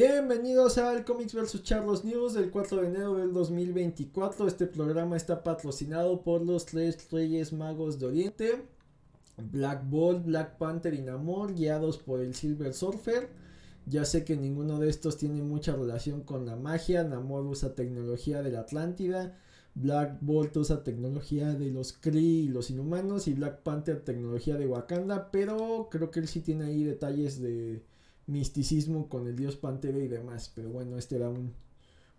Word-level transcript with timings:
Bienvenidos 0.00 0.78
al 0.78 1.04
Comics 1.04 1.34
vs 1.34 1.64
Charlos 1.64 2.04
News 2.04 2.34
del 2.34 2.52
4 2.52 2.82
de 2.82 2.86
enero 2.86 3.16
del 3.16 3.32
2024. 3.32 4.46
Este 4.46 4.68
programa 4.68 5.16
está 5.16 5.42
patrocinado 5.42 6.22
por 6.22 6.46
los 6.46 6.66
tres 6.66 7.10
Reyes 7.10 7.52
Magos 7.52 7.98
de 7.98 8.06
Oriente, 8.06 8.64
Black 9.38 9.90
Bolt, 9.90 10.24
Black 10.24 10.56
Panther 10.56 10.94
y 10.94 11.02
Namor, 11.02 11.52
guiados 11.52 11.98
por 11.98 12.20
el 12.20 12.36
Silver 12.36 12.74
Surfer. 12.74 13.28
Ya 13.86 14.04
sé 14.04 14.24
que 14.24 14.36
ninguno 14.36 14.78
de 14.78 14.88
estos 14.88 15.16
tiene 15.16 15.42
mucha 15.42 15.74
relación 15.74 16.22
con 16.22 16.46
la 16.46 16.54
magia. 16.54 17.02
Namor 17.02 17.44
usa 17.46 17.74
tecnología 17.74 18.40
de 18.40 18.52
la 18.52 18.60
Atlántida. 18.60 19.36
Black 19.74 20.18
Bolt 20.20 20.56
usa 20.58 20.84
tecnología 20.84 21.54
de 21.54 21.72
los 21.72 21.92
Kree 21.92 22.44
y 22.44 22.48
los 22.48 22.70
inhumanos. 22.70 23.26
Y 23.26 23.34
Black 23.34 23.64
Panther 23.64 24.04
tecnología 24.04 24.56
de 24.58 24.68
Wakanda. 24.68 25.32
Pero 25.32 25.88
creo 25.90 26.12
que 26.12 26.20
él 26.20 26.28
sí 26.28 26.38
tiene 26.38 26.66
ahí 26.66 26.84
detalles 26.84 27.42
de 27.42 27.82
misticismo 28.28 29.08
con 29.08 29.26
el 29.26 29.34
dios 29.34 29.56
Pantera 29.56 29.98
y 29.98 30.06
demás. 30.06 30.52
Pero 30.54 30.70
bueno, 30.70 30.96
este 30.96 31.16
era 31.16 31.28
un, 31.28 31.54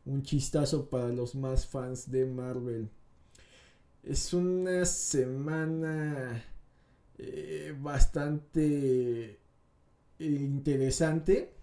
un 0.05 0.23
chistazo 0.23 0.89
para 0.89 1.09
los 1.09 1.35
más 1.35 1.65
fans 1.65 2.11
de 2.11 2.25
Marvel. 2.25 2.89
Es 4.03 4.33
una 4.33 4.85
semana 4.85 6.43
eh, 7.17 7.75
bastante 7.79 9.39
interesante. 10.19 11.53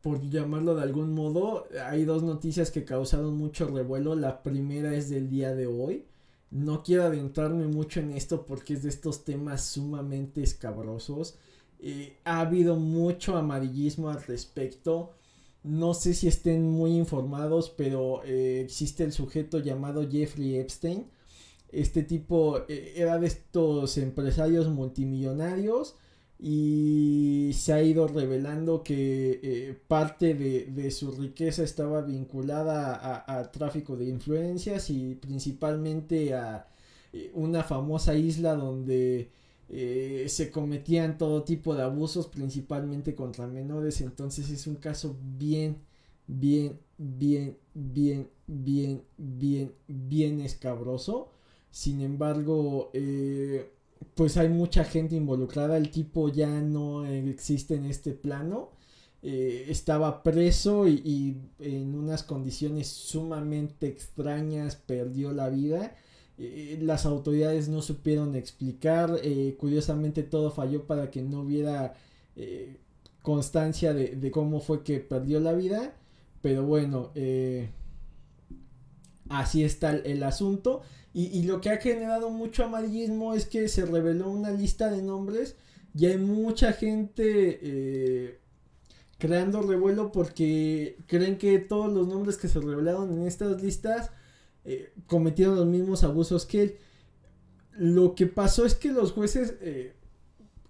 Por 0.00 0.20
llamarlo 0.28 0.74
de 0.74 0.82
algún 0.82 1.14
modo, 1.14 1.68
hay 1.84 2.04
dos 2.04 2.24
noticias 2.24 2.72
que 2.72 2.84
causaron 2.84 3.36
mucho 3.36 3.68
revuelo. 3.68 4.16
La 4.16 4.42
primera 4.42 4.94
es 4.96 5.08
del 5.10 5.28
día 5.28 5.54
de 5.54 5.66
hoy. 5.66 6.06
No 6.50 6.82
quiero 6.82 7.04
adentrarme 7.04 7.66
mucho 7.68 8.00
en 8.00 8.12
esto 8.12 8.44
porque 8.44 8.74
es 8.74 8.82
de 8.82 8.88
estos 8.88 9.24
temas 9.24 9.64
sumamente 9.64 10.42
escabrosos 10.42 11.38
eh, 11.84 12.16
ha 12.24 12.40
habido 12.40 12.76
mucho 12.76 13.36
amarillismo 13.36 14.08
al 14.08 14.22
respecto. 14.22 15.14
No 15.64 15.94
sé 15.94 16.14
si 16.14 16.28
estén 16.28 16.70
muy 16.70 16.96
informados, 16.96 17.70
pero 17.70 18.22
eh, 18.24 18.62
existe 18.64 19.02
el 19.04 19.12
sujeto 19.12 19.58
llamado 19.58 20.08
Jeffrey 20.08 20.56
Epstein. 20.56 21.06
Este 21.72 22.04
tipo 22.04 22.58
eh, 22.68 22.94
era 22.96 23.18
de 23.18 23.26
estos 23.26 23.98
empresarios 23.98 24.68
multimillonarios 24.68 25.96
y 26.38 27.50
se 27.54 27.72
ha 27.72 27.82
ido 27.82 28.06
revelando 28.08 28.82
que 28.82 29.78
parte 29.88 30.34
de, 30.34 30.90
su 30.90 31.12
riqueza 31.12 31.62
estaba 31.62 32.02
vinculada 32.02 33.24
a, 33.26 33.50
tráfico 33.52 33.96
de 33.96 34.06
influencias 34.06 34.90
y 34.90 35.14
principalmente 35.14 36.34
a 36.34 36.66
una 37.34 37.62
famosa 37.62 38.16
isla 38.16 38.56
donde 38.56 39.30
eh, 39.74 40.26
se 40.28 40.50
cometían 40.50 41.16
todo 41.16 41.44
tipo 41.44 41.74
de 41.74 41.82
abusos, 41.82 42.26
principalmente 42.28 43.14
contra 43.14 43.46
menores. 43.46 44.02
Entonces 44.02 44.50
es 44.50 44.66
un 44.66 44.76
caso 44.76 45.16
bien, 45.38 45.78
bien, 46.26 46.78
bien, 46.98 47.56
bien, 47.72 48.28
bien, 48.46 49.02
bien, 49.16 49.72
bien 49.88 50.40
escabroso. 50.42 51.30
Sin 51.70 52.02
embargo, 52.02 52.90
eh, 52.92 53.70
pues 54.14 54.36
hay 54.36 54.50
mucha 54.50 54.84
gente 54.84 55.16
involucrada. 55.16 55.78
El 55.78 55.90
tipo 55.90 56.28
ya 56.28 56.60
no 56.60 57.06
existe 57.06 57.74
en 57.76 57.86
este 57.86 58.12
plano. 58.12 58.72
Eh, 59.22 59.66
estaba 59.68 60.22
preso 60.22 60.86
y, 60.86 61.00
y, 61.04 61.40
en 61.60 61.94
unas 61.94 62.24
condiciones 62.24 62.88
sumamente 62.88 63.86
extrañas 63.86 64.76
perdió 64.76 65.32
la 65.32 65.48
vida 65.48 65.96
eh, 66.44 66.78
las 66.80 67.06
autoridades 67.06 67.68
no 67.68 67.82
supieron 67.82 68.34
explicar, 68.34 69.16
eh, 69.22 69.54
curiosamente 69.60 70.24
todo 70.24 70.50
falló 70.50 70.88
para 70.88 71.08
que 71.08 71.22
no 71.22 71.42
hubiera 71.42 71.94
eh, 72.34 72.78
constancia 73.22 73.94
de, 73.94 74.30
cómo 74.32 74.58
fue 74.60 74.82
que 74.82 74.98
perdió 74.98 75.38
la 75.38 75.52
vida, 75.52 75.94
pero 76.40 76.64
bueno, 76.64 77.12
así 79.28 79.62
está 79.62 79.92
el, 79.92 80.22
asunto. 80.24 80.82
Y, 81.14 81.44
lo 81.44 81.60
que 81.60 81.70
ha 81.70 81.76
generado 81.76 82.30
mucho 82.30 82.64
amarillismo 82.64 83.34
es 83.34 83.46
que 83.46 83.68
se 83.68 83.86
reveló 83.86 84.28
una 84.28 84.50
lista 84.50 84.90
de 84.90 85.02
nombres 85.02 85.54
y 85.94 86.06
hay 86.06 86.18
mucha 86.18 86.72
gente 86.72 88.40
creando 89.18 89.62
revuelo 89.62 90.10
porque 90.10 90.96
creen 91.06 91.38
que 91.38 91.60
todos 91.60 91.92
los 91.92 92.08
nombres 92.08 92.36
que 92.36 92.48
se 92.48 92.58
revelaron 92.58 93.12
en 93.12 93.28
estas 93.28 93.62
listas 93.62 94.10
eh, 94.64 94.92
cometieron 95.06 95.56
los 95.56 95.66
mismos 95.66 96.04
abusos 96.04 96.46
que 96.46 96.62
él. 96.62 96.76
Lo 97.72 98.14
que 98.14 98.26
pasó 98.26 98.64
es 98.64 98.74
que 98.74 98.92
los 98.92 99.12
jueces 99.12 99.56
eh, 99.60 99.94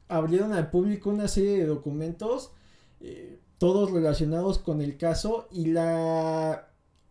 abrieron 0.08 0.52
al 0.52 0.70
público 0.70 1.10
una 1.10 1.28
serie 1.28 1.58
de 1.58 1.66
documentos, 1.66 2.52
eh, 3.00 3.40
todos 3.58 3.90
relacionados 3.90 4.58
con 4.58 4.80
el 4.80 4.96
caso, 4.96 5.48
y 5.50 5.66
la 5.66 6.68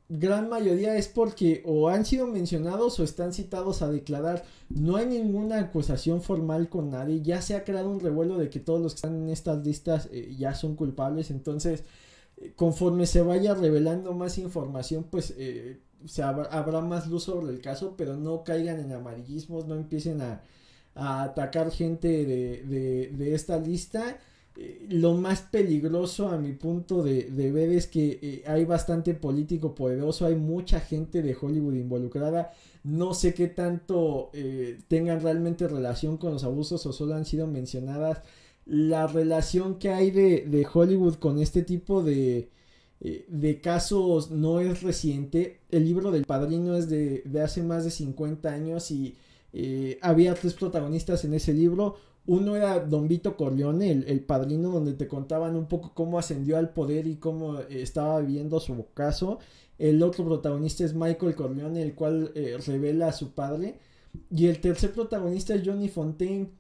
gran 0.09 0.49
mayoría 0.49 0.97
es 0.97 1.07
porque 1.07 1.61
o 1.65 1.87
han 1.87 2.05
sido 2.05 2.27
mencionados 2.27 2.99
o 2.99 3.03
están 3.03 3.31
citados 3.31 3.81
a 3.81 3.91
declarar. 3.91 4.43
No 4.69 4.95
hay 4.95 5.05
ninguna 5.05 5.59
acusación 5.59 6.21
formal 6.21 6.67
con 6.67 6.89
nadie. 6.89 7.21
Ya 7.21 7.41
se 7.41 7.55
ha 7.55 7.63
creado 7.63 7.89
un 7.89 7.99
revuelo 7.99 8.37
de 8.37 8.49
que 8.49 8.59
todos 8.59 8.81
los 8.81 8.93
que 8.93 8.97
están 8.97 9.15
en 9.15 9.29
estas 9.29 9.65
listas 9.65 10.09
ya 10.37 10.53
son 10.53 10.75
culpables. 10.75 11.31
Entonces, 11.31 11.85
conforme 12.57 13.05
se 13.05 13.21
vaya 13.21 13.53
revelando 13.53 14.13
más 14.13 14.37
información, 14.37 15.05
pues 15.09 15.33
se 16.05 16.23
habrá 16.23 16.81
más 16.81 17.07
luz 17.07 17.23
sobre 17.23 17.51
el 17.51 17.61
caso, 17.61 17.95
pero 17.97 18.15
no 18.15 18.43
caigan 18.43 18.79
en 18.79 18.91
amarillismos, 18.91 19.67
no 19.67 19.75
empiecen 19.75 20.21
a, 20.21 20.41
atacar 20.93 21.71
gente 21.71 22.25
de, 22.25 23.33
esta 23.33 23.57
lista. 23.57 24.17
Eh, 24.57 24.85
lo 24.89 25.13
más 25.13 25.41
peligroso 25.43 26.27
a 26.27 26.37
mi 26.37 26.51
punto 26.51 27.01
de, 27.03 27.51
ver 27.51 27.69
es 27.69 27.87
que 27.87 28.19
eh, 28.21 28.43
hay 28.45 28.65
bastante 28.65 29.13
político 29.13 29.73
poderoso, 29.73 30.25
hay 30.25 30.35
mucha 30.35 30.81
gente 30.81 31.21
de 31.21 31.35
Hollywood 31.39 31.75
involucrada. 31.75 32.51
No 32.83 33.13
sé 33.13 33.33
qué 33.33 33.47
tanto 33.47 34.29
eh, 34.33 34.79
tengan 34.87 35.21
realmente 35.21 35.67
relación 35.67 36.17
con 36.17 36.33
los 36.33 36.43
abusos 36.43 36.85
o 36.85 36.93
solo 36.93 37.15
han 37.15 37.25
sido 37.25 37.47
mencionadas. 37.47 38.21
La 38.65 39.07
relación 39.07 39.79
que 39.79 39.89
hay 39.89 40.11
de 40.11 40.67
Hollywood 40.71 41.15
con 41.15 41.39
este 41.39 41.63
tipo 41.63 42.03
de, 42.03 42.49
eh, 43.03 43.25
de 43.27 43.59
casos 43.61 44.29
no 44.29 44.59
es 44.59 44.83
reciente. 44.83 45.61
El 45.71 45.85
libro 45.85 46.11
del 46.11 46.25
padrino 46.25 46.75
es 46.75 46.87
de, 46.87 47.23
hace 47.43 47.63
más 47.63 47.83
de 47.83 47.89
50 47.89 48.49
años 48.49 48.91
y 48.91 49.17
eh, 49.53 49.97
había 50.01 50.35
tres 50.35 50.53
protagonistas 50.53 51.25
en 51.25 51.33
ese 51.33 51.53
libro. 51.53 51.95
Uno 52.27 52.55
era 52.55 52.79
Don 52.79 53.07
Vito 53.07 53.35
Corleone, 53.35 53.91
el, 53.91 54.19
padrino, 54.19 54.69
donde 54.69 54.93
te 54.93 55.07
contaban 55.07 55.55
un 55.55 55.67
poco 55.67 55.93
cómo 55.95 56.19
ascendió 56.19 56.57
al 56.57 56.73
poder 56.73 57.07
y 57.07 57.15
cómo 57.15 57.59
eh, 57.59 57.81
estaba 57.81 58.19
viviendo 58.21 58.59
su 58.59 58.85
caso. 58.93 59.39
El 59.79 60.03
otro 60.03 60.23
protagonista 60.23 60.85
es 60.85 60.93
Michael 60.93 61.33
Corleone, 61.33 61.81
el 61.81 61.95
cual 61.95 62.31
revela 62.67 63.07
a 63.07 63.13
su 63.13 63.31
padre. 63.31 63.79
Y 64.29 64.45
el 64.45 64.61
tercer 64.61 64.91
protagonista 64.93 65.55
es 65.55 65.63
Johnny 65.65 65.89
Fontaine, 65.89 66.51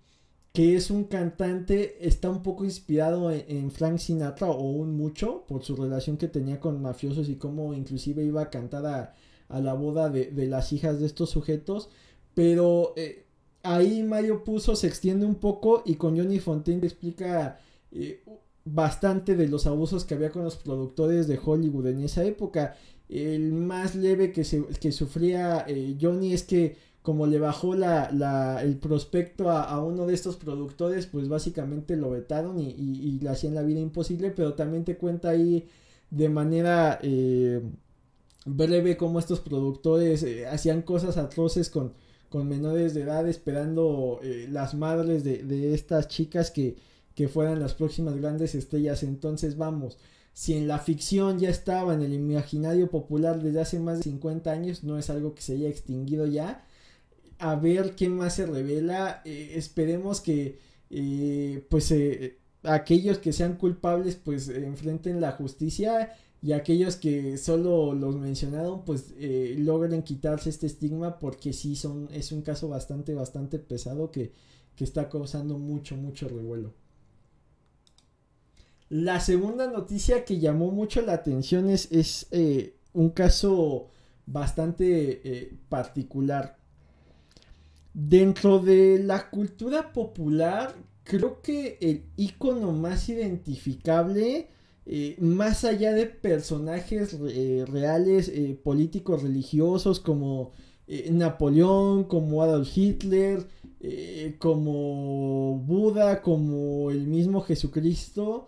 que 0.53 0.75
es 0.75 0.91
un 0.91 1.05
cantante, 1.05 2.05
está 2.05 2.29
un 2.29 2.43
poco 2.43 2.65
inspirado 2.65 3.31
en, 3.31 3.71
Frank 3.71 3.99
Sinatra 3.99 4.49
o 4.49 4.71
un 4.71 4.97
mucho 4.97 5.45
por 5.47 5.63
su 5.63 5.75
relación 5.75 6.17
que 6.17 6.27
tenía 6.27 6.59
con 6.59 6.81
mafiosos 6.81 7.29
y 7.29 7.35
cómo 7.35 7.73
inclusive 7.73 8.23
iba 8.23 8.41
a 8.41 8.49
cantar 8.49 8.85
a, 9.49 9.59
la 9.59 9.73
boda 9.73 10.09
de, 10.09 10.31
las 10.47 10.73
hijas 10.73 10.99
de 10.99 11.05
estos 11.05 11.29
sujetos. 11.29 11.89
Pero 12.33 12.93
eh, 12.97 13.25
ahí 13.63 14.03
Mario 14.03 14.43
Puzo 14.43 14.75
se 14.75 14.87
extiende 14.87 15.25
un 15.25 15.35
poco 15.35 15.83
y 15.85 15.95
con 15.95 16.17
Johnny 16.17 16.39
Fontaine 16.39 16.85
explica 16.85 17.59
eh, 17.91 18.23
bastante 18.65 19.35
de 19.35 19.47
los 19.47 19.67
abusos 19.67 20.05
que 20.05 20.15
había 20.15 20.31
con 20.31 20.43
los 20.43 20.57
productores 20.57 21.27
de 21.27 21.39
Hollywood 21.43 21.87
en 21.87 22.03
esa 22.03 22.23
época. 22.25 22.75
El 23.09 23.53
más 23.53 23.95
leve 23.95 24.31
que, 24.31 24.43
se, 24.43 24.63
que 24.79 24.91
sufría 24.91 25.65
eh, 25.67 25.97
Johnny 25.99 26.33
es 26.33 26.43
que 26.43 26.77
como 27.01 27.25
le 27.25 27.39
bajó 27.39 27.75
la, 27.75 28.11
la, 28.11 28.61
el 28.61 28.77
prospecto 28.77 29.49
a, 29.49 29.83
uno 29.83 30.05
de 30.05 30.13
estos 30.13 30.37
productores, 30.37 31.07
pues 31.07 31.27
básicamente 31.29 31.95
lo 31.95 32.11
vetaron 32.11 32.59
y, 32.59 32.69
y, 32.69 33.19
le 33.19 33.29
hacían 33.29 33.55
la 33.55 33.63
vida 33.63 33.79
imposible, 33.79 34.31
pero 34.31 34.53
también 34.53 34.83
te 34.83 34.97
cuenta 34.97 35.29
ahí 35.29 35.67
de 36.11 36.29
manera 36.29 36.99
eh, 37.01 37.61
breve 38.45 38.97
cómo 38.97 39.17
estos 39.19 39.39
productores 39.39 40.21
eh, 40.23 40.45
hacían 40.47 40.83
cosas 40.83 41.17
atroces 41.17 41.69
con, 41.69 41.93
menores 42.33 42.93
de 42.93 43.01
edad, 43.01 43.27
esperando 43.27 44.19
eh, 44.23 44.47
las 44.49 44.73
madres 44.73 45.23
de, 45.23 45.73
estas 45.73 46.07
chicas 46.07 46.51
que 46.51 46.77
fueran 47.27 47.59
las 47.59 47.73
próximas 47.73 48.15
grandes 48.15 48.55
estrellas. 48.55 49.03
Entonces 49.03 49.57
vamos, 49.57 49.97
si 50.33 50.53
en 50.53 50.67
la 50.67 50.79
ficción 50.79 51.39
ya 51.39 51.49
estaba 51.49 51.93
en 51.93 52.03
el 52.03 52.13
imaginario 52.13 52.89
popular 52.89 53.41
desde 53.41 53.59
hace 53.59 53.79
más 53.79 53.97
de 53.97 54.03
50 54.03 54.51
años, 54.51 54.83
no 54.83 54.97
es 54.97 55.09
algo 55.09 55.33
que 55.35 55.41
se 55.41 55.53
haya 55.53 55.67
extinguido 55.67 56.25
ya 56.25 56.65
a 57.41 57.55
ver 57.55 57.95
qué 57.95 58.07
más 58.07 58.35
se 58.35 58.45
revela. 58.45 59.21
Eh, 59.25 59.53
esperemos 59.55 60.21
que 60.21 60.59
eh, 60.91 61.65
pues 61.69 61.91
eh, 61.91 62.37
aquellos 62.63 63.17
que 63.17 63.33
sean 63.33 63.55
culpables 63.57 64.15
pues 64.15 64.47
enfrenten 64.47 65.19
la 65.19 65.31
justicia 65.31 66.13
y 66.43 66.51
aquellos 66.53 66.97
que 66.97 67.37
solo 67.37 67.93
los 67.93 68.15
mencionaron 68.15 68.85
pues 68.85 69.13
logren 69.57 70.03
quitarse 70.03 70.49
este 70.49 70.67
estigma 70.67 71.19
porque 71.19 71.53
sí 71.53 71.75
son 71.75 72.09
es 72.13 72.31
un 72.31 72.41
caso 72.41 72.67
bastante 72.67 73.13
bastante 73.13 73.59
pesado 73.59 74.11
que, 74.11 74.33
que 74.75 74.83
está 74.83 75.09
causando 75.09 75.57
mucho 75.57 75.95
mucho 75.97 76.27
revuelo. 76.27 76.73
La 78.89 79.19
segunda 79.19 79.67
noticia 79.67 80.25
que 80.25 80.39
llamó 80.39 80.71
mucho 80.71 81.01
la 81.01 81.13
atención 81.13 81.69
es, 81.69 81.91
es 81.91 82.27
un 82.93 83.09
caso 83.11 83.89
bastante 84.25 85.57
particular. 85.69 86.60
Dentro 87.93 88.59
de 88.59 88.99
la 89.03 89.29
cultura 89.29 89.91
popular, 89.93 90.75
creo 91.03 91.41
que 91.41 91.77
el 91.81 92.03
icono 92.15 92.71
más 92.71 93.09
identificable, 93.09 94.47
eh, 94.85 95.15
más 95.19 95.65
allá 95.65 95.93
de 95.93 96.05
personajes 96.05 97.17
reales, 97.69 98.31
políticos 98.63 99.23
religiosos 99.23 99.99
como 99.99 100.51
Napoleón, 101.09 102.05
como 102.05 102.41
Adolf 102.41 102.77
Hitler, 102.77 103.47
como 104.39 105.57
Buda, 105.65 106.21
como 106.21 106.91
el 106.91 107.07
mismo 107.07 107.41
Jesucristo, 107.41 108.47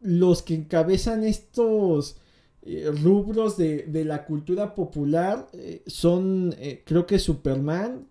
los 0.00 0.42
que 0.42 0.54
encabezan 0.54 1.24
estos 1.24 2.16
eh, 2.62 2.90
rubros 3.02 3.56
de, 3.56 3.86
la 4.04 4.24
cultura 4.24 4.74
popular 4.74 5.48
eh, 5.52 5.82
son, 5.86 6.54
eh, 6.58 6.82
creo 6.84 7.06
que 7.06 7.18
Superman, 7.18 8.06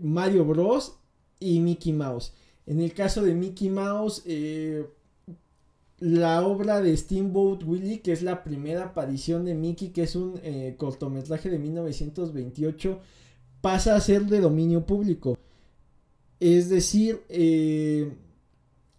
Mario 0.00 0.44
Bros. 0.44 0.96
y 1.40 1.60
Mickey 1.60 1.92
Mouse. 1.92 2.32
En 2.66 2.80
el 2.80 2.94
caso 2.94 3.22
de 3.22 3.34
Mickey 3.34 3.68
Mouse, 3.68 4.22
la 5.98 6.46
obra 6.46 6.80
de 6.80 6.96
Steamboat 6.96 7.64
Willie, 7.64 8.00
que 8.00 8.12
es 8.12 8.22
la 8.22 8.44
primera 8.44 8.84
aparición 8.84 9.44
de 9.44 9.54
Mickey, 9.54 9.88
que 9.88 10.04
es 10.04 10.14
un 10.14 10.40
cortometraje 10.76 11.50
de 11.50 11.58
1928, 11.58 13.00
pasa 13.60 13.96
a 13.96 14.00
ser 14.00 14.26
de 14.26 14.40
dominio 14.40 14.86
público. 14.86 15.36
Es 16.38 16.68
decir, 16.68 17.22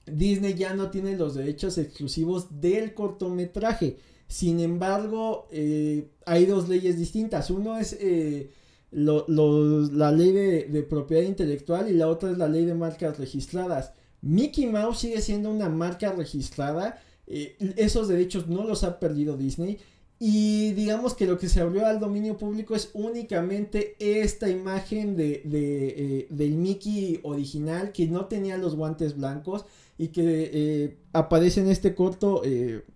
Disney 0.06 0.54
ya 0.56 0.74
no 0.74 0.90
tiene 0.90 1.16
los 1.16 1.36
derechos 1.36 1.78
exclusivos 1.78 2.60
del 2.62 2.94
cortometraje. 2.94 3.98
Sin 4.28 4.60
embargo, 4.60 5.48
eh, 5.52 6.10
hay 6.26 6.46
dos 6.46 6.68
leyes 6.68 6.98
distintas. 6.98 7.50
Uno 7.50 7.78
es 7.78 7.98
eh, 8.96 9.90
la 9.92 10.12
ley 10.12 10.32
de, 10.32 10.84
propiedad 10.84 11.24
intelectual 11.24 11.90
y 11.90 11.94
la 11.94 12.08
otra 12.08 12.32
es 12.32 12.38
la 12.38 12.48
ley 12.48 12.66
de 12.66 12.76
marcas 12.76 13.18
registradas. 13.18 13.94
Mickey 14.22 14.68
Mouse 14.68 15.00
sigue 15.00 15.22
siendo 15.22 15.50
una 15.50 15.70
marca 15.70 16.12
registrada. 16.12 17.02
Eh, 17.28 17.56
esos 17.78 18.08
derechos 18.08 18.48
no 18.48 18.64
los 18.64 18.84
ha 18.84 19.00
perdido 19.00 19.38
Disney. 19.38 19.80
Y 20.20 20.72
digamos 20.74 21.16
que 21.16 21.26
lo 21.26 21.38
que 21.38 21.50
se 21.50 21.60
abrió 21.60 21.86
al 21.86 22.00
dominio 22.00 22.38
público 22.38 22.76
es 22.76 22.92
únicamente 22.94 23.96
esta 24.00 24.50
imagen 24.50 25.18
de, 25.18 26.28
del 26.30 26.52
Mickey 26.52 27.20
original 27.24 27.92
que 27.92 28.08
no 28.08 28.26
tenía 28.28 28.58
los 28.58 28.76
guantes 28.76 29.18
blancos 29.18 29.66
y 29.98 30.10
que 30.10 30.98
aparece 31.12 31.60
en 31.60 31.70
este 31.70 31.94
corto 31.94 32.42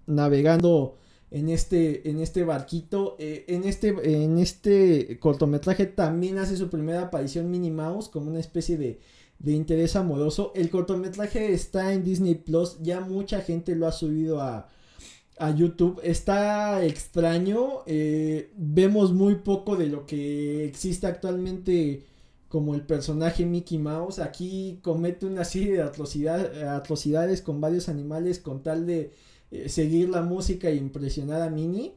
navegando 0.05 0.95
en 1.31 1.49
este, 1.49 2.09
en 2.09 2.19
este 2.19 2.43
barquito. 2.43 3.15
Eh, 3.19 3.45
en, 3.47 3.63
este, 3.63 4.23
en 4.23 4.37
este 4.37 5.19
cortometraje 5.19 5.85
también 5.85 6.37
hace 6.37 6.57
su 6.57 6.69
primera 6.69 7.03
aparición 7.03 7.51
Minnie 7.51 7.71
Mouse 7.71 8.09
como 8.09 8.29
una 8.29 8.39
especie 8.39 8.77
de, 8.77 8.99
de 9.39 9.51
interés 9.53 9.95
amoroso. 9.95 10.51
El 10.55 10.69
cortometraje 10.69 11.53
está 11.53 11.93
en 11.93 12.03
Disney 12.03 12.35
Plus, 12.35 12.77
ya 12.81 13.01
mucha 13.01 13.41
gente 13.41 13.75
lo 13.75 13.87
ha 13.87 13.91
subido 13.91 14.41
a, 14.41 14.67
a 15.37 15.51
YouTube. 15.51 15.99
Está 16.03 16.83
extraño, 16.85 17.83
eh, 17.85 18.51
vemos 18.55 19.13
muy 19.13 19.35
poco 19.35 19.75
de 19.75 19.87
lo 19.87 20.05
que 20.05 20.65
existe 20.65 21.07
actualmente 21.07 22.03
como 22.47 22.75
el 22.75 22.81
personaje 22.81 23.45
Mickey 23.45 23.77
Mouse. 23.77 24.19
Aquí 24.19 24.79
comete 24.81 25.25
una 25.25 25.43
serie 25.43 25.73
de 25.73 26.63
atrocidades 26.63 27.41
con 27.41 27.59
varios 27.59 27.89
animales 27.89 28.39
con 28.39 28.63
tal 28.63 28.85
de 28.85 29.11
eh, 29.49 29.69
seguir 29.69 30.09
la 30.09 30.21
música 30.21 30.69
e 30.69 30.75
impresionar 30.75 31.41
a 31.41 31.49
Mini. 31.49 31.93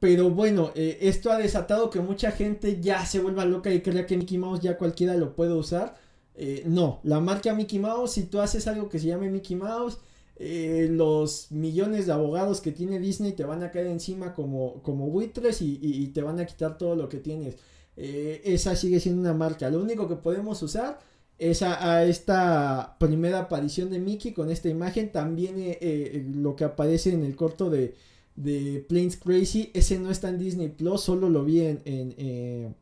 Pero 0.00 0.30
bueno, 0.30 0.70
eh, 0.74 0.98
esto 1.02 1.32
ha 1.32 1.38
desatado 1.38 1.90
que 1.90 2.00
mucha 2.00 2.30
gente 2.30 2.80
ya 2.80 3.04
se 3.06 3.20
vuelva 3.20 3.44
loca 3.44 3.72
y 3.72 3.80
crea 3.80 4.06
que 4.06 4.16
Mickey 4.16 4.38
Mouse 4.38 4.60
ya 4.60 4.76
cualquiera 4.76 5.16
lo 5.16 5.34
puede 5.34 5.54
usar. 5.54 5.96
Eh, 6.34 6.62
no, 6.66 7.00
la 7.02 7.20
marca 7.20 7.54
Mickey 7.54 7.78
Mouse, 7.78 8.12
si 8.12 8.24
tú 8.24 8.40
haces 8.40 8.68
algo 8.68 8.88
que 8.88 8.98
se 8.98 9.06
llame 9.06 9.30
Mickey 9.30 9.56
Mouse, 9.56 9.98
los 10.40 11.50
millones 11.50 12.06
de 12.06 12.12
abogados 12.12 12.60
que 12.60 12.70
tiene 12.70 13.00
Disney 13.00 13.32
te 13.32 13.42
van 13.42 13.64
a 13.64 13.72
caer 13.72 13.88
encima 13.88 14.34
como, 14.34 14.80
como 14.84 15.08
buitres 15.08 15.60
y, 15.60 16.06
te 16.14 16.22
van 16.22 16.38
a 16.38 16.46
quitar 16.46 16.78
todo 16.78 16.94
lo 16.94 17.08
que 17.08 17.18
tienes. 17.18 17.56
esa 17.96 18.76
sigue 18.76 19.00
siendo 19.00 19.20
una 19.20 19.34
marca. 19.34 19.68
Lo 19.68 19.80
único 19.80 20.06
que 20.06 20.14
podemos 20.14 20.62
usar 20.62 21.00
es 21.38 21.62
a, 21.62 22.04
esta 22.04 22.96
primera 22.98 23.40
aparición 23.40 23.90
de 23.90 24.00
Mickey 24.00 24.32
con 24.32 24.50
esta 24.50 24.68
imagen. 24.68 25.12
También 25.12 25.58
eh, 25.58 25.78
eh, 25.80 26.26
lo 26.34 26.56
que 26.56 26.64
aparece 26.64 27.12
en 27.12 27.22
el 27.22 27.36
corto 27.36 27.70
de, 27.70 27.94
de 28.34 28.84
Planes 28.88 29.16
Crazy. 29.16 29.70
Ese 29.72 29.98
no 29.98 30.10
está 30.10 30.28
en 30.28 30.38
Disney 30.38 30.68
Plus, 30.68 31.00
solo 31.00 31.30
lo 31.30 31.44
vi 31.44 31.60
en, 31.60 31.80
en, 31.84 32.14
eh, 32.18 32.72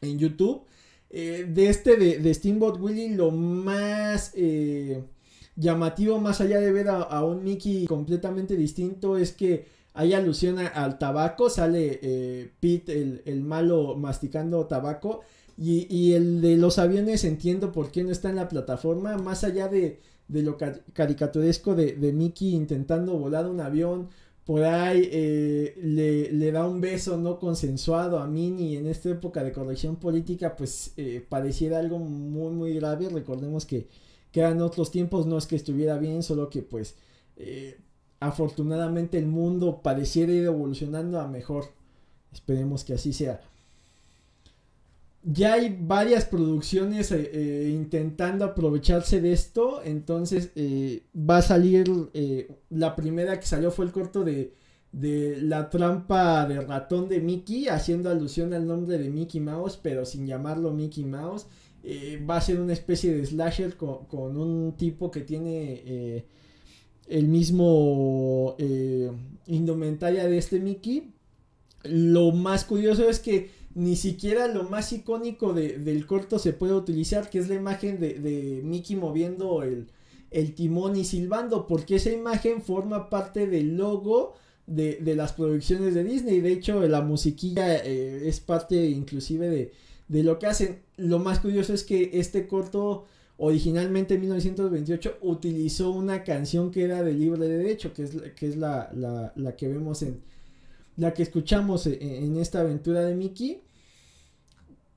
YouTube. 0.00 0.64
de 1.10 1.68
este 1.68 1.96
de, 1.96 2.34
Steamboat 2.34 2.80
Willie, 2.80 3.14
lo 3.14 3.30
más 3.30 4.32
llamativo, 5.56 6.18
más 6.20 6.40
allá 6.40 6.60
de 6.60 6.72
ver 6.72 6.88
a, 6.88 7.24
un 7.24 7.44
Mickey 7.44 7.86
completamente 7.86 8.56
distinto, 8.56 9.16
es 9.16 9.32
que 9.32 9.66
hay 9.92 10.14
alusión 10.14 10.58
al 10.58 10.98
tabaco. 10.98 11.50
Sale 11.50 12.50
Pete, 12.60 13.00
el, 13.00 13.22
el 13.26 13.42
malo, 13.42 13.94
masticando 13.94 14.66
tabaco. 14.66 15.20
Y, 15.56 16.12
el 16.12 16.40
de 16.40 16.56
los 16.56 16.78
aviones 16.78 17.24
entiendo 17.24 17.70
por 17.70 17.90
qué 17.90 18.02
no 18.02 18.10
está 18.10 18.30
en 18.30 18.36
la 18.36 18.48
plataforma, 18.48 19.16
más 19.18 19.44
allá 19.44 19.68
de, 19.68 20.00
lo 20.28 20.56
caricaturesco 20.92 21.74
de, 21.74 22.12
Mickey 22.12 22.54
intentando 22.54 23.16
volar 23.16 23.46
un 23.46 23.60
avión, 23.60 24.08
por 24.44 24.64
ahí 24.64 25.08
eh, 25.12 25.74
le, 25.80 26.52
da 26.52 26.66
un 26.66 26.80
beso 26.80 27.16
no 27.16 27.38
consensuado 27.38 28.18
a 28.18 28.26
Minnie 28.26 28.78
en 28.78 28.86
esta 28.86 29.10
época 29.10 29.42
de 29.44 29.52
corrección 29.52 29.96
política, 29.96 30.56
pues 30.56 30.92
eh, 30.96 31.24
pareciera 31.26 31.78
algo 31.78 31.98
muy 31.98 32.52
muy 32.52 32.74
grave, 32.74 33.08
recordemos 33.08 33.64
que, 33.64 33.88
quedan 34.34 34.60
otros 34.62 34.90
tiempos, 34.90 35.26
no 35.26 35.38
es 35.38 35.46
que 35.46 35.54
estuviera 35.54 35.96
bien, 35.96 36.24
solo 36.24 36.50
que 36.50 36.60
pues 36.62 36.96
eh, 37.36 37.78
afortunadamente 38.18 39.16
el 39.16 39.28
mundo 39.28 39.80
pareciera 39.80 40.32
ir 40.32 40.44
evolucionando 40.46 41.20
a 41.20 41.28
mejor, 41.28 41.66
esperemos 42.32 42.82
que 42.82 42.94
así 42.94 43.12
sea 43.12 43.40
ya 45.24 45.54
hay 45.54 45.76
varias 45.80 46.26
producciones 46.26 47.10
eh, 47.10 47.30
eh, 47.32 47.70
intentando 47.74 48.44
aprovecharse 48.44 49.20
de 49.20 49.32
esto. 49.32 49.82
Entonces 49.82 50.50
eh, 50.54 51.04
va 51.16 51.38
a 51.38 51.42
salir. 51.42 51.90
la 52.70 52.94
primera 52.94 53.40
que 53.40 53.46
salió 53.46 53.70
fue 53.70 53.86
el 53.86 53.92
corto 53.92 54.22
de, 54.22 54.54
de 54.92 55.38
La 55.40 55.70
trampa 55.70 56.46
de 56.46 56.60
ratón 56.60 57.08
de 57.08 57.20
Mickey, 57.20 57.68
haciendo 57.68 58.10
alusión 58.10 58.52
al 58.52 58.66
nombre 58.66 58.98
de 58.98 59.08
Mickey 59.08 59.40
Mouse, 59.40 59.78
pero 59.82 60.04
sin 60.04 60.26
llamarlo 60.26 60.72
Mickey 60.72 61.04
Mouse. 61.04 61.46
va 62.28 62.36
a 62.36 62.40
ser 62.40 62.60
una 62.60 62.74
especie 62.74 63.14
de 63.14 63.24
slasher 63.24 63.76
con, 63.76 64.04
con 64.06 64.36
un 64.36 64.76
tipo 64.76 65.10
que 65.10 65.22
tiene 65.22 66.26
el 67.08 67.28
mismo 67.28 68.56
indumentaria 69.46 70.26
de 70.26 70.36
este 70.36 70.60
Mickey. 70.60 71.14
Lo 71.84 72.32
más 72.32 72.64
curioso 72.64 73.08
es 73.08 73.20
que 73.20 73.63
ni 73.74 73.96
siquiera 73.96 74.46
lo 74.46 74.64
más 74.64 74.92
icónico 74.92 75.52
del 75.52 76.06
corto 76.06 76.38
se 76.38 76.52
puede 76.52 76.74
utilizar, 76.74 77.28
que 77.28 77.38
es 77.38 77.48
la 77.48 77.56
imagen 77.56 77.98
de, 77.98 78.60
Mickey 78.64 78.96
moviendo 78.96 79.62
el, 79.62 79.88
timón 80.54 80.96
y 80.96 81.04
silbando, 81.04 81.66
porque 81.66 81.96
esa 81.96 82.10
imagen 82.10 82.62
forma 82.62 83.10
parte 83.10 83.46
del 83.46 83.76
logo 83.76 84.34
de, 84.66 85.00
las 85.16 85.32
producciones 85.32 85.94
de 85.94 86.04
Disney. 86.04 86.40
De 86.40 86.52
hecho, 86.52 86.86
la 86.86 87.02
musiquilla 87.02 87.76
eh, 87.76 88.28
es 88.28 88.40
parte 88.40 88.86
inclusive 88.86 89.48
de, 89.48 89.72
de, 90.08 90.22
lo 90.22 90.38
que 90.38 90.46
hacen. 90.46 90.82
Lo 90.96 91.18
más 91.18 91.40
curioso 91.40 91.74
es 91.74 91.82
que 91.82 92.10
este 92.14 92.46
corto 92.46 93.06
originalmente 93.36 94.14
en 94.14 94.20
1928 94.20 95.18
utilizó 95.22 95.90
una 95.90 96.22
canción 96.22 96.70
que 96.70 96.84
era 96.84 97.02
de 97.02 97.12
libre 97.12 97.48
derecho, 97.48 97.92
que 97.92 98.04
es, 98.04 98.12
que 98.36 98.46
es 98.46 98.56
la, 98.56 99.32
la 99.34 99.56
que 99.56 99.66
vemos 99.66 100.02
en 100.02 100.20
la 100.96 101.14
que 101.14 101.22
escuchamos 101.22 101.86
e, 101.86 101.94
e, 101.94 102.24
en 102.24 102.36
esta 102.38 102.60
aventura 102.60 103.04
de 103.04 103.14
Mickey. 103.14 103.62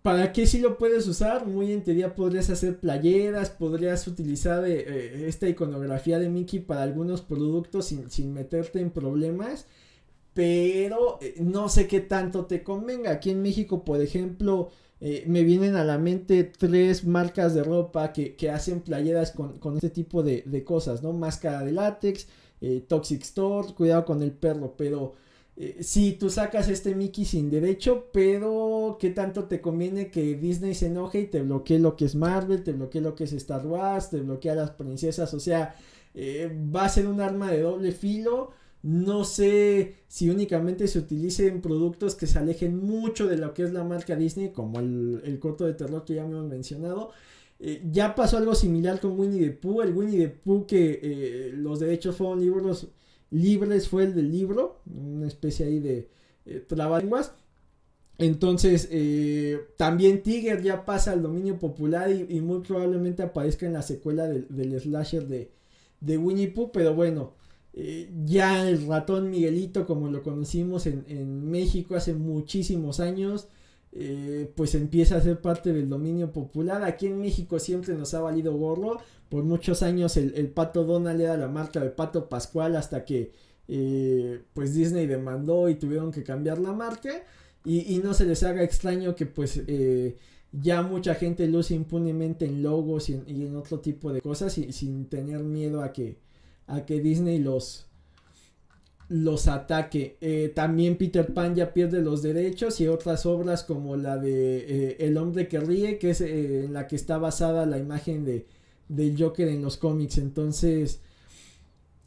¿Para 0.08 0.32
qué 0.32 0.48
si 0.48 0.60
lo 0.60 0.78
puedes 0.78 1.06
usar? 1.06 1.46
Muy 1.46 1.74
en 1.74 1.84
teoría 1.84 2.16
podrías 2.16 2.50
hacer 2.50 2.80
playeras, 2.80 3.50
podrías 3.50 4.08
utilizar 4.08 4.64
eh, 4.64 4.86
eh, 4.88 5.26
esta 5.28 5.50
iconografía 5.50 6.18
de 6.18 6.30
Mickey 6.30 6.60
para 6.60 6.84
algunos 6.84 7.22
productos 7.22 7.88
sin, 7.88 8.34
meterte 8.34 8.80
en 8.80 8.92
problemas. 8.92 9.66
Pero 10.34 11.18
eh, 11.22 11.36
no 11.40 11.68
sé 11.68 11.88
qué 11.88 12.00
tanto 12.00 12.46
te 12.46 12.64
convenga. 12.64 13.12
Aquí 13.12 13.32
en 13.32 13.42
México, 13.42 13.84
por 13.84 14.02
ejemplo, 14.02 14.70
me 15.02 15.44
vienen 15.44 15.76
a 15.76 15.84
la 15.84 15.98
mente 15.98 16.46
tres 16.46 17.04
marcas 17.04 17.54
de 17.54 17.64
ropa 17.64 18.14
que, 18.14 18.50
hacen 18.50 18.80
playeras 18.80 19.32
con, 19.32 19.76
este 19.76 19.90
tipo 19.90 20.24
de, 20.24 20.42
de, 20.46 20.64
cosas, 20.64 21.04
¿no? 21.04 21.12
Máscara 21.12 21.66
de 21.66 21.74
látex, 21.74 22.28
Toxic 22.88 23.24
Store, 23.24 23.74
cuidado 23.76 24.06
con 24.06 24.24
el 24.24 24.32
perro, 24.32 24.76
pero 24.78 25.16
eh, 25.60 25.78
si 25.82 26.14
tú 26.14 26.30
sacas 26.30 26.70
este 26.70 26.94
Mickey 26.94 27.26
sin 27.26 27.50
derecho, 27.50 28.10
pero 28.14 28.98
¿qué 29.00 29.10
tanto 29.10 29.46
te 29.46 29.60
conviene 29.60 30.12
que 30.12 30.36
Disney 30.36 30.76
se 30.76 30.86
enoje 30.86 31.22
y 31.22 31.28
te 31.28 31.42
bloquee 31.42 31.80
lo 31.80 31.96
que 31.96 32.06
es 32.06 32.14
Marvel, 32.14 32.64
te 32.64 32.74
bloquee 32.74 33.02
lo 33.02 33.16
que 33.16 33.24
es 33.24 33.34
Star 33.34 33.66
Wars, 33.66 34.12
te 34.12 34.20
bloquea 34.20 34.54
las 34.54 34.70
princesas? 34.72 35.34
O 35.34 35.40
sea, 35.40 35.76
eh, 36.14 36.56
va 36.74 36.86
a 36.86 36.90
ser 36.90 37.08
un 37.08 37.22
arma 37.22 37.52
de 37.52 37.62
doble 37.62 37.92
filo. 37.92 38.52
No 38.84 39.24
sé 39.24 39.96
si 40.08 40.30
únicamente 40.30 40.88
se 40.88 41.00
utilicen 41.00 41.62
productos 41.62 42.14
que 42.14 42.28
se 42.28 42.38
alejen 42.38 42.78
mucho 42.78 43.26
de 43.28 43.38
lo 43.38 43.54
que 43.56 43.64
es 43.64 43.74
la 43.74 43.84
marca 43.84 44.16
Disney, 44.16 44.52
como 44.52 44.80
el, 44.80 45.22
el 45.26 45.40
corto 45.40 45.66
de 45.66 45.74
terror 45.74 46.06
que 46.06 46.14
ya 46.16 46.24
hemos 46.24 46.46
mencionado. 46.46 47.12
Eh, 47.60 47.82
ya 47.92 48.14
pasó 48.14 48.38
algo 48.38 48.54
similar 48.54 49.00
con 49.00 49.20
Winnie 49.20 49.50
the 49.50 49.52
Pooh. 49.52 49.82
El 49.82 49.94
Winnie 49.96 50.20
the 50.20 50.30
Pooh 50.30 50.66
que 50.68 51.00
eh, 51.02 51.52
los 51.54 51.80
derechos 51.80 52.16
fueron 52.16 52.40
libros 52.42 52.88
libres 53.32 53.88
fue 53.90 54.04
el 54.04 54.16
del 54.16 54.32
libro, 54.32 54.80
una 54.86 55.28
especie 55.28 55.66
ahí 55.66 55.80
de 55.80 56.10
eh. 56.46 56.66
Entonces, 58.20 58.88
eh, 58.92 59.60
también 59.78 60.24
Tiger 60.24 60.64
ya 60.64 60.86
pasa 60.86 61.12
al 61.12 61.22
dominio 61.22 61.60
popular 61.60 62.10
y, 62.12 62.42
muy 62.42 62.62
probablemente 62.62 63.22
aparezca 63.22 63.66
en 63.66 63.74
la 63.74 63.84
secuela 63.84 64.28
del, 64.28 64.80
slasher 64.80 65.28
de, 65.28 65.52
de, 66.00 66.18
Winnie 66.18 66.48
Pooh, 66.48 66.72
pero 66.72 66.96
bueno, 66.96 67.34
ya 68.26 68.68
el 68.68 68.88
ratón 68.88 69.30
Miguelito, 69.30 69.86
como 69.86 70.10
lo 70.10 70.24
conocimos 70.24 70.88
en, 70.88 71.06
en 71.08 71.52
México 71.52 71.96
hace 71.96 72.16
muchísimos 72.16 73.00
años, 73.00 73.50
eh, 74.00 74.52
pues 74.56 74.76
empieza 74.76 75.16
a 75.18 75.22
ser 75.22 75.42
parte 75.42 75.74
del 75.74 75.90
dominio 75.90 76.32
popular. 76.32 76.84
Aquí 76.84 77.08
en 77.08 77.20
México 77.20 77.58
siempre 77.58 77.96
nos 77.96 78.14
ha 78.14 78.22
valido 78.22 78.54
gorro. 78.56 79.00
Por 79.30 79.44
muchos 79.44 79.84
años 79.84 80.16
el, 80.16 80.50
pato 80.50 80.86
Donald 80.86 81.20
era 81.20 81.36
la 81.36 81.50
marca 81.50 81.82
de 81.82 81.90
pato 81.90 82.30
Pascual 82.30 82.76
hasta 82.76 83.04
que 83.04 83.32
eh, 83.68 84.42
pues 84.54 84.74
Disney 84.74 85.06
demandó 85.06 85.68
y 85.68 85.76
tuvieron 85.76 86.12
que 86.12 86.24
cambiar 86.24 86.60
la 86.60 86.72
marca. 86.72 87.24
Y, 87.66 88.00
no 88.02 88.14
se 88.14 88.26
les 88.26 88.44
haga 88.44 88.64
extraño 88.64 89.14
que 89.14 89.26
pues 89.26 89.62
eh, 89.68 90.16
ya 90.54 90.82
mucha 90.84 91.16
gente 91.16 91.46
luce 91.48 91.74
impunemente 91.74 92.46
en 92.46 92.64
logos 92.64 93.10
y 93.10 93.16
en, 93.16 93.56
otro 93.58 93.82
tipo 93.82 94.14
de 94.14 94.22
cosas 94.22 94.58
y, 94.58 94.72
sin 94.72 95.08
tener 95.08 95.40
miedo 95.44 95.82
a 95.82 95.92
que, 95.92 96.18
a 96.68 96.86
que 96.86 97.02
Disney 97.02 97.40
los, 97.40 97.88
los 99.10 99.50
ataque. 99.50 100.18
Eh, 100.22 100.54
también 100.56 100.98
Peter 100.98 101.34
Pan 101.34 101.56
ya 101.56 101.74
pierde 101.74 102.02
los 102.02 102.22
derechos 102.22 102.80
y 102.80 102.88
otras 102.88 103.26
obras 103.26 103.66
como 103.66 103.98
la 103.98 104.18
de 104.18 104.96
El 105.02 105.18
hombre 105.18 105.50
que 105.50 105.60
ríe, 105.60 105.98
que 105.98 106.12
es 106.12 106.22
en 106.22 106.72
la 106.72 106.88
que 106.88 106.96
está 106.96 107.18
basada 107.18 107.66
la 107.66 107.80
imagen 107.80 108.24
de, 108.24 108.46
del 108.88 109.22
Joker 109.22 109.48
en 109.48 109.62
los 109.62 109.78
cómics. 109.78 110.18
Entonces, 110.18 111.02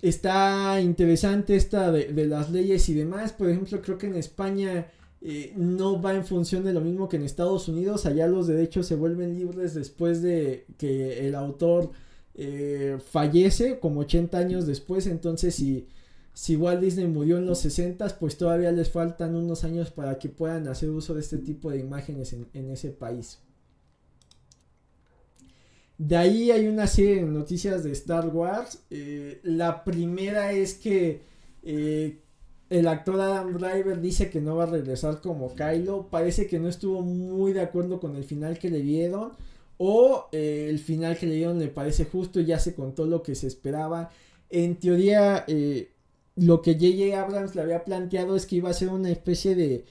está 0.02 0.80
interesante 0.80 1.56
esta 1.56 1.90
de, 1.92 2.26
las 2.26 2.50
leyes 2.50 2.88
y 2.88 2.94
demás. 2.94 3.32
Por 3.32 3.48
ejemplo, 3.50 3.80
creo 3.82 3.98
que 3.98 4.06
en 4.06 4.16
España 4.16 4.86
no 5.56 6.00
va 6.00 6.14
en 6.14 6.24
función 6.24 6.64
de 6.64 6.72
lo 6.72 6.80
mismo 6.80 7.08
que 7.08 7.16
en 7.16 7.24
Estados 7.24 7.68
Unidos. 7.68 8.06
Allá 8.06 8.26
los 8.26 8.46
derechos 8.46 8.86
se 8.86 8.96
vuelven 8.96 9.38
libres 9.38 9.74
después 9.74 10.22
de 10.22 10.66
que 10.78 11.26
el 11.26 11.34
autor 11.34 11.90
fallece, 13.10 13.78
como 13.78 14.00
80 14.00 14.38
años 14.38 14.66
después. 14.66 15.06
Entonces, 15.06 15.54
si 15.54 15.88
si 16.32 16.56
Walt 16.56 16.80
Disney 16.80 17.06
murió 17.06 17.38
en 17.38 17.46
los 17.46 17.58
60, 17.60 18.18
pues 18.18 18.38
todavía 18.38 18.72
les 18.72 18.90
faltan 18.90 19.34
unos 19.34 19.64
años 19.64 19.90
para 19.90 20.18
que 20.18 20.28
puedan 20.28 20.68
hacer 20.68 20.90
uso 20.90 21.14
de 21.14 21.20
este 21.20 21.38
tipo 21.38 21.70
de 21.70 21.78
imágenes 21.78 22.32
en, 22.32 22.70
ese 22.70 22.90
país. 22.90 23.40
De 26.00 26.16
ahí 26.16 26.50
hay 26.50 26.66
una 26.66 26.86
serie 26.86 27.16
de 27.16 27.22
noticias 27.26 27.84
de 27.84 27.92
Star 27.92 28.28
Wars. 28.28 28.82
Eh, 28.88 29.38
la 29.42 29.84
primera 29.84 30.50
es 30.50 30.72
que 30.72 31.20
eh, 31.62 32.20
el 32.70 32.88
actor 32.88 33.20
Adam 33.20 33.52
Driver 33.58 34.00
dice 34.00 34.30
que 34.30 34.40
no 34.40 34.56
va 34.56 34.62
a 34.62 34.66
regresar 34.66 35.20
como 35.20 35.54
Kylo. 35.54 36.08
Parece 36.10 36.46
que 36.46 36.58
no 36.58 36.70
estuvo 36.70 37.02
muy 37.02 37.52
de 37.52 37.60
acuerdo 37.60 38.00
con 38.00 38.16
el 38.16 38.24
final 38.24 38.58
que 38.58 38.70
le 38.70 38.80
dieron. 38.80 39.32
O 39.76 40.28
eh, 40.32 40.68
el 40.70 40.78
final 40.78 41.18
que 41.18 41.26
le 41.26 41.34
dieron 41.34 41.58
le 41.58 41.68
parece 41.68 42.06
justo. 42.06 42.40
Ya 42.40 42.58
se 42.58 42.74
contó 42.74 43.04
lo 43.04 43.22
que 43.22 43.34
se 43.34 43.46
esperaba. 43.46 44.10
En 44.48 44.76
teoría, 44.76 45.44
lo 46.36 46.62
que 46.62 46.74
J.J. 46.76 47.20
Abrams 47.20 47.54
le 47.54 47.60
había 47.60 47.84
planteado 47.84 48.36
es 48.36 48.46
que 48.46 48.56
iba 48.56 48.70
a 48.70 48.72
ser 48.72 48.88
una 48.88 49.10
especie 49.10 49.54
de 49.54 49.84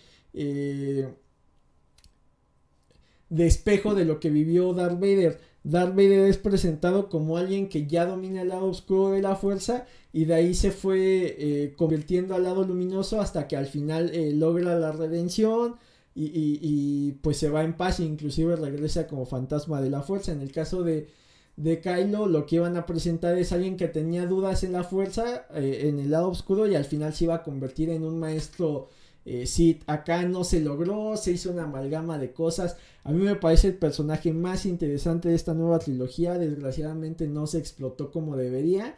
de 3.30 3.46
espejo 3.46 3.96
de 3.96 4.06
lo 4.06 4.20
que 4.20 4.30
vivió 4.30 4.74
Darth 4.74 5.00
Vader. 5.00 5.49
Darth 5.64 5.96
Vader 5.96 6.30
es 6.30 6.38
presentado 6.38 7.10
como 7.10 7.38
alguien 7.38 7.68
que 7.68 7.86
ya 7.86 8.06
domina 8.06 8.42
el 8.42 8.50
lado 8.50 8.66
oscuro 8.66 9.12
de 9.12 9.22
la 9.22 9.36
fuerza 9.36 9.86
y 10.14 10.26
de 10.26 10.34
ahí 10.34 10.54
se 10.54 10.72
fue 10.72 11.36
eh, 11.38 11.74
convirtiendo 11.78 12.34
al 12.36 12.44
lado 12.44 12.64
luminoso 12.64 13.20
hasta 13.20 13.48
que 13.48 13.58
al 13.58 13.68
final 13.68 14.10
eh, 14.14 14.32
logra 14.34 14.80
la 14.80 14.92
redención 14.92 15.76
y, 16.16 17.14
pues 17.22 17.38
se 17.38 17.50
va 17.50 17.64
en 17.64 17.78
paz 17.78 18.00
e 18.00 18.04
inclusive 18.04 18.58
regresa 18.58 19.08
como 19.08 19.26
fantasma 19.26 19.80
de 19.82 19.90
la 19.90 20.02
fuerza. 20.02 20.34
En 20.34 20.42
el 20.42 20.52
caso 20.52 20.84
de, 20.84 21.08
de 21.56 21.80
Kylo 21.80 22.28
lo 22.28 22.46
que 22.46 22.58
iban 22.58 22.76
a 22.76 22.86
presentar 22.86 23.38
es 23.38 23.54
alguien 23.54 23.78
que 23.78 23.88
tenía 23.88 24.26
dudas 24.26 24.64
en 24.64 24.74
la 24.74 24.84
fuerza, 24.84 25.46
eh, 25.54 25.84
en 25.84 26.00
el 26.00 26.12
lado 26.12 26.30
oscuro 26.30 26.68
y 26.68 26.76
al 26.76 26.86
final 26.86 27.14
se 27.14 27.26
iba 27.26 27.36
a 27.36 27.44
convertir 27.44 27.90
en 27.90 28.04
un 28.04 28.20
maestro 28.20 28.90
eh. 29.30 29.80
Acá 29.88 30.24
no 30.24 30.44
se 30.44 30.60
logró, 30.62 31.18
se 31.18 31.32
hizo 31.32 31.52
una 31.52 31.64
amalgama 31.64 32.18
de 32.18 32.32
cosas. 32.32 32.78
A 33.04 33.12
mí 33.12 33.24
me 33.24 33.36
parece 33.36 33.68
el 33.68 33.76
personaje 33.76 34.34
más 34.34 34.66
interesante 34.66 35.30
de 35.30 35.36
esta 35.36 35.54
nueva 35.54 35.80
trilogía. 35.80 36.38
Desgraciadamente 36.38 37.28
no 37.28 37.48
se 37.48 37.60
explotó 37.60 38.12
como 38.12 38.38
debería. 38.38 38.96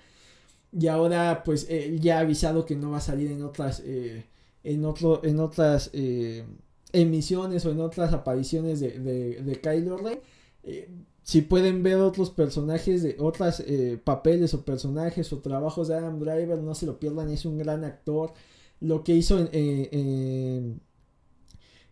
Y 0.71 0.87
ahora 0.87 1.43
pues 1.43 1.67
eh, 1.69 1.97
ya 1.99 2.17
ha 2.17 2.21
avisado 2.21 2.65
que 2.65 2.75
no 2.75 2.91
va 2.91 2.97
a 2.97 3.01
salir 3.01 3.31
en 3.31 3.43
otras, 3.43 3.83
en 4.63 4.85
otro, 4.85 5.23
en 5.23 5.39
otras 5.39 5.91
emisiones 6.93 7.65
o 7.65 7.71
en 7.71 7.79
otras 7.81 8.13
apariciones 8.13 8.79
de, 8.79 8.99
de, 8.99 9.43
de 9.43 9.61
Kylo 9.61 9.97
Ren 9.97 10.19
si 11.23 11.41
pueden 11.41 11.83
ver 11.83 11.97
otros 11.97 12.29
personajes 12.29 13.03
de 13.03 13.15
otros 13.19 13.61
eh, 13.61 13.99
papeles 14.03 14.53
o 14.53 14.65
personajes 14.65 15.31
o 15.31 15.39
trabajos 15.39 15.87
de 15.87 15.95
Adam 15.95 16.19
Driver, 16.19 16.59
no 16.59 16.75
se 16.75 16.85
lo 16.85 16.99
pierdan, 16.99 17.29
es 17.29 17.45
un 17.45 17.57
gran 17.57 17.83
actor. 17.83 18.33
Lo 18.81 19.03
que 19.03 19.15
hizo 19.15 19.39
en, 19.39 19.49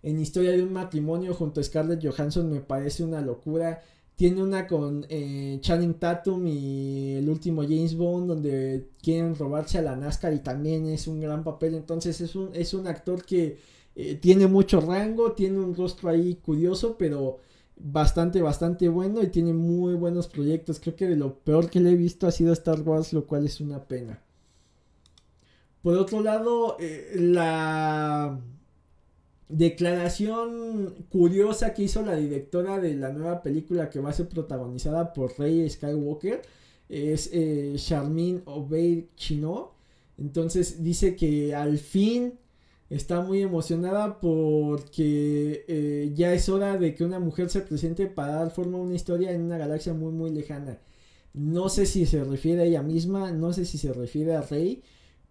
en, 0.02 0.20
Historia 0.20 0.52
de 0.52 0.64
un 0.64 0.74
matrimonio 0.74 1.34
junto 1.34 1.62
a 1.62 1.64
Scarlett 1.64 2.04
Johansson 2.04 2.52
me 2.52 2.62
parece 2.62 3.04
una 3.04 3.22
locura. 3.22 3.82
Tiene 4.16 4.44
una 4.44 4.68
con 4.68 5.06
eh, 5.10 5.58
Channing 5.62 5.94
Tatum 5.94 6.46
y 6.48 7.16
el 7.16 7.30
último 7.30 7.62
James 7.64 7.96
Bond 7.96 8.28
donde 8.28 8.90
quieren 9.02 9.36
robarse 9.36 9.78
a 9.78 9.82
la 9.82 9.96
NASCAR 9.96 10.34
y 10.34 10.40
también 10.40 10.88
es 10.88 11.08
un 11.08 11.22
gran 11.22 11.44
papel. 11.44 11.76
Entonces 11.76 12.20
es 12.22 12.36
un, 12.36 12.50
es 12.54 12.74
un 12.74 12.88
actor 12.88 13.24
que 13.24 13.58
eh, 13.96 14.16
tiene 14.16 14.48
mucho 14.48 14.82
rango, 14.82 15.34
tiene 15.34 15.60
un 15.60 15.76
rostro 15.76 16.10
ahí 16.10 16.36
curioso, 16.36 16.98
pero 16.98 17.40
bastante, 17.80 18.42
bastante 18.42 18.90
bueno 18.90 19.24
y 19.24 19.28
tiene 19.28 19.54
muy 19.54 19.96
buenos 19.96 20.28
proyectos. 20.28 20.80
Creo 20.80 20.96
que 20.96 21.08
de 21.08 21.16
lo 21.16 21.40
peor 21.40 21.70
que 21.70 21.80
le 21.80 21.92
he 21.92 21.96
visto 21.96 22.28
ha 22.28 22.32
sido 22.32 22.54
Star 22.54 22.82
Wars, 22.82 23.14
lo 23.14 23.26
cual 23.26 23.46
es 23.46 23.62
una 23.62 23.86
pena. 23.88 24.22
Por 25.82 25.96
otro 25.96 26.22
lado, 26.22 26.78
eh, 26.80 27.12
la 27.16 28.40
declaración 29.50 30.94
curiosa 31.10 31.74
que 31.74 31.84
hizo 31.84 32.04
la 32.04 32.16
directora 32.16 32.80
de 32.80 32.96
la 32.96 33.12
nueva 33.12 33.42
película 33.42 33.90
que 33.90 34.00
va 34.00 34.12
a 34.12 34.14
ser 34.14 34.30
protagonizada 34.30 35.12
por 35.12 35.38
Rey 35.40 35.68
Skywalker 35.68 36.42
es 36.88 37.30
eh, 37.34 37.74
Charmin 37.78 38.42
Obeid 38.46 39.06
Chino. 39.16 39.74
Entonces 40.18 40.84
dice 40.84 41.16
que 41.16 41.56
al 41.56 41.78
fin 41.80 42.40
está 42.90 43.22
muy 43.22 43.42
emocionada 43.42 44.20
porque 44.20 45.66
eh, 45.68 46.12
ya 46.16 46.34
es 46.34 46.50
hora 46.50 46.78
de 46.78 46.96
que 46.96 47.04
una 47.04 47.20
mujer 47.20 47.50
se 47.50 47.62
presente 47.62 48.08
para 48.08 48.34
dar 48.34 48.52
forma 48.52 48.78
a 48.78 48.82
una 48.82 48.96
historia 48.96 49.32
en 49.32 49.42
una 49.42 49.58
galaxia 49.58 49.94
muy 49.94 50.12
muy 50.12 50.32
lejana. 50.32 50.80
No 51.34 51.70
sé 51.70 51.86
si 51.86 52.06
se 52.06 52.24
refiere 52.24 52.62
a 52.62 52.66
ella 52.66 52.84
misma, 52.84 53.32
no 53.32 53.54
sé 53.54 53.66
si 53.66 53.78
se 53.78 53.94
refiere 53.94 54.36
a 54.36 54.42
Rey, 54.42 54.84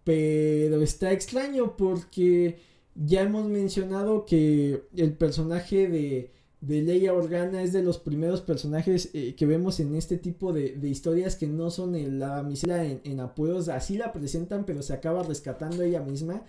pero 0.09 0.81
está 0.81 1.11
extraño 1.11 1.77
porque 1.77 2.57
ya 2.95 3.21
hemos 3.21 3.45
mencionado 3.45 4.25
que 4.25 4.85
el 4.95 5.13
personaje 5.13 5.87
de, 5.87 6.31
de 6.61 6.81
Leia 6.81 7.13
Organa 7.13 7.61
es 7.61 7.73
de 7.73 7.83
los 7.83 7.99
primeros 7.99 8.41
personajes 8.41 9.11
eh, 9.13 9.35
que 9.35 9.45
vemos 9.45 9.79
en 9.79 9.93
este 9.93 10.17
tipo 10.17 10.51
de, 10.51 10.79
historias 10.81 11.35
que 11.35 11.45
no 11.45 11.69
son 11.69 11.93
en 11.93 12.17
la 12.17 12.41
misera 12.41 12.83
en, 12.83 13.01
en 13.03 13.19
apuros, 13.19 13.69
así 13.69 13.99
la 13.99 14.11
presentan 14.11 14.65
pero 14.65 14.81
se 14.81 14.93
acaba 14.93 15.21
rescatando 15.21 15.83
ella 15.83 16.01
misma 16.01 16.43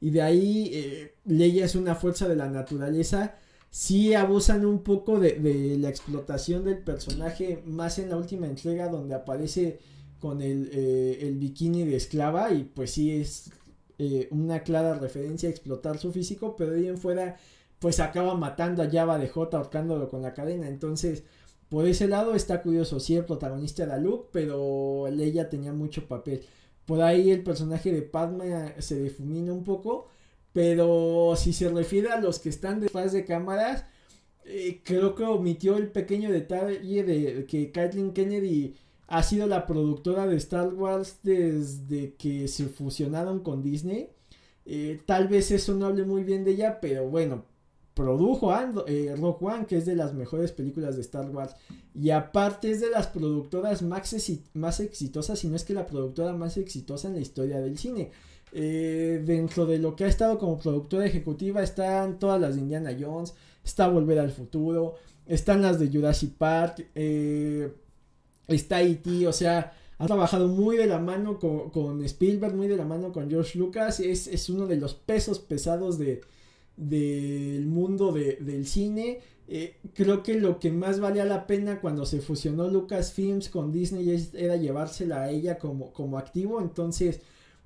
y 0.00 0.08
de 0.08 0.22
ahí 0.22 0.70
eh, 0.72 1.14
Leia 1.26 1.66
es 1.66 1.74
una 1.74 1.94
fuerza 1.94 2.28
de 2.28 2.34
la 2.34 2.48
naturaleza. 2.48 3.34
Sí 3.68 4.14
abusan 4.14 4.64
un 4.64 4.82
poco 4.82 5.20
de, 5.20 5.76
la 5.78 5.90
explotación 5.90 6.64
del 6.64 6.78
personaje, 6.78 7.62
más 7.66 7.98
en 7.98 8.08
la 8.08 8.16
última 8.16 8.46
entrega 8.46 8.88
donde 8.88 9.14
aparece 9.14 9.80
con 10.22 10.40
el, 10.40 10.70
eh, 10.72 11.32
bikini 11.34 11.84
de 11.84 11.96
esclava 11.96 12.52
y 12.52 12.62
pues 12.62 12.92
sí 12.92 13.10
es 13.10 13.50
eh, 13.98 14.28
una 14.30 14.62
clara 14.62 14.94
referencia 14.94 15.48
a 15.48 15.50
explotar 15.50 15.98
su 15.98 16.12
físico, 16.12 16.54
pero 16.54 16.70
de 16.70 16.78
ahí 16.78 16.86
en 16.86 16.96
fuera 16.96 17.36
pues 17.80 17.98
acaba 17.98 18.36
matando 18.36 18.84
a 18.84 18.88
Java 18.88 19.18
de 19.18 19.28
J 19.28 19.56
ahorcándolo 19.56 20.08
con 20.08 20.22
la 20.22 20.32
cadena. 20.32 20.68
Entonces, 20.68 21.24
por 21.68 21.88
ese 21.88 22.06
lado 22.06 22.36
está 22.36 22.62
curioso, 22.62 23.00
sí 23.00 23.16
el 23.16 23.24
protagonista 23.24 23.82
era 23.82 23.98
Luke, 23.98 24.28
pero 24.30 25.08
Leia 25.10 25.50
tenía 25.50 25.72
mucho 25.72 26.06
papel. 26.06 26.44
Por 26.86 27.02
ahí 27.02 27.32
el 27.32 27.42
personaje 27.42 27.90
de 27.90 28.02
Padma 28.02 28.74
se 28.78 29.02
difumina 29.02 29.52
un 29.52 29.64
poco. 29.64 30.06
Pero 30.52 31.34
si 31.36 31.52
se 31.52 31.68
refiere 31.70 32.10
a 32.10 32.20
los 32.20 32.38
que 32.38 32.50
están 32.50 32.80
detrás 32.80 33.12
de 33.12 33.24
cámaras, 33.24 33.86
eh, 34.44 34.82
creo 34.84 35.14
que 35.14 35.24
omitió 35.24 35.76
el 35.78 35.90
pequeño 35.90 36.30
detalle 36.30 37.02
de 37.04 37.46
que 37.46 37.72
Kathleen 37.72 38.12
Kennedy 38.12 38.76
ha 39.12 39.22
sido 39.22 39.46
la 39.46 39.66
productora 39.66 40.26
de 40.26 40.36
Star 40.36 40.72
Wars 40.72 41.18
desde 41.22 42.14
que 42.14 42.48
se 42.48 42.64
fusionaron 42.64 43.40
con 43.40 43.62
Disney. 43.62 44.08
Eh, 44.64 45.02
tal 45.04 45.28
vez 45.28 45.50
eso 45.50 45.74
no 45.74 45.84
hable 45.84 46.04
muy 46.04 46.24
bien 46.24 46.44
de 46.44 46.52
ella, 46.52 46.80
pero 46.80 47.06
bueno, 47.06 47.44
produjo 47.92 48.54
eh, 48.86 49.14
Rock 49.18 49.42
One, 49.42 49.66
que 49.66 49.76
es 49.76 49.84
de 49.84 49.96
las 49.96 50.14
mejores 50.14 50.52
películas 50.52 50.96
de 50.96 51.02
Star 51.02 51.28
Wars. 51.28 51.54
Y 51.94 52.08
aparte 52.08 52.70
es 52.70 52.80
de 52.80 52.88
las 52.88 53.06
productoras 53.06 53.82
más, 53.82 54.16
más 54.54 54.80
exitosas, 54.80 55.38
si 55.38 55.48
no 55.48 55.56
es 55.56 55.64
que 55.64 55.74
la 55.74 55.86
productora 55.86 56.32
más 56.32 56.56
exitosa 56.56 57.08
en 57.08 57.14
la 57.16 57.20
historia 57.20 57.60
del 57.60 57.76
cine. 57.76 58.12
Eh, 58.54 59.22
dentro 59.26 59.66
de 59.66 59.78
lo 59.78 59.94
que 59.94 60.04
ha 60.04 60.08
estado 60.08 60.38
como 60.38 60.58
productora 60.58 61.04
ejecutiva 61.04 61.62
están 61.62 62.18
todas 62.18 62.40
las 62.40 62.54
de 62.54 62.62
Indiana 62.62 62.96
Jones, 62.98 63.34
está 63.62 63.88
Volver 63.88 64.20
al 64.20 64.30
Futuro, 64.30 64.94
están 65.26 65.60
las 65.60 65.78
de 65.78 65.90
Jurassic 65.90 66.32
Park, 66.32 66.88
está 68.48 68.82
E.T., 68.82 69.26
o 69.26 69.32
sea, 69.32 69.72
ha 69.98 70.06
trabajado 70.06 70.48
muy 70.48 70.76
de 70.76 70.86
la 70.86 70.98
mano 70.98 71.38
con, 71.38 72.04
Spielberg, 72.04 72.54
muy 72.54 72.68
de 72.68 72.76
la 72.76 72.84
mano 72.84 73.12
con 73.12 73.30
George 73.30 73.58
Lucas, 73.58 74.00
es, 74.00 74.26
es 74.26 74.48
uno 74.48 74.66
de 74.66 74.76
los 74.76 74.94
pesos 74.94 75.38
pesados 75.38 75.98
de, 75.98 76.22
del 76.76 77.66
mundo 77.66 78.12
del 78.12 78.66
cine. 78.66 79.20
Eh, 79.48 79.76
creo 79.94 80.22
que 80.22 80.34
lo 80.34 80.58
que 80.58 80.70
más 80.70 81.00
valía 81.00 81.24
la 81.24 81.46
pena 81.46 81.80
cuando 81.80 82.06
se 82.06 82.20
fusionó 82.20 82.68
Lucasfilms 82.68 83.48
con 83.48 83.72
Disney 83.72 84.30
era 84.34 84.56
llevársela 84.56 85.22
a 85.22 85.30
ella 85.30 85.58
como, 85.58 85.92
como 85.92 86.18
activo. 86.18 86.60
Entonces, 86.60 87.20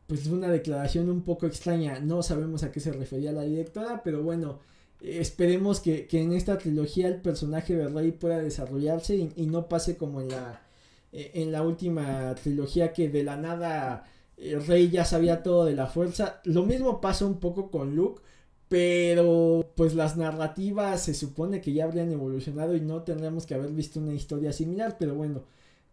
pues 0.06 0.22
es 0.22 0.28
una 0.28 0.48
declaración 0.48 1.10
un 1.10 1.22
poco 1.22 1.46
extraña. 1.46 2.00
No 2.00 2.22
sabemos 2.22 2.62
a 2.62 2.72
qué 2.72 2.80
se 2.80 2.92
refería 2.92 3.32
la 3.32 3.42
directora, 3.42 4.02
pero 4.04 4.22
bueno, 4.22 4.60
esperemos 5.00 5.80
que, 5.80 6.08
en 6.10 6.32
esta 6.32 6.58
trilogía 6.58 7.08
el 7.08 7.20
personaje 7.20 7.76
de 7.76 7.88
Rey 7.88 8.12
pueda 8.12 8.38
desarrollarse 8.38 9.16
y, 9.36 9.46
no 9.46 9.68
pase 9.68 9.96
como 9.96 10.20
en 10.20 10.28
la, 10.28 10.62
eh, 11.12 11.32
en 11.34 11.52
la 11.52 11.62
última 11.62 12.34
trilogía 12.34 12.92
que 12.92 13.08
de 13.08 13.24
la 13.24 13.36
nada 13.36 14.04
eh, 14.36 14.58
Rey 14.58 14.90
ya 14.90 15.04
sabía 15.04 15.42
todo 15.42 15.64
de 15.64 15.74
la 15.74 15.86
fuerza. 15.86 16.40
Lo 16.44 16.64
mismo 16.64 17.00
pasa 17.00 17.26
un 17.26 17.40
poco 17.40 17.70
con 17.70 17.96
Luke 17.96 18.22
pero 18.68 19.72
pues 19.76 19.94
las 19.94 20.16
narrativas 20.16 21.04
se 21.04 21.14
supone 21.14 21.60
que 21.60 21.72
ya 21.72 21.84
habrían 21.84 22.10
evolucionado 22.10 22.74
y 22.74 22.80
no 22.80 23.02
tendríamos 23.02 23.46
que 23.46 23.54
haber 23.54 23.70
visto 23.70 24.00
una 24.00 24.14
historia 24.14 24.52
similar, 24.52 24.96
pero 24.98 25.14
bueno, 25.14 25.44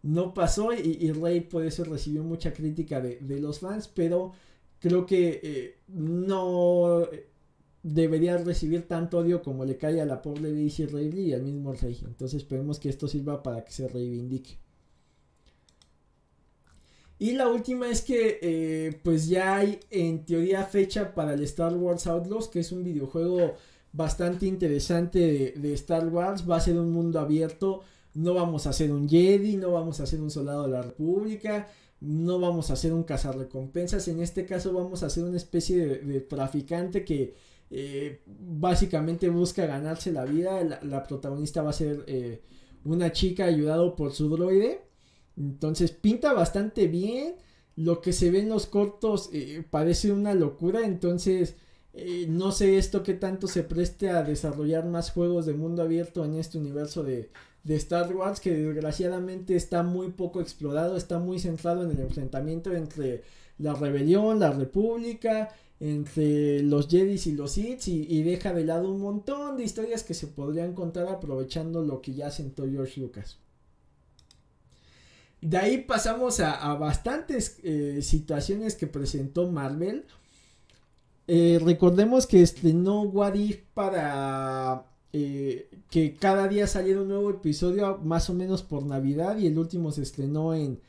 no 0.02 0.34
pasó 0.34 0.72
y, 0.72 1.12
Rey 1.12 1.40
por 1.40 1.64
eso 1.64 1.84
recibió 1.84 2.24
mucha 2.24 2.52
crítica 2.52 3.00
de, 3.00 3.40
los 3.40 3.60
fans, 3.60 3.88
pero 3.88 4.32
creo 4.80 5.06
que 5.06 5.40
eh, 5.42 5.78
no 5.88 7.08
debería 7.82 8.38
recibir 8.38 8.88
tanto 8.88 9.18
odio 9.18 9.42
como 9.42 9.64
le 9.64 9.76
cae 9.76 10.00
a 10.00 10.06
la 10.06 10.22
pobre 10.22 10.52
Daisy 10.52 10.86
Ridley 10.86 11.28
y 11.28 11.32
al 11.34 11.42
mismo 11.42 11.72
Rey. 11.74 11.98
Entonces 12.04 12.42
esperemos 12.42 12.80
que 12.80 12.88
esto 12.88 13.06
sirva 13.08 13.42
para 13.42 13.64
que 13.64 13.72
se 13.72 13.88
reivindique. 13.88 14.58
Y 17.18 17.32
la 17.32 17.48
última 17.48 17.88
es 17.88 18.02
que 18.02 18.38
eh, 18.42 19.00
pues 19.02 19.28
ya 19.28 19.56
hay 19.56 19.78
en 19.90 20.24
teoría 20.24 20.64
fecha 20.64 21.14
para 21.14 21.34
el 21.34 21.42
Star 21.44 21.74
Wars 21.74 22.06
Outlaws, 22.06 22.48
que 22.48 22.60
es 22.60 22.72
un 22.72 22.82
videojuego 22.82 23.54
bastante 23.92 24.46
interesante 24.46 25.54
de, 25.56 25.72
Star 25.74 26.08
Wars. 26.08 26.48
Va 26.48 26.56
a 26.56 26.60
ser 26.60 26.76
un 26.76 26.92
mundo 26.92 27.20
abierto. 27.20 27.82
No 28.14 28.34
vamos 28.34 28.66
a 28.66 28.72
ser 28.72 28.92
un 28.92 29.08
Jedi, 29.08 29.56
no 29.56 29.72
vamos 29.72 30.00
a 30.00 30.06
ser 30.06 30.20
un 30.20 30.30
soldado 30.30 30.64
de 30.64 30.70
la 30.70 30.82
República, 30.82 31.68
no 32.00 32.38
vamos 32.38 32.70
a 32.70 32.76
ser 32.76 32.92
un 32.92 33.04
cazarrecompensas. 33.04 34.06
En 34.08 34.20
este 34.20 34.46
caso 34.46 34.72
vamos 34.72 35.02
a 35.02 35.10
ser 35.10 35.24
una 35.24 35.36
especie 35.36 35.98
de, 35.98 36.20
traficante 36.20 37.04
que 37.04 37.34
eh, 37.70 38.22
básicamente 38.26 39.28
busca 39.28 39.66
ganarse 39.66 40.12
la 40.12 40.24
vida. 40.24 40.80
La, 40.82 41.02
protagonista 41.04 41.62
va 41.62 41.70
a 41.70 41.72
ser 41.72 42.04
eh, 42.06 42.42
una 42.84 43.12
chica 43.12 43.46
ayudado 43.46 43.96
por 43.96 44.12
su 44.12 44.28
droide 44.28 44.93
entonces 45.36 45.90
pinta 45.92 46.32
bastante 46.32 46.86
bien. 46.86 47.34
Lo 47.76 48.00
que 48.00 48.12
se 48.12 48.30
ve 48.30 48.40
en 48.40 48.48
los 48.48 48.66
cortos 48.66 49.30
eh, 49.32 49.64
parece 49.68 50.12
una 50.12 50.34
locura. 50.34 50.84
Entonces 50.84 51.56
eh, 51.94 52.26
no 52.28 52.52
sé 52.52 52.78
esto 52.78 53.02
que 53.02 53.14
tanto 53.14 53.46
se 53.46 53.62
preste 53.62 54.10
a 54.10 54.22
desarrollar 54.22 54.84
más 54.86 55.10
juegos 55.12 55.46
de 55.46 55.54
mundo 55.54 55.82
abierto 55.82 56.24
en 56.24 56.34
este 56.34 56.58
universo 56.58 57.04
de, 57.04 57.30
de 57.62 57.76
Star 57.76 58.14
Wars 58.14 58.40
que 58.40 58.52
desgraciadamente 58.52 59.56
está 59.56 59.82
muy 59.82 60.10
poco 60.12 60.40
explorado. 60.40 60.96
Está 60.96 61.18
muy 61.18 61.38
centrado 61.38 61.84
en 61.84 61.90
el 61.92 62.00
enfrentamiento 62.00 62.72
entre 62.72 63.22
la 63.58 63.74
rebelión, 63.74 64.40
la 64.40 64.52
república, 64.52 65.50
entre 65.80 66.62
los 66.62 66.88
Jedis 66.88 67.26
y 67.26 67.32
los 67.32 67.52
Sith 67.52 67.88
y, 67.88 68.06
y, 68.08 68.22
deja 68.22 68.52
de 68.52 68.64
lado 68.64 68.90
un 68.90 69.00
montón 69.00 69.56
de 69.56 69.64
historias 69.64 70.02
que 70.04 70.14
se 70.14 70.28
podrían 70.28 70.74
contar 70.74 71.08
aprovechando 71.08 71.82
lo 71.82 72.00
que 72.00 72.14
ya 72.14 72.30
sentó 72.30 72.64
George 72.68 73.00
Lucas. 73.00 73.38
De 75.44 75.58
ahí 75.58 75.76
pasamos 75.82 76.40
a, 76.40 76.72
bastantes 76.76 77.58
eh, 77.62 78.00
situaciones 78.00 78.76
que 78.76 78.86
presentó 78.86 79.46
Marvel. 79.50 80.06
Eh, 81.28 81.60
recordemos 81.62 82.26
que 82.26 82.40
estrenó 82.40 83.02
What 83.02 83.34
If 83.34 83.60
para 83.74 84.86
eh, 85.12 85.68
que 85.90 86.14
cada 86.14 86.48
día 86.48 86.66
saliera 86.66 87.02
un 87.02 87.08
nuevo 87.08 87.28
episodio 87.28 87.98
más 88.02 88.30
o 88.30 88.34
menos 88.34 88.62
por 88.62 88.86
Navidad 88.86 89.36
y 89.36 89.46
el 89.46 89.58
último 89.58 89.92
se 89.92 90.00
estrenó 90.00 90.54
en, 90.54 90.80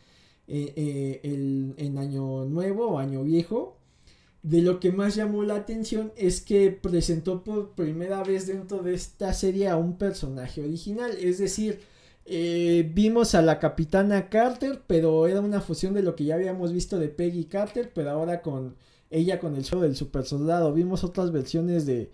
en 0.48 1.98
Año 1.98 2.46
Nuevo 2.46 2.92
o 2.92 3.00
Año 3.00 3.26
Viejo. 3.26 3.76
De 4.42 4.62
lo 4.62 4.80
que 4.80 4.94
más 4.94 5.16
llamó 5.16 5.44
la 5.44 5.56
atención 5.56 6.14
es 6.16 6.40
que 6.40 6.72
presentó 6.72 7.44
por 7.44 7.72
primera 7.72 8.24
vez 8.24 8.48
dentro 8.48 8.84
de 8.84 8.94
esta 8.94 9.34
serie 9.34 9.68
a 9.68 9.76
un 9.76 9.98
personaje 9.98 10.64
original, 10.64 11.12
es 11.20 11.40
decir, 11.40 11.82
eh, 12.26 12.90
vimos 12.94 13.36
a 13.36 13.42
la 13.44 13.60
capitana 13.60 14.30
Carter, 14.30 14.82
pero 14.88 15.28
era 15.28 15.42
una 15.42 15.62
fusión 15.62 15.94
de 15.94 16.02
lo 16.02 16.16
que 16.16 16.26
ya 16.26 16.36
habíamos 16.36 16.74
visto 16.74 16.98
de 16.98 17.10
Peggy 17.10 17.46
Carter, 17.46 17.92
pero 17.94 18.10
ahora 18.10 18.42
con 18.42 18.76
ella 19.12 19.40
con 19.40 19.56
el 19.56 19.64
show 19.64 19.80
del 19.80 19.96
super 19.96 20.26
soldado. 20.26 20.74
Vimos 20.74 21.04
otras 21.04 21.32
versiones 21.32 21.86
de, 21.86 22.12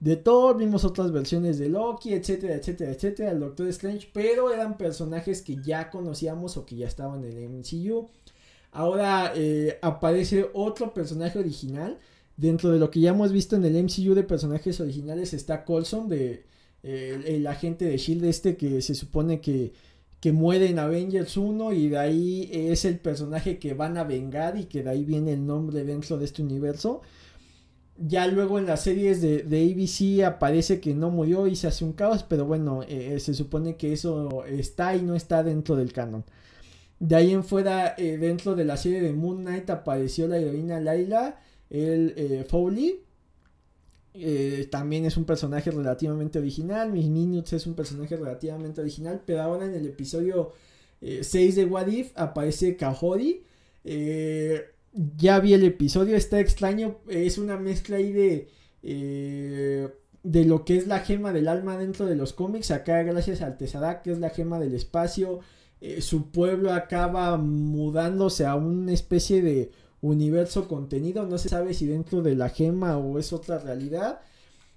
de 0.00 0.16
Thor, 0.16 0.56
vimos 0.58 0.84
otras 0.84 1.12
versiones 1.12 1.58
de 1.58 1.68
Loki, 1.68 2.12
etcétera, 2.12 2.56
etcétera, 2.56 2.90
etcétera, 2.90 3.30
el 3.30 3.40
Doctor 3.40 3.68
Strange, 3.68 4.08
pero 4.12 4.52
eran 4.52 4.76
personajes 4.76 5.42
que 5.42 5.56
ya 5.62 5.90
conocíamos 5.90 6.56
o 6.56 6.66
que 6.66 6.76
ya 6.76 6.88
estaban 6.88 7.24
en 7.24 7.36
el 7.36 7.48
MCU. 7.48 8.08
Ahora 8.72 9.32
eh, 9.36 9.78
aparece 9.82 10.50
otro 10.54 10.92
personaje 10.92 11.38
original. 11.38 11.98
Dentro 12.36 12.70
de 12.70 12.78
lo 12.78 12.90
que 12.90 13.00
ya 13.00 13.10
hemos 13.10 13.30
visto 13.30 13.54
en 13.56 13.64
el 13.64 13.80
MCU 13.84 14.14
de 14.14 14.24
personajes 14.24 14.80
originales 14.80 15.34
está 15.34 15.64
Colson 15.64 16.08
de 16.08 16.44
el, 16.82 17.46
agente 17.46 17.84
de 17.84 17.96
Shield 17.96 18.24
este 18.24 18.56
que 18.56 18.82
se 18.82 18.94
supone 18.94 19.40
que, 19.40 19.72
que 20.20 20.32
muere 20.32 20.68
en 20.68 20.78
Avengers 20.78 21.36
1 21.36 21.72
y 21.72 21.88
de 21.88 21.98
ahí 21.98 22.50
es 22.52 22.84
el 22.84 22.98
personaje 22.98 23.58
que 23.58 23.74
van 23.74 23.98
a 23.98 24.04
vengar 24.04 24.56
y 24.56 24.64
que 24.64 24.82
de 24.82 24.90
ahí 24.90 25.04
viene 25.04 25.32
el 25.32 25.46
nombre 25.46 25.84
dentro 25.84 26.18
de 26.18 26.24
este 26.24 26.42
universo. 26.42 27.02
Ya 27.96 28.26
luego 28.26 28.58
en 28.58 28.66
las 28.66 28.82
series 28.82 29.20
de, 29.20 29.42
ABC 29.42 30.24
aparece 30.24 30.80
que 30.80 30.94
no 30.94 31.10
murió 31.10 31.46
y 31.46 31.56
se 31.56 31.66
hace 31.68 31.84
un 31.84 31.92
caos, 31.92 32.22
pero 32.22 32.46
bueno, 32.46 32.82
eh, 32.88 33.18
se 33.20 33.34
supone 33.34 33.76
que 33.76 33.92
eso 33.92 34.44
está 34.46 34.96
y 34.96 35.02
no 35.02 35.14
está 35.14 35.42
dentro 35.42 35.76
del 35.76 35.92
canon. 35.92 36.24
De 37.02 37.16
ahí 37.16 37.32
en 37.32 37.42
fuera, 37.42 37.96
eh, 37.98 38.16
dentro 38.16 38.54
de 38.54 38.64
la 38.64 38.76
serie 38.76 39.00
de 39.00 39.12
Moon 39.12 39.38
Knight 39.42 39.68
apareció 39.70 40.28
la 40.28 40.38
heroína 40.38 40.78
Layla, 40.78 41.40
el 41.68 42.14
eh, 42.16 42.46
Foley, 42.48 43.00
eh, 44.14 44.68
también 44.70 45.06
es 45.06 45.16
un 45.16 45.24
personaje 45.24 45.70
relativamente 45.70 46.38
original. 46.38 46.92
Miss 46.92 47.08
Minutes 47.08 47.54
es 47.54 47.66
un 47.66 47.74
personaje 47.74 48.16
relativamente 48.16 48.80
original. 48.80 49.22
Pero 49.24 49.42
ahora 49.42 49.66
en 49.66 49.74
el 49.74 49.86
episodio 49.86 50.52
6 51.00 51.34
eh, 51.34 51.52
de 51.52 51.64
What 51.64 51.86
If 51.88 52.12
aparece 52.14 52.76
Kahori. 52.76 53.44
Eh, 53.84 54.62
ya 55.16 55.40
vi 55.40 55.54
el 55.54 55.64
episodio, 55.64 56.16
está 56.16 56.40
extraño. 56.40 56.98
Es 57.08 57.38
una 57.38 57.56
mezcla 57.56 57.96
ahí 57.96 58.12
de. 58.12 58.48
de 60.22 60.44
lo 60.44 60.64
que 60.64 60.76
es 60.76 60.86
la 60.86 61.00
gema 61.00 61.32
del 61.32 61.48
alma 61.48 61.78
dentro 61.78 62.06
de 62.06 62.16
los 62.16 62.32
cómics. 62.32 62.70
Acá, 62.70 63.02
gracias 63.02 63.40
al 63.42 63.56
Tesseract, 63.56 64.04
que 64.04 64.12
es 64.12 64.18
la 64.18 64.30
gema 64.30 64.60
del 64.60 64.74
espacio. 64.74 65.40
su 66.00 66.30
pueblo 66.30 66.72
acaba 66.72 67.38
mudándose 67.38 68.44
a 68.44 68.54
una 68.56 68.92
especie 68.92 69.42
de 69.42 69.70
universo 70.02 70.68
contenido, 70.68 71.26
no 71.26 71.38
se 71.38 71.48
sabe 71.48 71.74
si 71.74 71.86
dentro 71.86 72.22
de 72.22 72.34
la 72.34 72.50
gema 72.50 72.98
o 72.98 73.18
es 73.18 73.32
otra 73.32 73.58
realidad. 73.58 74.20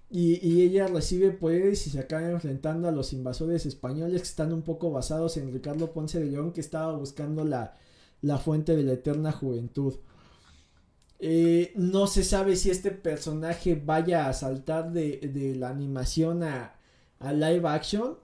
Y, 0.10 0.62
ella 0.62 0.88
recibe 0.88 1.32
poderes 1.32 1.86
y 1.88 1.90
se 1.90 2.00
acaba 2.00 2.30
enfrentando 2.30 2.88
a 2.88 2.92
los 2.92 3.12
invasores 3.12 3.66
españoles 3.66 4.22
que 4.22 4.28
están 4.28 4.54
un 4.54 4.62
poco 4.62 4.92
basados 4.92 5.36
en 5.38 5.52
Ricardo 5.52 5.92
Ponce 5.92 6.20
de 6.20 6.28
León 6.28 6.54
que 6.54 6.62
estaba 6.62 6.96
buscando 6.96 7.44
la, 7.44 7.74
fuente 8.38 8.76
de 8.76 8.84
la 8.84 8.94
eterna 8.94 9.32
juventud. 9.32 9.96
Eh, 11.20 11.74
no 11.76 12.08
se 12.08 12.24
sabe 12.24 12.56
si 12.56 12.70
este 12.70 12.92
personaje 12.92 13.76
vaya 13.76 14.30
a 14.30 14.34
saltar 14.34 14.92
de, 14.92 15.56
la 15.58 15.70
animación 15.70 16.44
a, 16.44 16.76
a 17.20 17.34
live 17.34 17.68
action 17.68 18.18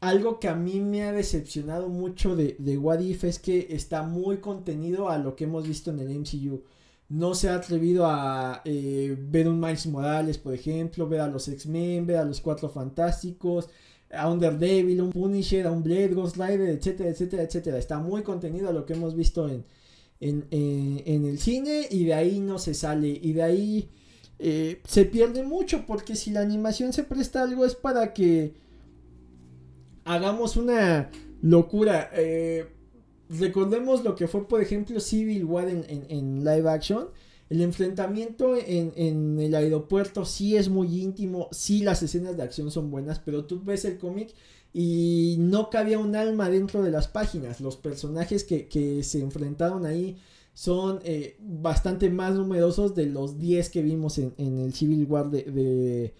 algo 0.00 0.38
que 0.38 0.48
a 0.48 0.54
mí 0.54 0.80
me 0.80 1.02
ha 1.02 1.12
decepcionado 1.12 1.88
mucho 1.88 2.36
de, 2.36 2.56
de 2.58 2.78
What 2.78 3.00
If 3.00 3.24
es 3.24 3.38
que 3.38 3.68
está 3.70 4.02
muy 4.02 4.38
contenido 4.38 5.08
a 5.08 5.18
lo 5.18 5.36
que 5.36 5.44
hemos 5.44 5.66
visto 5.66 5.90
en 5.90 6.00
el 6.00 6.18
MCU. 6.20 6.62
No 7.08 7.34
se 7.34 7.48
ha 7.48 7.54
atrevido 7.54 8.06
a 8.06 8.62
eh, 8.64 9.16
ver 9.18 9.48
un 9.48 9.60
Miles 9.60 9.86
Morales, 9.86 10.38
por 10.38 10.54
ejemplo, 10.54 11.08
ver 11.08 11.20
a 11.20 11.28
los 11.28 11.48
X-Men, 11.48 12.06
ver 12.06 12.16
a 12.18 12.24
los 12.24 12.40
Cuatro 12.40 12.68
Fantásticos, 12.68 13.68
a 14.10 14.28
un 14.28 14.44
un 14.44 15.10
Punisher, 15.10 15.66
a 15.66 15.70
un 15.70 15.82
Blade, 15.82 16.14
Ghost 16.14 16.36
Rider, 16.36 16.68
etcétera, 16.70 17.10
etcétera, 17.10 17.42
etcétera. 17.44 17.78
Está 17.78 17.98
muy 17.98 18.22
contenido 18.22 18.72
lo 18.72 18.84
que 18.84 18.94
hemos 18.94 19.14
visto 19.14 19.48
en, 19.48 19.64
en, 20.20 20.46
en, 20.50 21.24
el 21.24 21.38
cine 21.38 21.86
y 21.90 22.04
de 22.04 22.14
ahí 22.14 22.40
no 22.40 22.58
se 22.58 22.74
sale 22.74 23.08
y 23.08 23.32
de 23.32 23.42
ahí 23.42 23.88
eh, 24.38 24.80
se 24.86 25.04
pierde 25.04 25.42
mucho 25.42 25.84
porque 25.86 26.16
si 26.16 26.30
la 26.30 26.40
animación 26.40 26.92
se 26.92 27.04
presta 27.04 27.42
algo 27.42 27.64
es 27.64 27.74
para 27.74 28.12
que 28.12 28.54
hagamos 30.06 30.56
una 30.56 31.10
locura. 31.42 32.10
Eh, 32.14 32.66
recordemos 33.28 34.02
lo 34.04 34.14
que 34.14 34.26
fue 34.26 34.48
por 34.48 34.62
ejemplo 34.62 35.00
Civil 35.00 35.44
War 35.44 35.68
en, 35.68 35.84
en 35.88 36.44
live 36.44 36.70
action 36.70 37.08
el 37.48 37.60
enfrentamiento 37.60 38.56
en, 38.56 39.38
el 39.38 39.54
aeropuerto 39.54 40.24
sí 40.24 40.56
es 40.56 40.68
muy 40.68 41.00
íntimo, 41.00 41.48
sí 41.52 41.82
las 41.82 42.02
escenas 42.02 42.36
de 42.36 42.42
acción 42.42 42.72
son 42.72 42.90
buenas, 42.90 43.20
pero 43.20 43.44
tú 43.44 43.62
ves 43.62 43.84
el 43.84 43.98
cómic 43.98 44.34
y 44.72 45.36
no 45.38 45.70
cabía 45.70 45.98
un 46.00 46.16
alma 46.16 46.50
dentro 46.50 46.82
de 46.82 46.90
las 46.90 47.06
páginas. 47.06 47.60
Los 47.60 47.76
personajes 47.76 48.42
que, 48.42 49.02
se 49.04 49.20
enfrentaron 49.20 49.86
ahí 49.86 50.16
son 50.54 50.98
eh, 51.04 51.36
bastante 51.40 52.10
más 52.10 52.34
numerosos 52.34 52.96
de 52.96 53.06
los 53.06 53.38
10 53.38 53.70
que 53.70 53.82
vimos 53.82 54.18
en, 54.18 54.34
el 54.38 54.74
Civil 54.74 55.06
War 55.08 55.30
de, 55.30 56.14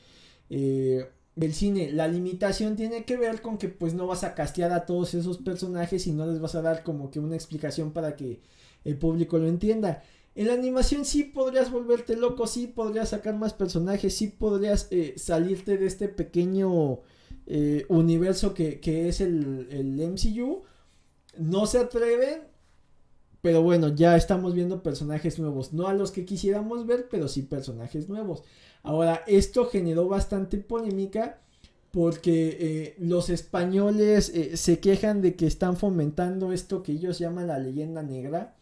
eh, 0.49 1.11
del 1.37 1.55
cine. 1.55 1.93
La 1.93 2.09
limitación 2.09 2.75
tiene 2.75 3.05
que 3.05 3.17
ver 3.17 3.43
con 3.43 3.59
que 3.59 3.69
pues 3.69 3.95
no 3.95 4.07
vas 4.07 4.25
a 4.25 4.35
castear 4.35 4.73
a 4.73 4.87
todos 4.87 5.15
esos 5.15 5.39
personajes 5.39 6.07
y 6.07 6.13
no 6.13 6.27
les 6.27 6.41
vas 6.41 6.55
a 6.55 6.63
dar 6.63 6.83
como 6.83 7.11
que 7.11 7.21
una 7.21 7.37
explicación 7.37 7.93
para 7.93 8.17
que 8.17 8.41
el 8.85 8.99
público 8.99 9.39
lo 9.39 9.47
entienda. 9.47 10.03
En 10.35 10.49
la 10.49 10.55
animación 10.55 11.05
sí 11.05 11.25
podrías 11.25 11.71
volverte 11.71 12.17
loco, 12.17 12.47
sí 12.47 12.67
podrías 12.67 13.11
sacar 13.11 13.37
más 13.37 13.55
personajes, 13.55 14.15
sí 14.15 14.29
podrías 14.29 14.89
eh, 14.91 15.15
salirte 15.17 15.79
de 15.79 15.87
este 15.87 16.09
pequeño 16.09 17.01
eh, 17.47 17.87
universo 17.89 18.53
que, 18.53 18.81
es 18.83 19.21
el, 19.21 19.69
el, 19.71 20.11
MCU. 20.11 20.63
No 21.39 21.67
se 21.67 21.79
atreven, 21.79 22.43
pero 23.41 23.63
bueno, 23.63 23.95
ya 23.95 24.17
estamos 24.17 24.55
viendo 24.55 24.83
personajes 24.83 25.39
nuevos. 25.39 25.73
No 25.73 25.87
a 25.87 25.95
los 25.95 26.11
que 26.13 26.25
quisiéramos 26.25 26.87
ver, 26.87 27.09
pero 27.11 27.29
sí 27.29 27.43
personajes 27.43 28.09
nuevos. 28.09 28.43
Ahora, 28.87 29.23
esto 29.27 29.67
generó 29.67 30.09
bastante 30.09 30.59
polémica 30.59 31.41
porque 31.91 32.57
eh, 32.61 32.97
los 32.99 33.31
españoles 33.31 34.33
se 34.55 34.81
quejan 34.81 35.23
de 35.23 35.35
que 35.35 35.47
están 35.47 35.77
fomentando 35.77 36.53
esto 36.53 36.83
que 36.83 36.93
ellos 36.93 37.19
llaman 37.19 37.47
la 37.47 37.59
leyenda 37.59 38.03
negra 38.03 38.57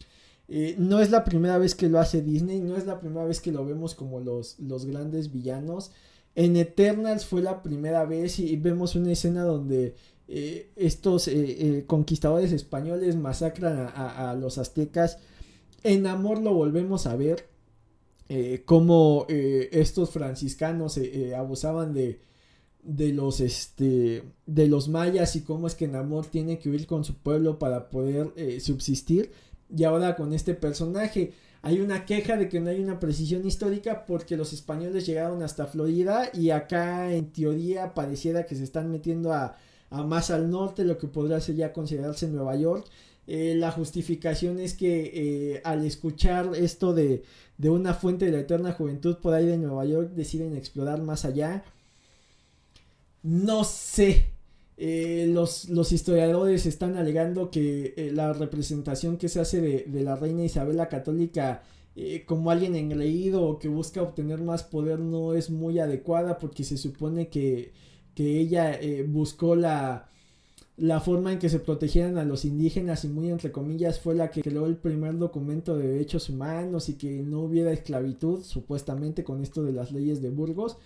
eh, 0.49 0.77
no 0.79 1.01
es 1.01 1.11
la 1.11 1.25
primera 1.25 1.59
vez 1.59 1.75
que 1.75 1.89
lo 1.89 1.99
hace 1.99 2.21
Disney, 2.21 2.61
no 2.61 2.77
es 2.77 2.87
la 2.87 3.01
primera 3.01 3.25
vez 3.25 3.41
que 3.41 3.53
lo 3.53 3.65
vemos 3.65 3.95
como 3.95 4.21
los, 4.21 4.59
los 4.61 4.85
grandes 4.85 5.33
villanos. 5.33 5.93
En 6.35 6.57
Eternals 6.57 7.25
fue 7.25 7.43
la 7.43 7.63
primera 7.63 8.05
vez 8.05 8.39
y 8.39 8.57
vemos 8.57 8.95
una 8.95 9.13
escena 9.13 9.45
donde 9.45 9.95
eh, 10.29 10.71
estos 10.77 11.29
eh, 11.29 11.85
conquistadores 11.87 12.53
españoles 12.53 13.17
masacran 13.17 13.91
a, 13.95 14.35
los 14.35 14.59
aztecas. 14.59 15.19
En 15.83 16.07
Amor 16.07 16.43
lo 16.43 16.53
volvemos 16.53 17.07
a 17.07 17.17
ver. 17.17 17.49
Como 18.65 19.27
estos 19.29 20.11
franciscanos 20.11 20.99
abusaban 21.37 21.93
de, 21.93 22.21
de 22.83 23.13
los 23.13 23.41
este 23.41 24.25
de 24.47 24.67
los 24.69 24.89
mayas 24.89 25.37
y 25.37 25.43
cómo 25.43 25.67
es 25.67 25.75
que 25.75 25.89
Namor 25.89 26.27
tiene 26.27 26.59
que 26.59 26.71
huir 26.71 26.87
con 26.87 27.05
su 27.05 27.15
pueblo 27.15 27.59
para 27.59 27.91
poder 27.91 28.33
subsistir 28.61 29.31
y 29.75 29.85
ahora 29.85 30.17
con 30.17 30.33
este 30.33 30.55
personaje 30.55 31.33
hay 31.65 31.81
una 31.81 32.05
queja 32.05 32.37
de 32.37 32.51
que 32.51 32.61
no 32.61 32.69
hay 32.69 32.79
una 32.79 33.01
precisión 33.01 33.47
histórica 33.47 34.05
porque 34.05 34.37
los 34.37 34.53
españoles 34.53 35.07
llegaron 35.07 35.43
hasta 35.43 35.67
Florida 35.67 36.29
y 36.35 36.51
acá 36.51 37.11
en 37.11 37.33
teoría 37.33 37.95
pareciera 37.95 38.45
que 38.45 38.55
se 38.55 38.65
están 38.65 38.91
metiendo 38.91 39.33
a, 39.33 39.57
más 39.91 40.31
al 40.31 40.51
norte, 40.51 40.85
lo 40.85 40.99
que 40.99 41.07
podría 41.07 41.41
ser 41.41 41.55
ya 41.55 41.73
considerarse 41.73 42.29
Nueva 42.29 42.55
York. 42.57 42.87
Eh, 43.27 43.55
la 43.57 43.71
justificación 43.73 44.61
es 44.61 44.75
que 44.75 45.11
eh, 45.15 45.63
al 45.65 45.87
escuchar 45.87 46.51
esto 46.55 46.93
de, 46.93 47.23
de 47.59 47.71
una 47.71 47.95
fuente 47.95 48.27
de 48.27 48.33
la 48.33 48.41
eterna 48.41 48.73
juventud 48.73 49.17
por 49.19 49.35
ahí 49.35 49.47
de 49.47 49.59
Nueva 49.59 49.85
York 49.85 50.11
deciden 50.11 50.57
explorar 50.57 51.03
más 51.03 51.25
allá. 51.25 51.65
No 53.23 53.65
sé, 53.65 54.27
eh, 54.77 55.27
los, 55.33 55.93
historiadores 55.93 56.67
están 56.67 56.97
alegando 56.97 57.51
que 57.51 57.95
eh, 57.97 58.11
la 58.13 58.33
representación 58.33 59.17
que 59.19 59.29
se 59.29 59.41
hace 59.41 59.61
de, 59.61 60.03
la 60.03 60.17
reina 60.17 60.45
Isabel 60.45 60.77
la 60.77 60.89
católica 60.89 61.63
eh, 61.95 62.25
como 62.27 62.51
alguien 62.51 62.75
engreído 62.75 63.45
o 63.45 63.59
que 63.59 63.69
busca 63.69 64.03
obtener 64.03 64.41
más 64.41 64.65
poder 64.65 64.99
no 64.99 65.35
es 65.35 65.49
muy 65.51 65.79
adecuada 65.79 66.39
porque 66.39 66.65
se 66.65 66.77
supone 66.77 67.29
que, 67.29 67.73
que 68.15 68.41
ella 68.41 68.79
buscó 69.07 69.55
la, 69.55 70.09
la 70.77 71.01
forma 71.01 71.33
en 71.33 71.39
que 71.39 71.49
se 71.49 71.61
protegieran 71.61 72.19
a 72.19 72.25
los 72.25 72.45
indígenas 72.45 73.05
y 73.05 73.09
muy 73.09 73.31
entre 73.31 73.53
comillas 73.53 74.01
fue 74.01 74.15
la 74.15 74.31
que 74.31 74.43
creó 74.43 74.67
el 74.67 74.77
primer 74.77 75.19
documento 75.19 75.77
de 75.77 75.89
derechos 75.89 76.29
humanos 76.29 76.89
y 76.89 76.95
que 76.95 77.23
no 77.23 77.41
hubiera 77.43 77.73
esclavitud 77.73 78.43
supuestamente 78.43 79.23
con 79.23 79.41
esto 79.41 79.63
de 79.63 79.73
las 79.73 79.93
leyes 79.93 80.21
de 80.21 80.31
Burgos 80.31 80.79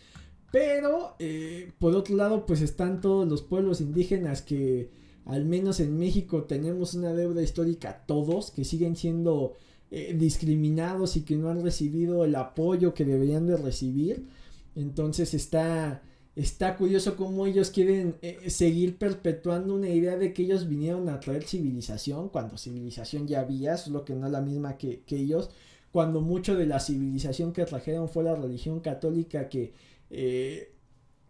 pero, 0.51 1.15
eh, 1.19 1.73
por 1.79 1.95
otro 1.95 2.17
lado, 2.17 2.47
pues 2.47 2.63
están 2.63 3.01
todos 3.01 3.29
los 3.29 3.43
pueblos 3.43 3.81
indígenas 3.81 4.43
que, 4.43 4.91
al 5.27 5.45
menos 5.45 5.81
en 5.81 5.99
México, 5.99 6.45
tenemos 6.45 6.95
una 6.95 7.13
deuda 7.13 7.43
histórica 7.43 8.05
todos, 8.07 8.51
que 8.51 8.65
siguen 8.65 8.97
siendo 8.97 9.57
eh, 9.91 10.15
discriminados 10.19 11.17
y 11.17 11.23
que 11.23 11.37
no 11.37 11.51
han 11.51 11.63
recibido 11.63 12.25
el 12.25 12.35
apoyo 12.35 12.95
que 12.95 13.05
deberían 13.05 13.47
de 13.47 13.57
recibir. 13.57 14.27
Entonces 14.75 15.35
está, 15.35 16.03
está 16.39 16.77
curioso 16.77 17.17
cómo 17.17 17.47
ellos 17.47 17.71
quieren 17.71 18.15
eh, 18.23 18.49
seguir 18.49 18.97
perpetuando 18.97 19.75
una 19.75 19.89
idea 19.89 20.17
de 20.17 20.33
que 20.33 20.43
ellos 20.43 20.69
vinieron 20.69 21.09
a 21.09 21.19
traer 21.19 21.43
civilización, 21.43 22.29
cuando 22.29 22.57
civilización 22.57 23.27
ya 23.27 23.41
había, 23.41 23.77
solo 23.77 24.05
que 24.05 24.15
no 24.15 24.27
es 24.27 24.33
la 24.33 24.41
misma 24.41 24.79
que, 24.79 25.01
que 25.01 25.17
ellos, 25.17 25.51
cuando 25.91 26.21
mucho 26.21 26.57
de 26.57 26.67
la 26.67 26.79
civilización 26.79 27.53
que 27.53 27.65
trajeron 27.65 28.09
fue 28.09 28.23
la 28.23 28.37
religión 28.37 28.79
católica 28.79 29.49
que 29.49 29.73
eh, 30.11 30.73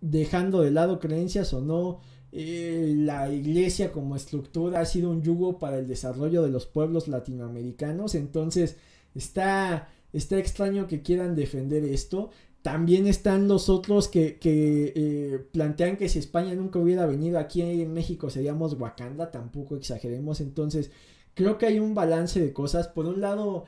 dejando 0.02 0.60
de 0.60 0.72
lado 0.72 1.00
creencias 1.00 1.54
o 1.54 1.62
no, 1.62 2.00
eh, 2.30 2.92
la 2.94 3.32
iglesia 3.32 3.90
como 3.90 4.14
estructura 4.14 4.80
ha 4.80 4.84
sido 4.84 5.10
un 5.10 5.22
yugo 5.22 5.58
para 5.58 5.78
el 5.78 5.88
desarrollo 5.88 6.42
de 6.42 6.50
los 6.50 6.66
pueblos 6.66 7.08
latinoamericanos, 7.08 8.14
entonces 8.14 8.76
está, 9.14 9.88
está 10.12 10.36
extraño 10.36 10.86
que 10.86 11.00
quieran 11.00 11.34
defender 11.34 11.82
esto. 11.84 12.30
También 12.62 13.06
están 13.06 13.48
los 13.48 13.68
otros 13.68 14.08
que, 14.08 14.38
eh, 14.42 15.46
plantean 15.52 15.96
que 15.96 16.08
si 16.08 16.18
España 16.18 16.54
nunca 16.54 16.78
hubiera 16.78 17.06
venido 17.06 17.38
aquí 17.38 17.62
en 17.62 17.92
México 17.94 18.30
seríamos 18.30 18.74
Wakanda, 18.74 19.30
tampoco 19.30 19.76
exageremos. 19.76 20.40
Entonces, 20.40 20.90
creo 21.34 21.56
que 21.58 21.66
hay 21.66 21.78
un 21.78 21.94
balance 21.94 22.40
de 22.40 22.52
cosas. 22.52 22.88
Por 22.88 23.06
un 23.06 23.20
lado, 23.20 23.64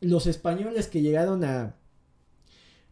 los 0.00 0.26
españoles 0.26 0.88
que 0.88 1.02
llegaron 1.02 1.42
a, 1.44 1.74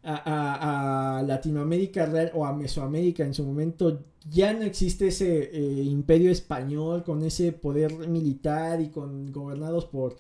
a, 0.07 1.23
Latinoamérica 1.27 2.11
o 2.35 2.47
a 2.47 2.53
Mesoamérica 2.53 3.25
en 3.25 3.35
su 3.35 3.45
momento 3.45 4.05
ya 4.31 4.53
no 4.53 4.62
existe 4.62 5.09
ese 5.09 5.51
eh, 5.53 5.83
imperio 5.83 6.31
español 6.31 7.03
con 7.05 7.23
ese 7.23 7.53
poder 7.53 8.09
militar 8.09 8.81
y 8.81 8.88
con 8.88 9.33
gobernados 9.33 9.87
por 9.87 10.16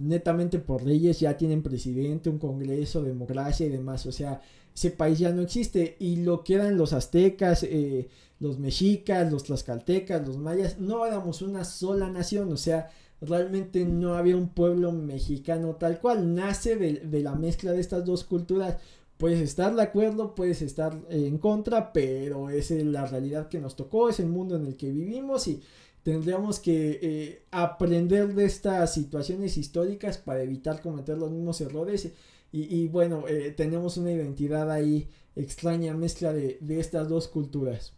netamente 0.00 0.58
por 0.58 0.82
leyes, 0.82 1.20
ya 1.20 1.36
tienen 1.36 1.62
presidente, 1.62 2.30
un 2.30 2.38
congreso, 2.38 3.02
democracia 3.02 3.66
y 3.66 3.70
demás, 3.70 4.06
o 4.06 4.12
sea, 4.12 4.40
ese 4.74 4.90
país 4.90 5.18
ya 5.18 5.32
no 5.32 5.42
existe. 5.42 5.96
Y 5.98 6.16
lo 6.16 6.42
que 6.42 6.54
eran 6.54 6.76
los 6.76 6.92
aztecas, 6.92 7.62
eh, 7.64 8.08
los 8.38 8.58
mexicas, 8.58 9.30
los 9.30 9.44
tlaxcaltecas, 9.44 10.26
los 10.26 10.38
mayas, 10.38 10.78
no 10.78 11.06
éramos 11.06 11.42
una 11.42 11.64
sola 11.64 12.08
nación, 12.08 12.52
o 12.52 12.56
sea, 12.56 12.90
realmente 13.20 13.84
no 13.84 14.14
había 14.14 14.36
un 14.36 14.48
pueblo 14.48 14.92
mexicano 14.92 15.76
tal 15.76 16.00
cual, 16.00 16.34
nace 16.34 16.76
de 16.76 17.20
la 17.20 17.34
mezcla 17.34 17.72
de 17.72 17.80
estas 17.80 18.04
dos 18.04 18.24
culturas, 18.24 18.76
Puedes 19.20 19.40
estar 19.40 19.74
de 19.74 19.82
acuerdo, 19.82 20.34
puedes 20.34 20.62
estar 20.62 20.98
en 21.10 21.36
contra, 21.36 21.92
pero 21.92 22.48
es 22.48 22.70
la 22.70 23.04
realidad 23.04 23.50
que 23.50 23.60
nos 23.60 23.76
tocó, 23.76 24.08
es 24.08 24.18
el 24.18 24.28
mundo 24.28 24.56
en 24.56 24.64
el 24.64 24.78
que 24.78 24.90
vivimos 24.90 25.46
y 25.46 25.60
tendríamos 26.02 26.60
que 26.60 26.98
eh, 27.02 27.42
aprender 27.50 28.34
de 28.34 28.44
estas 28.44 28.94
situaciones 28.94 29.56
históricas 29.56 30.18
para 30.18 30.42
evitar 30.42 30.80
cometer 30.80 31.18
los 31.18 31.30
mismos 31.30 31.60
errores. 31.60 32.12
Y, 32.52 32.88
bueno, 32.88 33.28
eh, 33.28 33.54
tenemos 33.56 33.96
una 33.96 34.10
identidad 34.10 34.72
ahí 34.72 35.08
extraña, 35.36 35.94
mezcla 35.94 36.32
de, 36.32 36.58
de 36.60 36.80
estas 36.80 37.08
dos 37.08 37.28
culturas. 37.28 37.92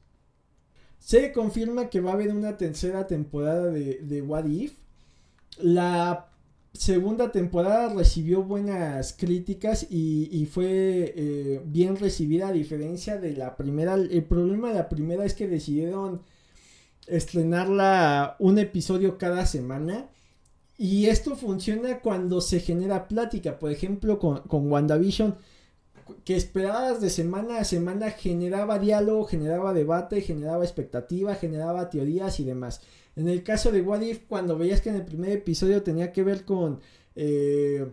Se 0.99 1.33
confirma 1.33 1.89
que 1.89 2.03
va 2.03 2.11
a 2.11 2.15
haber 2.15 2.35
una 2.35 2.59
tercera 2.59 3.07
temporada 3.07 3.69
de, 3.69 4.01
de 4.03 4.21
What 4.21 4.45
If. 4.45 4.75
La 5.59 6.33
segunda 6.73 7.31
temporada 7.33 7.93
recibió 7.93 8.43
buenas 8.43 9.13
críticas 9.13 9.87
y, 9.91 10.47
fue 10.51 11.13
eh, 11.17 11.63
bien 11.65 11.97
recibida 11.97 12.49
a 12.49 12.53
diferencia 12.53 13.19
de 13.19 13.37
la 13.37 13.57
primera. 13.57 13.95
El 13.95 14.25
problema 14.25 14.69
de 14.69 14.75
la 14.75 14.89
primera 14.89 15.25
es 15.25 15.35
que 15.35 15.49
decidieron 15.49 16.23
estrenarla 17.07 18.37
un 18.39 18.59
episodio 18.59 19.19
cada 19.19 19.47
semana. 19.47 20.09
Y 20.79 21.07
esto 21.07 21.37
funciona 21.37 22.01
cuando 22.01 22.41
se 22.41 22.61
genera 22.61 23.09
plática. 23.09 23.59
Por 23.59 23.71
ejemplo, 23.71 24.19
con, 24.19 24.41
con 24.43 24.71
WandaVision. 24.71 25.37
que 26.25 26.37
esperabas 26.37 27.01
de 27.01 27.11
semana 27.11 27.59
a 27.59 27.65
semana 27.65 28.11
generaba 28.11 28.79
diálogo, 28.79 29.25
generaba 29.25 29.73
debate, 29.73 30.21
generaba 30.21 30.65
expectativa, 30.65 31.35
generaba 31.35 31.91
teorías 31.91 32.41
y 32.41 32.45
demás. 32.45 32.81
En 33.17 33.29
el 33.29 33.43
caso 33.43 33.71
de 33.71 33.83
What 33.83 34.01
If, 34.03 34.21
cuando 34.29 34.59
veías 34.59 34.81
que 34.81 34.91
en 34.91 34.97
el 34.97 35.05
primer 35.05 35.31
episodio 35.31 35.83
tenía 35.83 36.13
que 36.13 36.23
ver 36.23 36.45
con... 36.45 36.81
Eh, 37.15 37.87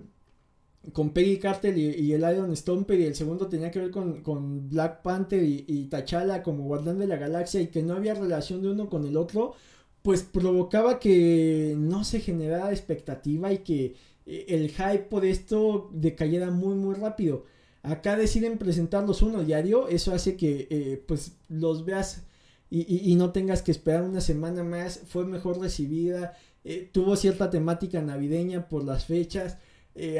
con 0.93 1.11
Peggy 1.11 1.37
Carter 1.37 1.77
y, 1.77 2.13
el 2.13 2.21
Iron 2.21 2.55
Stomper 2.55 2.99
y 2.99 3.05
el 3.05 3.15
segundo 3.15 3.47
tenía 3.47 3.71
que 3.71 3.79
ver 3.79 3.91
con, 3.91 4.69
Black 4.69 5.01
Panther 5.01 5.43
y, 5.43 5.65
y, 5.67 5.85
T'Challa 5.85 6.41
como 6.41 6.63
guardián 6.63 6.99
de 6.99 7.07
la 7.07 7.17
galaxia 7.17 7.61
y 7.61 7.67
que 7.67 7.83
no 7.83 7.93
había 7.93 8.13
relación 8.13 8.61
de 8.61 8.69
uno 8.69 8.89
con 8.89 9.05
el 9.05 9.17
otro, 9.17 9.53
pues 10.01 10.23
provocaba 10.23 10.99
que 10.99 11.75
no 11.77 12.03
se 12.03 12.21
generara 12.21 12.71
expectativa 12.71 13.51
y 13.51 13.59
que 13.59 13.95
eh, 14.25 14.45
el 14.49 14.69
hype 14.69 15.05
por 15.09 15.25
esto 15.25 15.89
decayera 15.93 16.51
muy 16.51 16.75
muy 16.75 16.95
rápido. 16.95 17.45
Acá 17.83 18.17
deciden 18.17 18.57
presentarlos 18.57 19.21
uno 19.21 19.43
diario, 19.43 19.87
eso 19.87 20.13
hace 20.13 20.35
que 20.35 20.67
eh, 20.69 21.03
pues 21.07 21.33
los 21.49 21.85
veas 21.85 22.23
y, 22.71 23.15
no 23.15 23.31
tengas 23.31 23.63
que 23.63 23.71
esperar 23.71 24.03
una 24.03 24.21
semana 24.21 24.63
más, 24.63 25.01
fue 25.07 25.25
mejor 25.25 25.59
recibida, 25.59 26.37
eh, 26.63 26.87
tuvo 26.91 27.15
cierta 27.15 27.49
temática 27.49 27.99
navideña 28.01 28.69
por 28.69 28.83
las 28.83 29.05
fechas, 29.05 29.57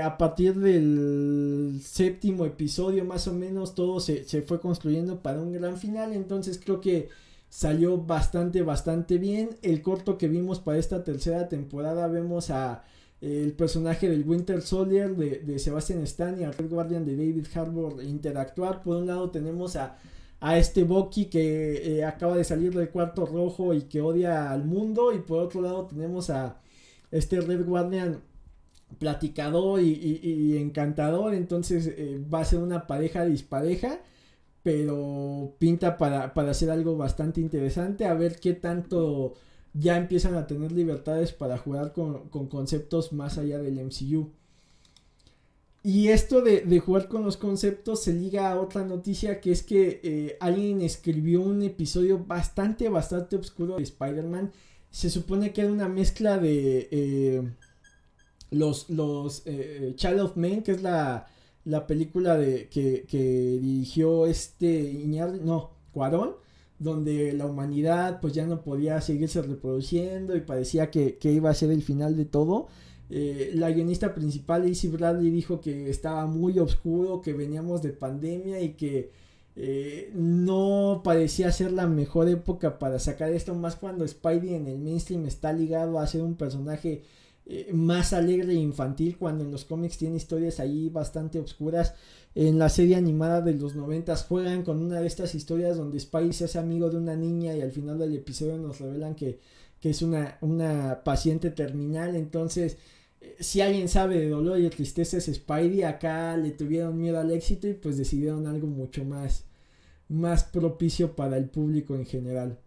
a 0.04 0.18
partir 0.18 0.56
del 0.56 1.80
séptimo 1.84 2.46
episodio 2.46 3.06
más 3.06 3.28
o 3.28 3.34
menos 3.34 3.76
todo 3.76 4.00
se, 4.00 4.26
se 4.26 4.42
fue 4.42 4.60
construyendo 4.60 5.22
para 5.22 5.42
un 5.42 5.54
gran 5.54 5.78
final, 5.78 6.14
entonces 6.14 6.60
creo 6.64 6.82
que 6.82 7.10
salió 7.50 7.98
bastante, 7.98 8.62
bastante 8.62 9.18
bien. 9.18 9.58
El 9.62 9.82
corto 9.82 10.18
que 10.18 10.28
vimos 10.28 10.60
para 10.60 10.78
esta 10.78 11.04
tercera 11.04 11.50
temporada 11.50 12.08
vemos 12.08 12.50
a 12.52 12.84
eh, 13.22 13.42
el 13.44 13.54
personaje 13.54 14.10
del 14.10 14.28
Winter 14.28 14.62
Soldier 14.62 15.16
de, 15.16 15.60
Sebastian 15.60 16.02
Stan 16.04 16.40
y 16.40 16.44
al 16.44 16.54
Red 16.54 16.70
Guardian 16.70 17.06
de 17.06 17.18
David 17.18 17.48
Harbour 17.54 18.04
interactuar. 18.04 18.84
Por 18.84 18.98
un 18.98 19.08
lado 19.08 19.30
tenemos 19.32 19.76
a, 19.76 19.98
a 20.40 20.58
este 20.58 20.84
Bucky 20.84 21.26
que 21.26 21.98
eh, 21.98 22.06
acaba 22.06 22.38
de 22.38 22.44
salir 22.44 22.74
del 22.74 22.90
cuarto 22.90 23.26
rojo 23.26 23.74
y 23.74 23.84
que 23.84 24.02
odia 24.02 24.52
al 24.52 24.64
mundo. 24.66 25.12
Y 25.14 25.20
por 25.20 25.40
otro 25.40 25.62
lado 25.62 25.86
tenemos 25.86 26.30
a 26.30 26.62
este 27.12 27.42
Red 27.42 27.66
Guardian 27.66 28.22
platicador 28.98 29.82
y, 29.82 30.58
encantador. 30.58 31.34
Entonces 31.34 31.88
eh, 31.88 32.22
va 32.34 32.42
a 32.42 32.46
ser 32.46 32.60
una 32.60 32.88
pareja 32.88 33.26
dispareja 33.26 34.00
pero 34.62 35.56
pinta 35.58 35.98
para, 35.98 36.34
para 36.34 36.52
hacer 36.52 36.70
algo 36.70 36.98
bastante 36.98 37.40
interesante, 37.40 38.06
a 38.06 38.14
ver 38.14 38.40
qué 38.40 38.54
tanto 38.54 39.34
ya 39.74 39.98
empiezan 39.98 40.36
a 40.36 40.48
tener 40.48 40.72
libertades 40.72 41.32
para 41.32 41.58
jugar 41.58 41.94
con, 41.94 42.30
conceptos 42.30 43.14
más 43.14 43.38
allá 43.38 43.60
del 43.60 43.80
MCU. 43.84 44.32
Y 45.82 46.10
esto 46.10 46.42
de, 46.42 46.80
jugar 46.80 47.08
con 47.08 47.24
los 47.24 47.38
conceptos 47.38 48.04
se 48.04 48.14
liga 48.14 48.52
a 48.52 48.60
otra 48.60 48.84
noticia 48.84 49.40
que 49.40 49.52
es 49.52 49.64
que 49.64 50.02
eh, 50.04 50.38
alguien 50.42 50.82
escribió 50.82 51.42
un 51.42 51.64
episodio 51.64 52.20
bastante, 52.26 52.90
bastante 52.90 53.38
oscuro 53.38 53.78
de 53.78 53.84
Spider-Man. 53.84 54.52
Se 54.92 55.10
supone 55.10 55.54
que 55.54 55.62
era 55.62 55.72
una 55.72 55.88
mezcla 55.88 56.38
de 56.38 56.90
eh, 56.92 57.50
los, 58.52 58.90
los 58.90 59.44
eh, 59.46 59.94
Child 59.96 60.20
of 60.20 60.36
Men, 60.38 60.64
que 60.64 60.72
es 60.72 60.82
la, 60.82 61.28
la 61.66 61.88
película 61.88 62.38
de 62.38 62.68
que, 62.70 63.06
que 63.08 63.60
dirigió 63.62 64.26
este 64.26 64.82
Iñar, 64.92 65.40
no, 65.42 65.72
Cuarón, 65.92 66.36
donde 66.80 67.34
la 67.34 67.46
humanidad 67.46 68.20
pues 68.22 68.34
ya 68.34 68.48
no 68.48 68.62
podía 68.64 69.02
seguirse 69.02 69.42
reproduciendo 69.42 70.36
y 70.36 70.42
parecía 70.42 70.90
que, 70.90 71.18
iba 71.24 71.50
a 71.50 71.54
ser 71.54 71.72
el 71.72 71.84
final 71.84 72.16
de 72.16 72.26
todo. 72.26 72.68
Eh, 73.10 73.52
la 73.56 73.72
guionista 73.72 74.14
principal, 74.14 74.68
Izzy 74.68 74.88
Bradley, 74.88 75.30
dijo 75.32 75.62
que 75.62 75.90
estaba 75.90 76.26
muy 76.26 76.60
oscuro, 76.60 77.22
que 77.22 77.34
veníamos 77.34 77.82
de 77.82 77.90
pandemia 77.92 78.62
y 78.62 78.74
que 78.74 79.12
eh, 79.56 80.12
no 80.14 81.02
parecía 81.04 81.52
ser 81.52 81.74
la 81.74 81.88
mejor 81.88 82.30
época 82.30 82.80
para 82.80 83.00
sacar 83.00 83.32
esto, 83.34 83.54
más 83.56 83.76
cuando 83.76 84.08
Spidey 84.08 84.54
en 84.54 84.68
el 84.68 84.80
mainstream 84.80 85.26
está 85.26 85.52
ligado 85.52 86.00
a 86.00 86.08
ser 86.08 86.22
un 86.22 86.36
personaje 86.36 87.04
eh, 87.52 87.74
más 87.74 88.14
alegre 88.14 88.54
e 88.54 88.58
infantil 88.58 89.18
cuando 89.18 89.44
en 89.44 89.50
los 89.50 89.66
cómics 89.66 89.98
tiene 89.98 90.18
historias 90.18 90.60
ahí 90.60 90.90
bastante 90.90 91.40
oscuras. 91.40 91.96
En 92.36 92.60
la 92.60 92.70
serie 92.70 92.96
animada 92.96 93.42
de 93.42 93.56
los 93.56 93.76
noventas 93.76 94.24
juegan 94.24 94.62
con 94.62 94.84
una 94.84 95.02
de 95.02 95.08
estas 95.08 95.34
historias 95.34 95.76
donde 95.76 96.00
Spidey 96.00 96.32
se 96.32 96.46
hace 96.46 96.60
amigo 96.60 96.92
de 96.92 96.98
una 96.98 97.16
niña 97.16 97.56
y 97.56 97.62
al 97.62 97.72
final 97.72 97.98
del 97.98 98.16
episodio 98.16 98.56
nos 98.60 98.80
revelan 98.80 99.16
que, 99.16 99.40
es 99.82 100.02
una, 100.04 100.38
una 100.42 101.04
paciente 101.04 101.50
terminal. 101.50 102.16
Entonces, 102.16 102.78
eh, 103.20 103.38
si 103.40 103.62
alguien 103.62 103.90
sabe 103.90 104.20
de 104.20 104.30
dolor 104.30 104.60
y 104.60 104.64
de 104.64 104.70
tristeza 104.70 105.18
es 105.18 105.26
Spidey, 105.26 105.82
acá 105.82 106.38
le 106.38 106.52
tuvieron 106.52 107.02
miedo 107.02 107.20
al 107.20 107.32
éxito 107.32 107.68
y 107.68 107.74
pues 107.74 107.98
decidieron 107.98 108.46
algo 108.46 108.68
mucho 108.68 109.04
más, 109.06 109.46
más 110.08 110.44
propicio 110.44 111.16
para 111.16 111.38
el 111.38 111.50
público 111.50 111.96
en 111.96 112.06
general. 112.06 112.60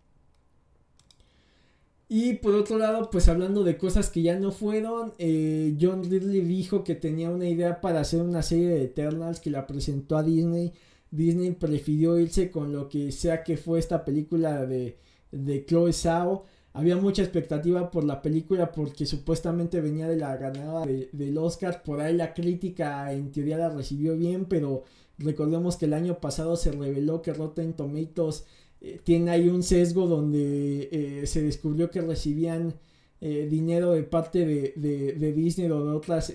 Y 2.14 2.34
por 2.34 2.54
otro 2.54 2.76
lado, 2.76 3.08
pues 3.08 3.26
hablando 3.28 3.64
de 3.64 3.78
cosas 3.78 4.10
que 4.10 4.20
ya 4.20 4.38
no 4.38 4.52
fueron, 4.52 5.14
eh, 5.16 5.74
John 5.80 6.04
Ridley 6.04 6.42
dijo 6.42 6.84
que 6.84 6.94
tenía 6.94 7.30
una 7.30 7.48
idea 7.48 7.80
para 7.80 8.00
hacer 8.00 8.20
una 8.20 8.42
serie 8.42 8.68
de 8.68 8.84
Eternals 8.84 9.40
que 9.40 9.48
la 9.48 9.66
presentó 9.66 10.18
a 10.18 10.22
Disney. 10.22 10.74
Disney 11.10 11.52
prefirió 11.52 12.18
irse 12.18 12.50
con 12.50 12.70
lo 12.70 12.90
que 12.90 13.12
sea 13.12 13.42
que 13.42 13.56
fue 13.56 13.78
esta 13.78 14.04
película 14.04 14.66
de, 14.66 14.98
de 15.30 15.64
Chloe 15.64 15.94
Zhao. 15.94 16.44
Había 16.74 16.98
mucha 16.98 17.22
expectativa 17.22 17.90
por 17.90 18.04
la 18.04 18.20
película 18.20 18.72
porque 18.72 19.06
supuestamente 19.06 19.80
venía 19.80 20.06
de 20.06 20.16
la 20.18 20.36
ganada 20.36 20.84
del 20.84 21.38
Oscar. 21.38 21.82
Por 21.82 22.02
ahí 22.02 22.14
la 22.14 22.34
crítica 22.34 23.10
en 23.10 23.32
teoría 23.32 23.56
la 23.56 23.70
recibió 23.70 24.18
bien, 24.18 24.44
pero 24.44 24.84
recordemos 25.16 25.78
que 25.78 25.86
el 25.86 25.94
año 25.94 26.20
pasado 26.20 26.56
se 26.56 26.72
reveló 26.72 27.22
que 27.22 27.32
Rotten 27.32 27.72
Tomatoes 27.72 28.44
eh, 28.84 29.00
tiene 29.04 29.30
ahí 29.30 29.48
un 29.48 29.62
sesgo 29.62 30.08
donde 30.08 30.88
eh, 30.90 31.26
se 31.28 31.40
descubrió 31.40 31.88
que 31.88 32.00
recibían 32.00 32.74
eh, 33.20 33.46
dinero 33.48 33.92
de 33.92 34.02
parte 34.02 34.44
de, 34.44 34.72
de, 34.74 35.32
Disney 35.32 35.70
o 35.70 35.84
de 35.84 35.92
otras 35.92 36.32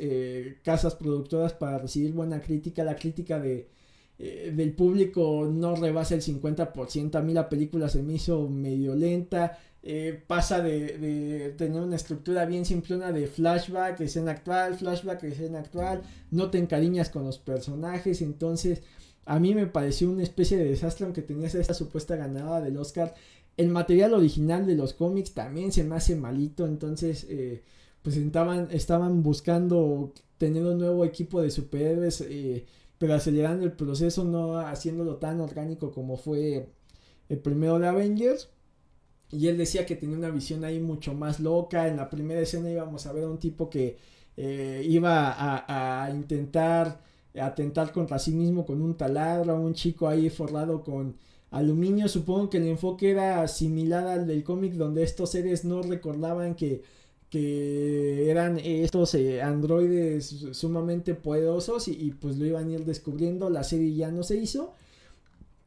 casas 0.63 0.95
productoras 0.95 1.51
para 1.51 1.77
recibir 1.79 2.13
buena 2.13 2.39
crítica. 2.39 2.85
La 2.85 2.95
crítica 2.95 3.37
de, 3.41 3.67
del 4.17 4.71
público 4.71 5.49
no 5.51 5.75
rebasa 5.75 6.15
el 6.15 6.21
50%. 6.21 7.15
A 7.15 7.21
mí 7.21 7.33
la 7.33 7.49
película 7.49 7.89
se 7.89 8.01
me 8.01 8.13
hizo 8.13 8.47
medio 8.47 8.95
lenta. 8.95 9.59
pasa 10.27 10.61
de, 10.61 11.53
tener 11.57 11.81
una 11.81 11.97
estructura 11.97 12.45
bien 12.45 12.63
simplona 12.63 13.11
de 13.11 13.27
flashback, 13.27 13.99
escena 13.99 14.31
actual, 14.31 14.77
flashback, 14.77 15.21
escena 15.25 15.59
actual. 15.59 16.03
No 16.31 16.49
te 16.49 16.59
encariñas 16.59 17.09
con 17.09 17.25
los 17.25 17.39
personajes. 17.39 18.21
Entonces 18.21 18.81
a 19.27 19.39
mí 19.39 19.53
me 19.53 19.67
pareció 19.67 20.09
una 20.09 20.23
especie 20.23 20.57
de 20.57 20.69
desastre 20.69 21.05
aunque 21.05 21.21
tenías 21.21 21.53
esta 21.53 21.73
supuesta 21.73 22.15
ganada 22.15 22.61
del 22.61 22.77
Oscar. 22.77 23.13
El 23.57 23.69
material 23.69 24.13
original 24.13 24.65
de 24.65 24.75
los 24.75 24.93
cómics 24.93 25.33
también 25.33 25.71
se 25.71 25.83
me 25.83 25.95
hace 25.95 26.15
malito, 26.15 26.65
entonces 26.65 27.25
eh, 27.29 27.63
pues 28.01 28.15
estaban, 28.15 28.69
estaban 28.71 29.23
buscando 29.23 30.13
tener 30.37 30.63
un 30.63 30.77
nuevo 30.77 31.03
equipo 31.03 31.41
de 31.41 31.51
superhéroes, 31.51 32.21
eh, 32.21 32.65
pero 32.97 33.15
acelerando 33.15 33.65
el 33.65 33.73
proceso, 33.73 34.23
no 34.23 34.59
haciéndolo 34.59 35.17
tan 35.17 35.41
orgánico 35.41 35.91
como 35.91 36.15
fue 36.15 36.69
el 37.27 37.39
primero 37.39 37.79
de 37.79 37.87
Avengers. 37.87 38.49
Y 39.29 39.47
él 39.47 39.57
decía 39.57 39.85
que 39.85 39.97
tenía 39.97 40.17
una 40.17 40.29
visión 40.29 40.63
ahí 40.63 40.79
mucho 40.79 41.13
más 41.13 41.41
loca. 41.41 41.87
En 41.87 41.97
la 41.97 42.09
primera 42.09 42.39
escena 42.39 42.71
íbamos 42.71 43.05
a 43.05 43.11
ver 43.13 43.25
a 43.25 43.29
un 43.29 43.39
tipo 43.39 43.69
que 43.69 43.97
eh, 44.37 44.81
iba 44.87 45.35
a 45.37 46.09
intentar 46.11 47.01
atentar 47.41 47.91
contra 47.91 48.19
sí 48.19 48.31
mismo 48.31 48.65
con 48.65 48.81
un 48.81 48.95
taladro, 48.95 49.59
un 49.59 49.73
chico 49.73 50.07
ahí 50.07 50.29
forrado 50.29 50.83
con 50.83 51.15
aluminio. 51.51 52.07
Supongo 52.07 52.49
que 52.49 52.57
el 52.57 52.67
enfoque 52.67 53.11
era 53.11 53.47
similar 53.47 54.07
al 54.07 54.27
del 54.27 54.43
cómic 54.43 54.73
donde 54.73 55.03
estos 55.03 55.31
seres 55.31 55.65
no 55.65 55.81
recordaban 55.81 56.55
que, 56.55 56.83
que 57.29 58.29
eran 58.29 58.59
estos 58.59 59.13
eh, 59.15 59.41
androides 59.41 60.47
sumamente 60.51 61.15
poderosos 61.15 61.87
y, 61.87 62.11
pues 62.19 62.37
lo 62.37 62.45
iban 62.45 62.69
a 62.69 62.73
ir 62.73 62.85
descubriendo. 62.85 63.49
La 63.49 63.63
serie 63.63 63.95
ya 63.95 64.11
no 64.11 64.23
se 64.23 64.37
hizo 64.37 64.73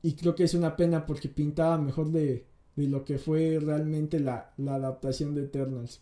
y 0.02 0.14
creo 0.14 0.34
que 0.34 0.44
es 0.44 0.54
una 0.54 0.76
pena 0.76 1.06
porque 1.06 1.28
pintaba 1.28 1.78
mejor 1.78 2.10
de, 2.10 2.46
de 2.76 2.88
lo 2.88 3.04
que 3.04 3.18
fue 3.18 3.58
realmente 3.60 4.20
la, 4.20 4.52
la 4.56 4.76
adaptación 4.76 5.34
de 5.34 5.44
Eternals. 5.44 6.00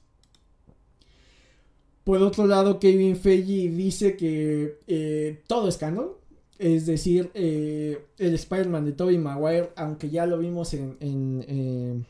Por 2.08 2.22
otro 2.22 2.46
lado, 2.46 2.80
Kevin 2.80 3.16
Feige 3.16 3.68
dice 3.68 4.16
que 4.16 4.78
eh, 4.86 5.42
todo 5.46 5.68
es 5.68 5.76
canon. 5.76 6.12
Es 6.58 6.86
decir, 6.86 7.30
eh, 7.34 8.02
el 8.16 8.32
Spider-Man 8.32 8.86
de 8.86 8.92
Tobey 8.92 9.18
Maguire, 9.18 9.72
aunque 9.76 10.08
ya 10.08 10.24
lo 10.24 10.38
vimos 10.38 10.72
en, 10.72 10.96
eh, 11.02 12.02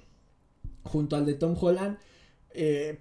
junto 0.85 1.17
al 1.17 1.27
de 1.27 1.35
Tom 1.35 1.57
Holland, 1.61 1.99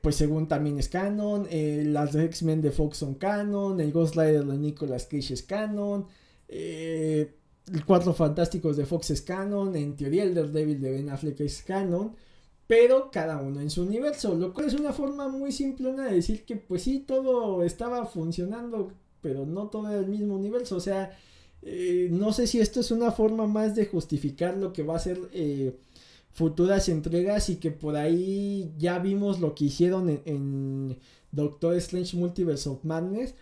pues 0.01 0.15
según 0.15 0.47
también 0.47 0.79
es 0.79 0.89
canon. 0.89 1.47
las 1.93 2.15
X-Men 2.15 2.63
de 2.63 2.71
Fox 2.71 2.97
son 2.97 3.13
canon. 3.13 3.79
El 3.79 3.91
Ghost 3.91 4.15
Rider 4.15 4.45
de 4.45 4.57
Nicolas 4.57 5.05
Cage 5.05 5.35
es 5.35 5.43
canon. 5.43 6.07
el 6.47 7.29
Cuatro 7.85 8.15
Fantásticos 8.15 8.75
de 8.75 8.87
Fox 8.87 9.11
es 9.11 9.21
canon. 9.21 9.75
En 9.75 9.95
teoría, 9.95 10.23
el 10.23 10.33
Daredevil 10.33 10.81
de 10.81 10.89
Ben 10.89 11.11
Affleck 11.11 11.41
es 11.41 11.61
canon 11.61 12.15
pero 12.67 13.09
cada 13.11 13.41
uno 13.41 13.61
en 13.61 13.69
su 13.69 13.83
universo, 13.83 14.35
lo 14.35 14.53
cual 14.53 14.67
es 14.67 14.73
una 14.73 14.93
forma 14.93 15.29
muy 15.29 15.51
simple 15.51 15.93
de 15.93 16.13
decir 16.13 16.45
que 16.45 16.57
pues 16.57 16.83
sí, 16.83 16.99
todo 16.99 17.63
estaba 17.63 18.05
funcionando, 18.05 18.91
pero 19.21 19.45
no 19.45 19.67
todo 19.69 19.89
era 19.89 19.99
el 19.99 20.07
mismo 20.07 20.35
universo, 20.35 20.75
o 20.75 20.81
sea, 20.81 21.17
eh, 21.61 22.09
no 22.11 22.33
sé 22.33 22.47
si 22.47 22.59
esto 22.59 22.79
es 22.81 22.91
una 22.91 23.11
forma 23.11 23.47
más 23.47 23.75
de 23.75 23.85
justificar 23.85 24.57
lo 24.57 24.73
que 24.73 24.83
va 24.83 24.95
a 24.95 24.99
ser 24.99 25.19
eh, 25.33 25.77
futuras 26.31 26.87
entregas 26.87 27.49
y 27.49 27.55
que 27.55 27.71
por 27.71 27.95
ahí 27.95 28.71
ya 28.77 28.99
vimos 28.99 29.39
lo 29.39 29.55
que 29.55 29.65
hicieron 29.65 30.21
en, 30.25 30.97
Doctor 31.29 31.75
Strange 31.75 32.15
Multiverse 32.15 32.69
of 32.69 32.83
Madness. 32.83 33.35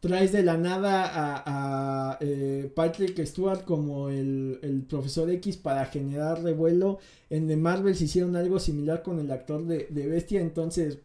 Traes 0.00 0.32
de 0.32 0.42
la 0.42 0.56
nada 0.56 1.10
a, 1.14 2.18
eh, 2.20 2.70
Patrick 2.74 3.24
Stewart 3.24 3.64
como 3.64 4.08
el, 4.08 4.84
profesor 4.88 5.30
X 5.30 5.56
para 5.56 5.86
generar 5.86 6.42
revuelo. 6.42 6.98
En 7.30 7.48
The 7.48 7.56
Marvels 7.56 8.00
hicieron 8.02 8.36
algo 8.36 8.58
similar 8.58 9.02
con 9.02 9.18
el 9.18 9.30
actor 9.30 9.66
de, 9.66 9.88
de 9.90 10.06
Bestia. 10.06 10.40
Entonces, 10.40 10.98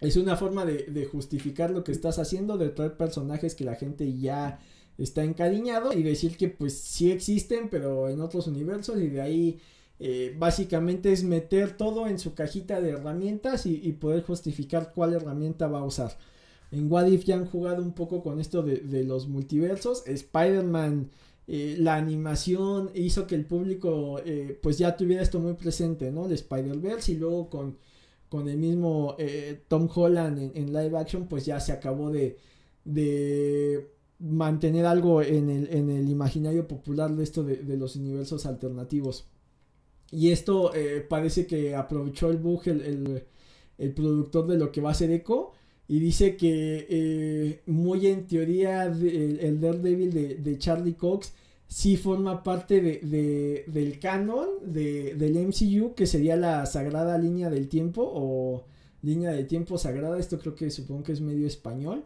es 0.00 0.16
una 0.16 0.36
forma 0.36 0.64
de, 0.64 0.84
de, 0.84 1.06
justificar 1.06 1.70
lo 1.70 1.84
que 1.84 1.92
estás 1.92 2.18
haciendo, 2.18 2.58
de 2.58 2.70
traer 2.70 2.96
personajes 2.96 3.54
que 3.54 3.64
la 3.64 3.76
gente 3.76 4.18
ya 4.18 4.60
está 4.98 5.24
encariñado 5.24 5.92
y 5.92 6.02
decir 6.02 6.36
que 6.36 6.48
pues 6.48 6.78
sí 6.78 7.10
existen, 7.10 7.68
pero 7.68 8.08
en 8.08 8.20
otros 8.20 8.46
universos 8.46 9.00
y 9.00 9.08
de 9.08 9.20
ahí 9.20 9.60
eh, 10.00 10.34
básicamente 10.36 11.12
es 11.12 11.22
meter 11.22 11.76
todo 11.76 12.08
en 12.08 12.18
su 12.18 12.34
cajita 12.34 12.80
de 12.80 12.90
herramientas 12.90 13.64
y, 13.66 13.92
poder 13.92 14.24
justificar 14.24 14.92
cuál 14.92 15.14
herramienta 15.14 15.68
va 15.68 15.80
a 15.80 15.84
usar. 15.84 16.16
En 16.74 16.90
What 16.90 17.06
If 17.06 17.24
ya 17.24 17.36
han 17.36 17.46
jugado 17.46 17.82
un 17.82 17.92
poco 17.92 18.22
con 18.22 18.40
esto 18.40 18.62
de, 18.62 19.04
los 19.04 19.28
multiversos. 19.28 20.06
Spider-Man, 20.06 21.10
eh, 21.46 21.76
la 21.78 21.96
animación 21.96 22.90
hizo 22.94 23.26
que 23.26 23.34
el 23.34 23.46
público 23.46 24.20
eh, 24.24 24.58
pues 24.62 24.78
ya 24.78 24.96
tuviera 24.96 25.22
esto 25.22 25.40
muy 25.40 25.54
presente, 25.54 26.10
¿no? 26.10 26.26
El 26.26 26.32
Spider-Verse 26.32 27.12
y 27.12 27.16
luego 27.16 27.48
con, 27.50 27.78
con 28.28 28.48
el 28.48 28.56
mismo 28.56 29.16
Tom 29.68 29.88
Holland 29.94 30.38
en, 30.38 30.52
en, 30.54 30.72
live 30.72 30.98
action 30.98 31.26
pues 31.26 31.44
ya 31.46 31.60
se 31.60 31.72
acabó 31.72 32.10
de, 32.10 32.36
de 32.84 33.94
mantener 34.18 34.86
algo 34.86 35.22
en 35.22 35.50
el, 35.50 35.68
en 35.70 35.90
el 35.90 36.08
imaginario 36.08 36.66
popular 36.66 37.14
de 37.14 37.22
esto 37.22 37.42
de, 37.42 37.76
los 37.76 37.96
universos 37.96 38.46
alternativos. 38.46 39.26
Y 40.10 40.30
esto 40.30 40.74
eh, 40.74 41.04
parece 41.08 41.46
que 41.46 41.74
aprovechó 41.74 42.30
el 42.30 42.38
bug 42.38 42.62
el, 42.66 43.24
productor 43.94 44.46
de 44.46 44.56
lo 44.56 44.70
que 44.70 44.80
va 44.80 44.90
a 44.90 44.94
ser 44.94 45.10
Echo. 45.10 45.52
Y 45.86 45.98
dice 45.98 46.36
que 46.36 46.86
eh, 46.88 47.60
muy 47.66 48.06
en 48.06 48.26
teoría 48.26 48.84
el, 48.84 49.60
Daredevil 49.60 50.12
de, 50.12 50.34
de, 50.36 50.58
Charlie 50.58 50.94
Cox 50.94 51.32
sí 51.66 51.96
forma 51.96 52.42
parte 52.42 52.80
de, 52.80 53.64
del 53.66 53.98
canon 53.98 54.48
del 54.64 55.46
MCU, 55.46 55.94
que 55.94 56.06
sería 56.06 56.36
la 56.36 56.64
sagrada 56.66 57.18
línea 57.18 57.50
del 57.50 57.68
tiempo 57.68 58.02
o 58.14 58.64
línea 59.02 59.32
del 59.32 59.46
tiempo 59.46 59.76
sagrada. 59.76 60.18
Esto 60.18 60.38
creo 60.38 60.54
que 60.54 60.70
supongo 60.70 61.02
que 61.02 61.12
es 61.12 61.20
medio 61.20 61.46
español. 61.46 62.04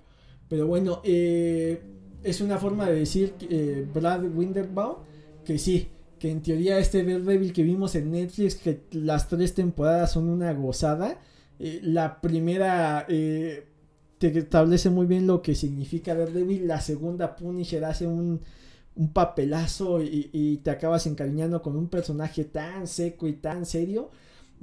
Pero 0.48 0.66
bueno, 0.66 1.00
eh, 1.04 1.80
es 2.24 2.40
una 2.40 2.58
forma 2.58 2.86
de 2.86 3.00
decir 3.00 3.34
eh, 3.48 3.86
Brad 3.92 4.24
Winderbaum 4.24 4.96
que 5.44 5.58
sí, 5.58 5.88
que 6.18 6.30
en 6.30 6.42
teoría 6.42 6.78
este 6.78 7.04
Daredevil 7.04 7.52
que 7.52 7.62
vimos 7.62 7.94
en 7.94 8.10
Netflix, 8.10 8.56
que 8.56 8.80
las 8.92 9.28
tres 9.28 9.54
temporadas 9.54 10.12
son 10.12 10.28
una 10.28 10.52
gozada. 10.52 11.18
Eh, 11.58 11.80
la 11.82 12.20
primera 12.20 13.06
eh, 13.08 13.66
te 14.18 14.36
establece 14.38 14.90
muy 14.90 15.06
bien 15.06 15.26
lo 15.26 15.42
que 15.42 15.54
significa 15.54 16.14
Daredevil, 16.14 16.66
la 16.66 16.80
segunda 16.80 17.36
Punisher 17.36 17.84
hace 17.84 18.06
un, 18.06 18.40
un 18.96 19.12
papelazo 19.12 20.02
y, 20.02 20.30
y, 20.32 20.58
te 20.58 20.70
acabas 20.70 21.06
encariñando 21.06 21.62
con 21.62 21.76
un 21.76 21.88
personaje 21.88 22.44
tan 22.44 22.86
seco 22.86 23.28
y 23.28 23.34
tan 23.34 23.66
serio. 23.66 24.10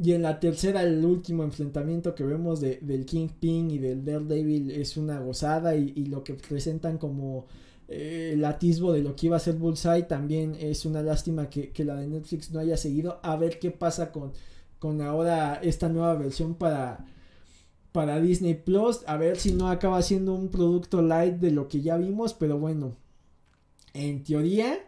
Y 0.01 0.11
en 0.11 0.23
la 0.23 0.39
tercera, 0.39 0.83
el 0.83 1.05
último 1.05 1.43
enfrentamiento 1.43 2.15
que 2.15 2.25
vemos 2.25 2.59
de, 2.59 2.79
del 2.81 3.05
Kingpin 3.05 3.71
y 3.71 3.77
del 3.77 4.03
Daredevil 4.03 4.71
es 4.71 4.97
una 4.97 5.19
gozada 5.19 5.75
y, 5.75 6.05
lo 6.07 6.23
que 6.23 6.33
presentan 6.33 6.97
como 6.97 7.45
eh, 7.87 8.31
el 8.33 8.43
atisbo 8.43 8.91
de 8.91 9.01
lo 9.01 9.15
que 9.15 9.27
iba 9.27 9.37
a 9.37 9.39
ser 9.39 9.55
Bullseye 9.55 10.03
también 10.03 10.55
es 10.59 10.85
una 10.85 11.01
lástima 11.01 11.49
que, 11.49 11.71
la 11.85 11.95
de 11.95 12.07
Netflix 12.07 12.51
no 12.51 12.59
haya 12.59 12.75
seguido. 12.75 13.19
A 13.23 13.37
ver 13.37 13.57
qué 13.57 13.71
pasa 13.71 14.11
con, 14.11 14.33
con 14.79 15.01
ahora 15.01 15.55
esta 15.63 15.89
nueva 15.89 16.15
versión 16.15 16.55
para, 16.55 17.05
para 17.91 18.19
Disney 18.19 18.55
Plus. 18.55 19.01
A 19.07 19.17
ver 19.17 19.37
si 19.37 19.53
no 19.53 19.69
acaba 19.69 20.01
siendo 20.01 20.33
un 20.33 20.49
producto 20.49 21.01
light 21.01 21.35
de 21.35 21.51
lo 21.51 21.67
que 21.67 21.81
ya 21.81 21.97
vimos, 21.97 22.33
pero 22.33 22.59
bueno, 22.59 22.95
en 23.93 24.23
teoría 24.23 24.79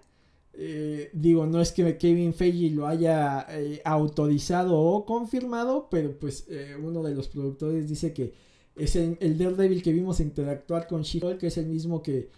eh, 0.59 1.11
digo, 1.13 1.45
no 1.45 1.61
es 1.61 1.71
que 1.71 1.97
Kevin 1.99 2.33
Feige 2.33 2.71
lo 2.71 2.87
haya 2.87 3.45
eh, 3.47 3.79
autorizado 3.85 4.75
o 4.75 5.05
confirmado, 5.05 5.87
pero 5.91 6.17
pues 6.17 6.47
eh, 6.49 6.75
uno 6.81 7.03
de 7.03 7.13
los 7.13 7.27
productores 7.27 7.87
dice 7.87 8.11
que 8.11 8.33
es 8.75 8.95
el, 8.95 9.37
Daredevil 9.37 9.83
que 9.83 9.93
vimos 9.93 10.19
interactuar 10.19 10.87
con 10.87 11.03
She-Hulk, 11.03 11.37
que 11.37 11.47
es 11.47 11.57
el 11.59 11.67
mismo 11.67 12.01
que 12.01 12.29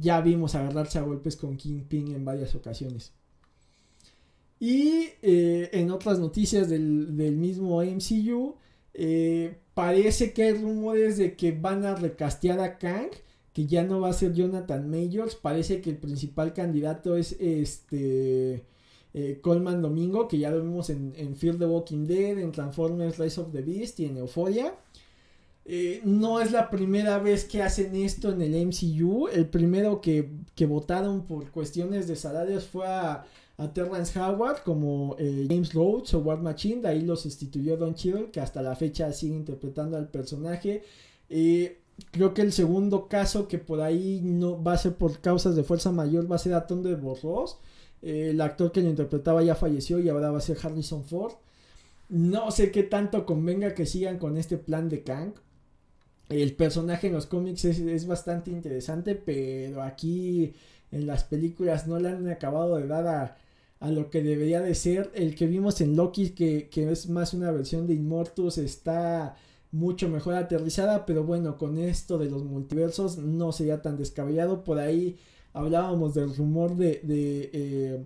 ya 0.00 0.22
vimos 0.22 0.54
agarrarse 0.54 0.98
a 0.98 1.02
golpes 1.02 1.36
con 1.36 1.58
Kingpin 1.58 2.14
en 2.14 2.24
varias 2.24 2.54
ocasiones. 2.54 3.12
Y 4.60 5.10
en 5.22 5.90
otras 5.90 6.18
noticias 6.18 6.68
del, 6.68 7.16
del 7.16 7.36
mismo 7.36 7.82
MCU, 7.82 8.56
parece 9.74 10.32
que 10.32 10.42
hay 10.42 10.52
rumores 10.54 11.16
de 11.16 11.36
que 11.36 11.52
van 11.52 11.84
a 11.84 11.94
recastear 11.94 12.58
a 12.60 12.78
Kang 12.78 13.10
que 13.58 13.66
ya 13.66 13.82
no 13.82 14.00
va 14.00 14.10
a 14.10 14.12
ser 14.12 14.34
Jonathan 14.34 14.88
Majors. 14.88 15.34
Parece 15.34 15.80
que 15.80 15.90
el 15.90 15.96
principal 15.96 16.54
candidato 16.54 17.16
es 17.16 17.32
este 17.40 18.64
eh, 19.14 19.40
Coleman 19.40 19.82
Domingo, 19.82 20.28
que 20.28 20.38
ya 20.38 20.50
lo 20.50 20.62
vimos 20.62 20.90
en, 20.90 21.12
en 21.16 21.34
Fear 21.34 21.56
the 21.56 21.66
Walking 21.66 22.06
Dead, 22.06 22.38
en 22.38 22.52
Transformers 22.52 23.18
Rise 23.18 23.40
of 23.40 23.50
the 23.50 23.62
Beast 23.62 23.98
y 23.98 24.04
en 24.04 24.18
Euphoria. 24.18 24.74
Eh, 25.64 26.00
no 26.04 26.40
es 26.40 26.52
la 26.52 26.70
primera 26.70 27.18
vez 27.18 27.46
que 27.46 27.60
hacen 27.60 27.96
esto 27.96 28.30
en 28.30 28.42
el 28.42 28.66
MCU. 28.66 29.26
El 29.26 29.48
primero 29.48 30.00
que, 30.00 30.30
votaron 30.68 31.26
por 31.26 31.50
cuestiones 31.50 32.06
de 32.06 32.14
salarios 32.14 32.64
fue 32.68 32.86
a, 32.86 33.26
Terrence 33.66 34.16
Howard 34.18 34.62
como 34.62 35.16
eh, 35.18 35.46
James 35.48 35.74
Rhodes 35.74 36.14
o 36.14 36.20
War 36.20 36.40
Machine. 36.40 36.82
De 36.82 36.88
ahí 36.88 37.02
lo 37.02 37.16
sustituyó 37.16 37.76
Don 37.76 37.94
Cheadle, 37.94 38.30
que 38.30 38.40
hasta 38.40 38.62
la 38.62 38.76
fecha 38.76 39.12
sigue 39.12 39.34
interpretando 39.34 39.96
al 39.96 40.08
personaje. 40.08 40.84
Eh, 41.28 41.80
creo 42.12 42.34
que 42.34 42.42
el 42.42 42.52
segundo 42.52 43.08
caso 43.08 43.48
que 43.48 43.58
por 43.58 43.80
ahí 43.80 44.20
no 44.22 44.62
va 44.62 44.74
a 44.74 44.78
ser 44.78 44.94
por 44.94 45.20
causas 45.20 45.56
de 45.56 45.64
fuerza 45.64 45.90
mayor 45.90 46.30
va 46.30 46.36
a 46.36 46.38
ser 46.38 46.54
a 46.54 46.60
de 46.60 46.96
Ross. 46.96 47.58
Eh, 48.00 48.30
el 48.30 48.40
actor 48.40 48.70
que 48.70 48.80
lo 48.80 48.88
interpretaba 48.88 49.42
ya 49.42 49.56
falleció 49.56 49.98
y 49.98 50.08
ahora 50.08 50.30
va 50.30 50.38
a 50.38 50.42
ser 50.42 50.56
Harrison 50.62 51.04
Ford. 51.04 51.34
No 52.08 52.50
sé 52.50 52.70
qué 52.70 52.84
tanto 52.84 53.26
convenga 53.26 53.74
que 53.74 53.86
sigan 53.86 54.18
con 54.18 54.38
este 54.38 54.56
plan 54.56 54.88
de 54.88 55.02
Kang. 55.02 55.32
El 56.28 56.54
personaje 56.54 57.08
en 57.08 57.14
los 57.14 57.26
cómics 57.26 57.64
es, 57.64 58.06
bastante 58.06 58.50
interesante, 58.50 59.14
pero 59.14 59.82
aquí 59.82 60.54
en 60.92 61.06
las 61.06 61.24
películas 61.24 61.86
no 61.86 61.98
le 61.98 62.10
han 62.10 62.28
acabado 62.28 62.76
de 62.76 62.86
dar 62.86 63.06
a, 63.06 63.36
a 63.80 63.90
lo 63.90 64.10
que 64.10 64.22
debería 64.22 64.60
de 64.60 64.74
ser. 64.74 65.10
El 65.14 65.34
que 65.34 65.46
vimos 65.46 65.80
en 65.80 65.96
Loki, 65.96 66.30
que, 66.30 66.68
que 66.68 66.90
es 66.90 67.08
más 67.08 67.34
una 67.34 67.50
versión 67.52 67.86
de 67.86 67.94
Immortus, 67.94 68.58
está 68.58 69.36
mucho 69.70 70.08
mejor 70.08 70.34
aterrizada, 70.34 71.04
pero 71.06 71.24
bueno, 71.24 71.58
con 71.58 71.78
esto 71.78 72.18
de 72.18 72.30
los 72.30 72.44
multiversos 72.44 73.18
no 73.18 73.52
sería 73.52 73.82
tan 73.82 73.96
descabellado. 73.96 74.64
Por 74.64 74.78
ahí 74.78 75.18
hablábamos 75.52 76.14
del 76.14 76.34
rumor 76.34 76.76
de, 76.76 77.00
eh, 77.04 78.04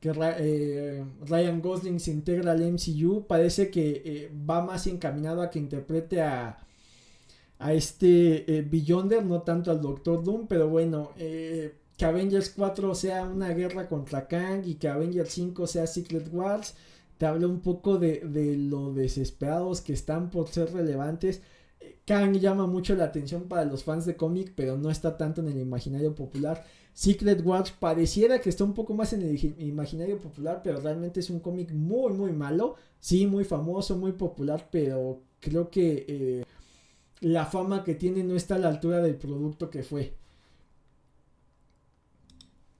que 0.00 0.12
eh, 0.16 1.04
Ryan 1.26 1.60
Gosling 1.60 2.00
se 2.00 2.12
integra 2.12 2.52
al 2.52 2.72
MCU. 2.72 3.26
Parece 3.26 3.70
que 3.70 4.02
eh, 4.04 4.30
va 4.48 4.64
más 4.64 4.86
encaminado 4.86 5.42
a 5.42 5.50
que 5.50 5.58
interprete 5.58 6.22
a, 6.22 6.58
a 7.58 7.72
este 7.72 8.66
Beyonder, 8.70 9.24
no 9.24 9.42
tanto 9.42 9.70
al 9.70 9.80
Doctor 9.80 10.22
Doom, 10.22 10.46
pero 10.46 10.68
bueno, 10.68 11.12
que 11.96 12.04
Avengers 12.04 12.50
4 12.50 12.94
sea 12.94 13.24
una 13.24 13.50
guerra 13.50 13.88
contra 13.88 14.28
Kang 14.28 14.66
y 14.66 14.74
que 14.74 14.88
Avengers 14.88 15.30
5 15.30 15.66
sea 15.66 15.86
Secret 15.86 16.28
Wars 16.32 16.74
te 17.18 17.26
habla 17.26 17.46
un 17.48 17.60
poco 17.60 17.98
de, 17.98 18.22
lo 18.58 18.92
desesperados 18.92 19.80
que 19.80 19.94
están 19.94 20.30
por 20.30 20.48
ser 20.48 20.72
relevantes. 20.72 21.40
Kang 22.04 22.38
llama 22.38 22.66
mucho 22.66 22.94
la 22.94 23.04
atención 23.04 23.44
para 23.44 23.64
los 23.64 23.84
fans 23.84 24.04
de 24.04 24.16
cómic, 24.16 24.52
pero 24.54 24.76
no 24.76 24.90
está 24.90 25.16
tanto 25.16 25.40
en 25.40 25.48
el 25.48 25.58
imaginario 25.58 26.14
popular. 26.14 26.64
Secret 26.92 27.44
Wars 27.44 27.72
pareciera 27.72 28.40
que 28.40 28.48
está 28.48 28.64
un 28.64 28.74
poco 28.74 28.94
más 28.94 29.12
en 29.12 29.22
el 29.22 29.38
imaginario 29.58 30.18
popular, 30.18 30.60
pero 30.62 30.80
realmente 30.80 31.20
es 31.20 31.30
un 31.30 31.40
cómic 31.40 31.72
muy, 31.72 32.12
muy 32.12 32.32
malo. 32.32 32.76
Sí, 33.00 33.26
muy 33.26 33.44
famoso, 33.44 33.96
muy 33.96 34.12
popular, 34.12 34.68
pero 34.70 35.20
creo 35.40 35.70
que 35.70 36.04
eh, 36.08 36.44
la 37.20 37.46
fama 37.46 37.84
que 37.84 37.94
tiene 37.94 38.24
no 38.24 38.34
está 38.34 38.56
a 38.56 38.58
la 38.58 38.68
altura 38.68 39.00
del 39.00 39.16
producto 39.16 39.70
que 39.70 39.82
fue. 39.82 40.14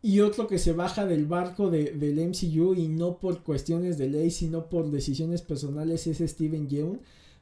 Y 0.06 0.20
otro 0.20 0.46
que 0.46 0.60
se 0.60 0.72
baja 0.72 1.04
del 1.04 1.26
barco 1.26 1.68
de, 1.68 1.90
del 1.90 2.28
MCU 2.28 2.74
y 2.74 2.86
no 2.86 3.18
por 3.18 3.42
cuestiones 3.42 3.98
de 3.98 4.08
ley, 4.08 4.30
sino 4.30 4.70
por 4.70 4.88
decisiones 4.88 5.42
personales 5.42 6.06
es 6.06 6.18
Steven 6.18 6.68
Yeun. 6.68 7.00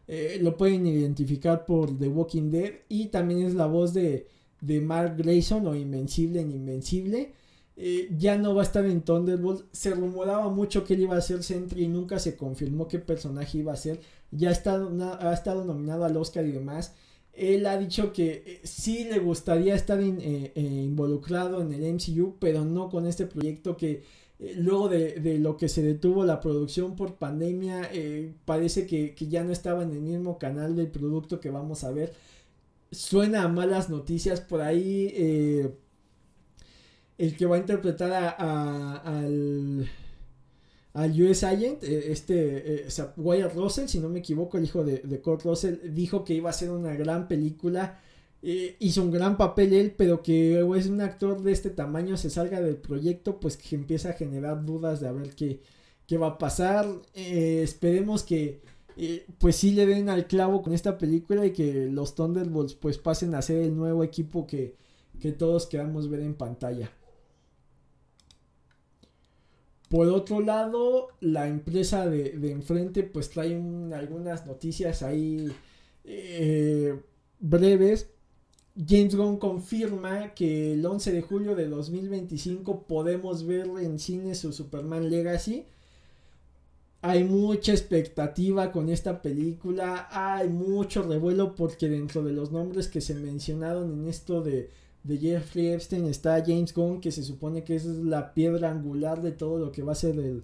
Eh, 0.09 0.39
lo 0.41 0.57
pueden 0.57 0.87
identificar 0.87 1.67
por 1.67 1.99
The 1.99 2.09
Walking 2.09 2.51
Dead 2.51 2.73
y 2.89 3.09
también 3.09 3.43
es 3.43 3.55
la 3.55 3.67
voz 3.67 3.93
de, 3.93 4.29
de 4.63 4.81
Mark 4.81 5.17
Grayson 5.19 5.67
o 5.67 5.75
Invencible 5.75 6.41
en 6.41 6.53
Invencible. 6.53 7.33
Eh, 7.77 8.09
ya 8.17 8.39
no 8.39 8.55
va 8.55 8.63
a 8.63 8.65
estar 8.65 8.87
en 8.87 9.03
Thunderbolt. 9.03 9.67
Se 9.73 9.91
rumoraba 9.91 10.49
mucho 10.49 10.85
que 10.85 10.95
él 10.95 11.03
iba 11.03 11.19
a 11.19 11.21
ser 11.21 11.43
Sentry 11.43 11.85
y 11.85 11.89
nunca 11.89 12.19
se 12.19 12.35
confirmó 12.35 12.89
qué 12.89 12.99
personaje 12.99 13.59
iba 13.59 13.75
a 13.75 13.77
ser. 13.77 14.01
Ya 14.31 14.51
estado, 14.51 14.91
ha 15.21 15.35
estado 15.35 15.67
nominado 15.67 16.07
al 16.07 16.17
Oscar 16.17 16.47
y 16.47 16.53
demás. 16.53 16.95
Él 17.37 17.67
ha 17.67 17.77
dicho 17.77 18.13
que 18.13 18.43
eh, 18.47 18.61
sí 18.65 19.05
le 19.05 19.19
gustaría 19.19 19.75
estar 19.75 20.01
eh, 20.01 20.53
eh, 20.55 20.61
involucrado 20.61 21.63
en 21.63 21.73
el 21.73 21.95
MCU, 21.95 22.37
pero 22.39 22.65
no 22.65 22.89
con 22.89 23.07
este 23.07 23.27
proyecto 23.27 23.77
que 23.77 24.03
luego 24.57 24.89
de, 24.89 25.39
lo 25.39 25.57
que 25.57 25.69
se 25.69 25.83
detuvo 25.83 26.25
la 26.25 26.41
producción 26.41 26.97
por 26.97 27.17
pandemia, 27.17 27.89
parece 28.45 28.87
que, 28.87 29.15
ya 29.29 29.45
no 29.45 29.53
estaba 29.53 29.85
en 29.85 29.91
el 29.93 30.01
mismo 30.01 30.39
canal 30.39 30.77
del 30.77 30.89
producto 30.89 31.41
que 31.41 31.51
vamos 31.51 31.85
a 31.85 31.93
ver. 31.93 32.13
Suena 32.91 33.45
a 33.45 33.49
malas 33.49 33.91
noticias 33.91 34.41
por 34.41 34.61
ahí. 34.61 35.07
el 37.17 37.37
que 37.37 37.47
va 37.47 37.57
a 37.57 37.61
interpretar 37.61 38.35
al 38.39 39.89
al 40.95 41.21
US 41.21 41.43
Agent, 41.43 41.83
eh, 41.83 42.13
este, 42.13 42.87
eh, 42.87 42.89
Wyatt 43.17 43.55
Russell, 43.55 43.89
si 43.89 43.99
no 43.99 44.09
me 44.09 44.21
equivoco, 44.21 44.59
el 44.59 44.65
hijo 44.65 44.85
de, 44.85 44.99
de 44.99 45.21
Kurt 45.21 45.43
Russell, 45.43 45.93
dijo 45.93 46.25
que 46.25 46.35
iba 46.35 46.51
a 46.51 46.53
ser 46.53 46.71
una 46.71 46.95
gran 46.95 47.29
película. 47.29 48.01
Eh, 48.43 48.77
hizo 48.79 49.03
un 49.03 49.11
gran 49.11 49.37
papel 49.37 49.73
él, 49.73 49.95
pero 49.97 50.23
que 50.23 50.61
es 50.77 50.87
un 50.87 51.01
actor 51.01 51.43
de 51.43 51.53
este 51.53 51.71
tamaño 51.71 52.17
se 52.17 52.31
salga 52.31 52.61
del 52.61 52.77
proyecto, 52.77 53.41
pues 53.41 53.57
que 53.57 53.75
empieza 53.75 54.11
a 54.11 54.13
generar 54.15 54.65
dudas 54.65 55.01
de 55.01 55.09
a 55.09 55.13
ver 55.13 55.35
qué, 55.35 55.61
qué 56.07 56.17
va 56.19 56.29
a 56.29 56.39
pasar. 56.39 56.87
esperemos 57.15 58.23
que 58.23 58.61
pues 59.39 59.57
sí 59.57 59.73
le 59.73 59.87
den 59.87 60.09
al 60.09 60.27
clavo 60.29 60.63
con 60.63 60.73
esta 60.73 60.99
película 60.99 61.45
y 61.47 61.53
que 61.53 61.89
los 61.91 62.15
Thunderbolts 62.15 62.75
pues 62.75 62.99
pasen 62.99 63.35
a 63.35 63.43
ser 63.43 63.65
el 63.65 63.77
nuevo 63.77 64.05
equipo 64.05 64.47
que, 64.47 64.77
que 65.21 65.33
todos 65.33 65.67
queramos 65.67 66.09
ver 66.09 66.21
en 66.21 66.35
pantalla. 66.35 66.93
Por 69.95 70.09
otro 70.09 70.41
lado, 70.41 71.11
la 71.21 71.47
empresa 71.47 72.11
de, 72.11 72.51
enfrente 72.51 73.05
pues 73.05 73.31
trae 73.31 73.55
algunas 73.95 74.45
noticias 74.45 75.05
ahí 75.05 75.53
eh, 76.03 76.99
breves. 77.39 78.09
James 78.77 79.15
Gunn 79.15 79.37
confirma 79.37 80.35
que 80.35 80.73
el 80.73 80.85
11 80.85 81.13
de 81.13 81.23
julio 81.23 81.55
de 81.55 81.69
2025 81.69 82.89
podemos 82.89 83.47
ver 83.47 83.69
en 83.81 84.01
cine 84.01 84.35
su 84.35 84.53
Superman 84.53 85.09
Legacy. 85.09 85.65
Hay 87.01 87.23
mucha 87.23 87.71
expectativa 87.71 88.73
con 88.73 88.89
esta 88.89 89.23
película, 89.23 90.09
hay 90.11 90.49
mucho 90.49 91.05
revuelo 91.05 91.55
porque 91.55 91.89
dentro 91.89 92.25
de 92.25 92.33
los 92.33 92.51
nombres 92.51 92.89
que 92.89 93.01
se 93.01 93.15
mencionaron 93.15 93.93
en 93.93 94.09
esto 94.09 94.43
de 94.43 94.71
de 95.05 95.19
Jeffrey 95.19 95.69
Epstein 95.69 96.07
está 96.07 96.43
James 96.45 96.75
Gunn, 96.75 97.01
que 97.01 97.13
se 97.13 97.23
supone 97.23 97.63
que 97.63 97.77
es 97.77 97.85
la 97.85 98.35
piedra 98.35 98.71
angular 98.71 99.23
de 99.23 99.33
todo 99.33 99.59
lo 99.59 99.71
que 99.71 99.83
va 99.83 99.93
a 99.93 99.97
ser 99.97 100.19
el, 100.19 100.43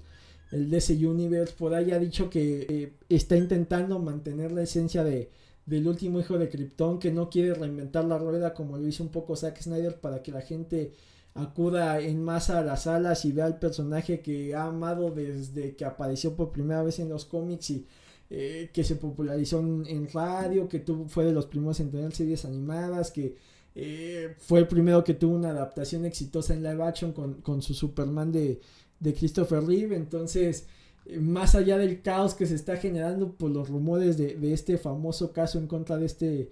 el 0.53 0.71
DC 0.71 0.95
Universe. 1.07 1.55
Por 1.57 1.75
ahí 1.75 1.91
ha 1.93 1.99
dicho 1.99 2.31
que 2.31 2.67
eh, 2.69 2.93
está 3.09 3.37
intentando 3.37 3.99
mantener 3.99 4.53
la 4.53 4.63
esencia 4.63 5.03
de, 5.03 5.31
del 5.67 5.87
último 5.89 6.21
hijo 6.21 6.39
de 6.39 6.49
Krypton, 6.49 6.99
que 6.99 7.11
no 7.11 7.31
quiere 7.31 7.55
reinventar 7.55 8.05
la 8.05 8.19
rueda 8.19 8.55
como 8.55 8.77
lo 8.77 8.87
hizo 8.87 9.03
un 9.03 9.11
poco 9.11 9.35
Zack 9.35 9.61
Snyder 9.63 9.99
para 9.99 10.23
que 10.23 10.33
la 10.33 10.43
gente 10.43 10.93
acuda 11.35 12.01
en 12.01 12.23
masa 12.23 12.59
a 12.59 12.65
las 12.65 12.83
salas 12.83 13.25
y 13.25 13.33
vea 13.33 13.47
al 13.47 13.59
personaje 13.59 14.21
que 14.21 14.55
ha 14.55 14.65
amado 14.65 15.11
desde 15.11 15.77
que 15.77 15.85
apareció 15.85 16.35
por 16.35 16.53
primera 16.53 16.83
vez 16.83 16.99
en 16.99 17.09
los 17.09 17.25
cómics 17.25 17.71
y 17.71 17.87
eh, 18.31 18.71
que 18.73 18.85
se 18.85 18.97
popularizó 18.97 19.61
en, 19.61 20.09
radio, 20.13 20.69
que 20.69 20.81
tuvo, 20.81 21.09
fue 21.09 21.25
de 21.25 21.33
los 21.33 21.47
primeros 21.47 21.81
en 21.81 21.91
tener 21.91 22.13
series 22.13 22.45
animadas, 22.45 23.11
que 23.11 23.37
eh, 23.75 24.35
fue 24.39 24.61
el 24.61 24.69
primero 24.69 25.05
que 25.05 25.15
tuvo 25.15 25.35
una 25.37 25.51
adaptación 25.51 26.05
exitosa 26.05 26.55
en 26.55 26.63
live 26.63 26.83
action 26.83 27.13
con, 27.13 27.63
su 27.63 27.75
Superman 27.75 28.33
de, 28.33 28.61
Christopher 29.01 29.65
Reeve. 29.65 29.97
Entonces, 29.97 30.67
eh, 31.07 31.19
más 31.19 31.55
allá 31.55 31.79
del 31.79 32.03
caos 32.03 32.35
que 32.35 32.47
se 32.47 32.55
está 32.55 32.77
generando 32.77 33.33
por 33.33 33.51
los 33.51 33.69
rumores 33.69 34.17
de, 34.17 34.53
este 34.53 34.79
famoso 34.79 35.33
caso 35.33 35.59
en 35.59 35.67
contra 35.67 35.97
de 35.97 36.07
este 36.07 36.51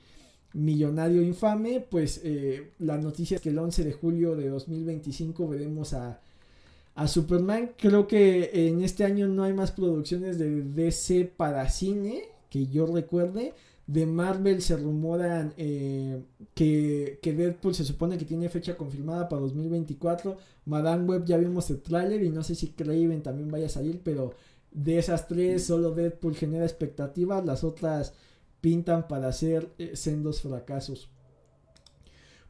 millonario 0.54 1.22
infame, 1.22 1.80
pues 1.80 2.20
eh, 2.24 2.70
la 2.78 2.98
noticia 2.98 3.36
es 3.36 3.40
que 3.42 3.50
el 3.50 3.58
11 3.58 3.84
de 3.84 3.92
julio 3.92 4.34
de 4.36 4.48
2025 4.48 5.48
veremos 5.48 5.92
a, 5.92 6.20
a 6.94 7.08
Superman. 7.08 7.72
Creo 7.76 8.06
que 8.06 8.68
en 8.68 8.82
este 8.82 9.04
año 9.04 9.26
no 9.28 9.42
hay 9.42 9.52
más 9.52 9.72
producciones 9.72 10.38
de 10.38 10.62
DC 10.62 11.32
para 11.36 11.68
cine 11.68 12.22
que 12.48 12.66
yo 12.66 12.86
recuerde 12.86 13.54
de 13.88 14.04
Marvel 14.04 14.60
se 14.60 14.76
rumoran 14.76 15.54
eh, 15.56 16.22
que, 16.54 17.18
que, 17.22 17.32
Deadpool 17.32 17.74
se 17.74 17.86
supone 17.86 18.18
que 18.18 18.26
tiene 18.26 18.50
fecha 18.50 18.76
confirmada 18.76 19.30
para 19.30 19.40
2024. 19.40 20.36
Madame 20.66 21.04
Web 21.04 21.24
ya 21.24 21.38
vimos 21.38 21.70
el 21.70 21.80
tráiler 21.80 22.22
y 22.22 22.28
no 22.28 22.42
sé 22.42 22.54
si 22.54 22.68
Craven 22.68 23.22
también 23.22 23.50
vaya 23.50 23.64
a 23.64 23.70
salir, 23.70 24.02
pero 24.04 24.34
de 24.70 24.98
esas 24.98 25.26
tres 25.26 25.64
solo 25.64 25.92
Deadpool 25.92 26.36
genera 26.36 26.66
expectativas, 26.66 27.46
las 27.46 27.64
otras 27.64 28.12
pintan 28.60 29.08
para 29.08 29.28
hacer 29.28 29.72
eh, 29.78 29.96
sendos 29.96 30.42
fracasos. 30.42 31.08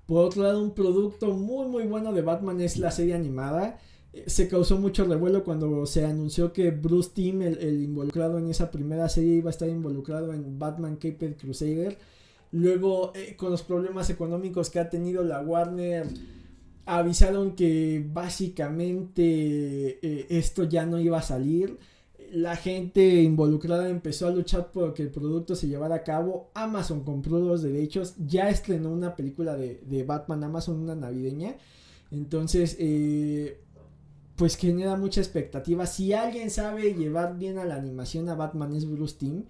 Por 0.07 0.25
otro 0.25 0.43
lado, 0.43 0.61
un 0.61 0.75
producto 0.75 1.29
muy 1.35 1.69
muy 1.69 1.85
bueno 1.87 2.13
de 2.13 2.23
Batman 2.23 2.61
es 2.61 2.79
la 2.79 2.91
serie 2.91 3.15
animada 3.15 3.79
se 4.27 4.49
causó 4.49 4.79
mucho 4.79 5.05
revuelo 5.05 5.45
cuando 5.45 5.85
se 5.87 6.05
anunció 6.05 6.53
que 6.53 6.71
Bruce 6.71 7.11
Timm, 7.15 7.43
el, 7.43 7.83
involucrado 7.83 8.39
en 8.39 8.49
esa 8.49 8.71
primera 8.71 9.09
serie, 9.09 9.37
iba 9.37 9.51
a 9.51 9.53
estar 9.53 9.69
involucrado 9.69 10.33
en 10.33 10.59
Batman 10.59 10.97
Caped 10.97 11.37
Crusader. 11.37 11.99
Luego, 12.53 13.13
eh, 13.15 13.37
con 13.37 13.51
los 13.51 13.63
problemas 13.63 14.09
económicos 14.09 14.71
que 14.71 14.81
ha 14.81 14.89
tenido 14.89 15.23
la 15.23 15.41
Warner, 15.41 16.07
avisaron 16.87 17.55
que 17.55 18.05
básicamente 18.11 19.99
eh, 20.03 20.27
esto 20.31 20.65
ya 20.65 20.87
no 20.87 20.99
iba 20.99 21.19
a 21.19 21.23
salir. 21.23 21.79
La 22.33 22.57
gente 22.57 23.23
involucrada 23.23 23.89
empezó 23.89 24.27
a 24.27 24.31
luchar 24.31 24.73
por 24.73 24.95
que 24.95 25.03
el 25.03 25.11
producto 25.11 25.55
se 25.55 25.69
llevara 25.69 25.97
a 25.97 26.05
cabo. 26.05 26.51
Amazon 26.55 27.05
compró 27.05 27.39
los 27.41 27.63
derechos. 27.63 28.15
Ya 28.27 28.49
estrenó 28.49 28.91
una 28.91 29.17
película 29.17 29.55
de, 29.57 29.83
de 29.87 30.03
Batman 30.05 30.45
Amazon, 30.45 30.81
una 30.81 30.95
navideña. 30.95 31.57
Entonces, 32.11 32.77
eh, 32.79 33.61
pues 34.39 34.57
genera 34.57 34.97
mucha 34.97 35.21
expectativa. 35.21 35.85
Si 35.85 36.13
alguien 36.13 36.51
sabe 36.51 36.95
llevar 36.95 37.37
bien 37.37 37.59
a 37.59 37.65
la 37.65 37.75
animación 37.75 38.29
a 38.29 38.37
Batman 38.37 38.73
es 38.73 38.89
Bruce 38.89 39.17
Timm. 39.19 39.43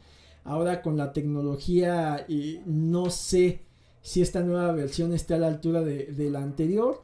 Ahora 0.44 0.80
con 0.80 0.96
la 0.96 1.12
tecnología 1.12 2.26
no 2.64 3.10
sé 3.10 3.60
si 4.00 4.22
esta 4.22 4.40
nueva 4.40 4.72
versión 4.72 5.12
está 5.12 5.34
a 5.34 5.38
la 5.38 5.48
altura 5.48 5.82
de, 5.82 6.30
la 6.30 6.42
anterior. 6.42 7.02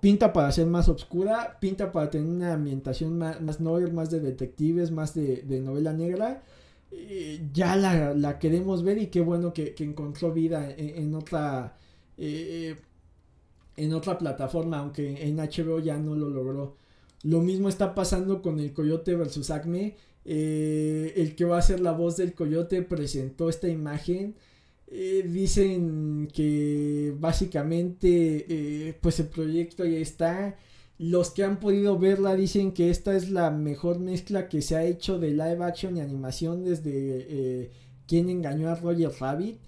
Pinta 0.00 0.34
para 0.34 0.52
ser 0.52 0.66
más 0.66 0.90
oscura, 0.90 1.56
pinta 1.60 1.90
para 1.90 2.10
tener 2.10 2.28
una 2.28 2.52
ambientación 2.52 3.16
más, 3.16 3.40
más 3.40 3.58
más 3.58 4.10
de 4.10 4.20
detectives, 4.20 4.90
más 4.90 5.14
de, 5.14 5.42
novela 5.64 5.94
negra. 5.94 6.42
ya 7.54 7.74
la, 7.74 8.38
queremos 8.38 8.82
ver 8.82 8.98
y 8.98 9.06
qué 9.06 9.22
bueno 9.22 9.54
que, 9.54 9.74
encontró 9.78 10.30
vida 10.30 10.70
en, 10.76 11.14
otra 11.14 11.78
eh, 12.18 12.76
en 13.78 13.94
otra 13.94 14.18
plataforma, 14.18 14.80
aunque 14.80 15.26
en 15.26 15.36
HBO 15.38 15.78
ya 15.78 15.96
no 15.96 16.14
lo 16.14 16.28
logró. 16.28 16.83
Lo 17.24 17.40
mismo 17.40 17.70
está 17.70 17.94
pasando 17.94 18.42
con 18.42 18.60
el 18.60 18.72
Coyote 18.74 19.14
versus 19.16 19.50
Acme. 19.50 19.96
Eh, 20.26 21.14
el 21.16 21.34
que 21.34 21.46
va 21.46 21.58
a 21.58 21.62
ser 21.62 21.80
la 21.80 21.92
voz 21.92 22.16
del 22.18 22.34
Coyote 22.34 22.82
presentó 22.82 23.48
esta 23.48 23.66
imagen. 23.68 24.34
Eh, 24.88 25.26
dicen 25.26 26.28
que 26.32 27.14
básicamente 27.18 28.46
eh, 28.48 28.98
pues 29.00 29.20
el 29.20 29.28
proyecto 29.28 29.86
ya 29.86 29.98
está. 29.98 30.56
Los 30.98 31.30
que 31.30 31.44
han 31.44 31.60
podido 31.60 31.98
verla 31.98 32.36
dicen 32.36 32.72
que 32.72 32.90
esta 32.90 33.16
es 33.16 33.30
la 33.30 33.50
mejor 33.50 33.98
mezcla 34.00 34.48
que 34.48 34.60
se 34.60 34.76
ha 34.76 34.84
hecho 34.84 35.18
de 35.18 35.30
live 35.30 35.64
action 35.64 35.96
y 35.96 36.00
animación 36.00 36.62
desde 36.62 37.70
quien 38.06 38.28
engañó 38.28 38.68
a 38.68 38.74
Roger 38.76 39.10
Rabbit 39.18 39.58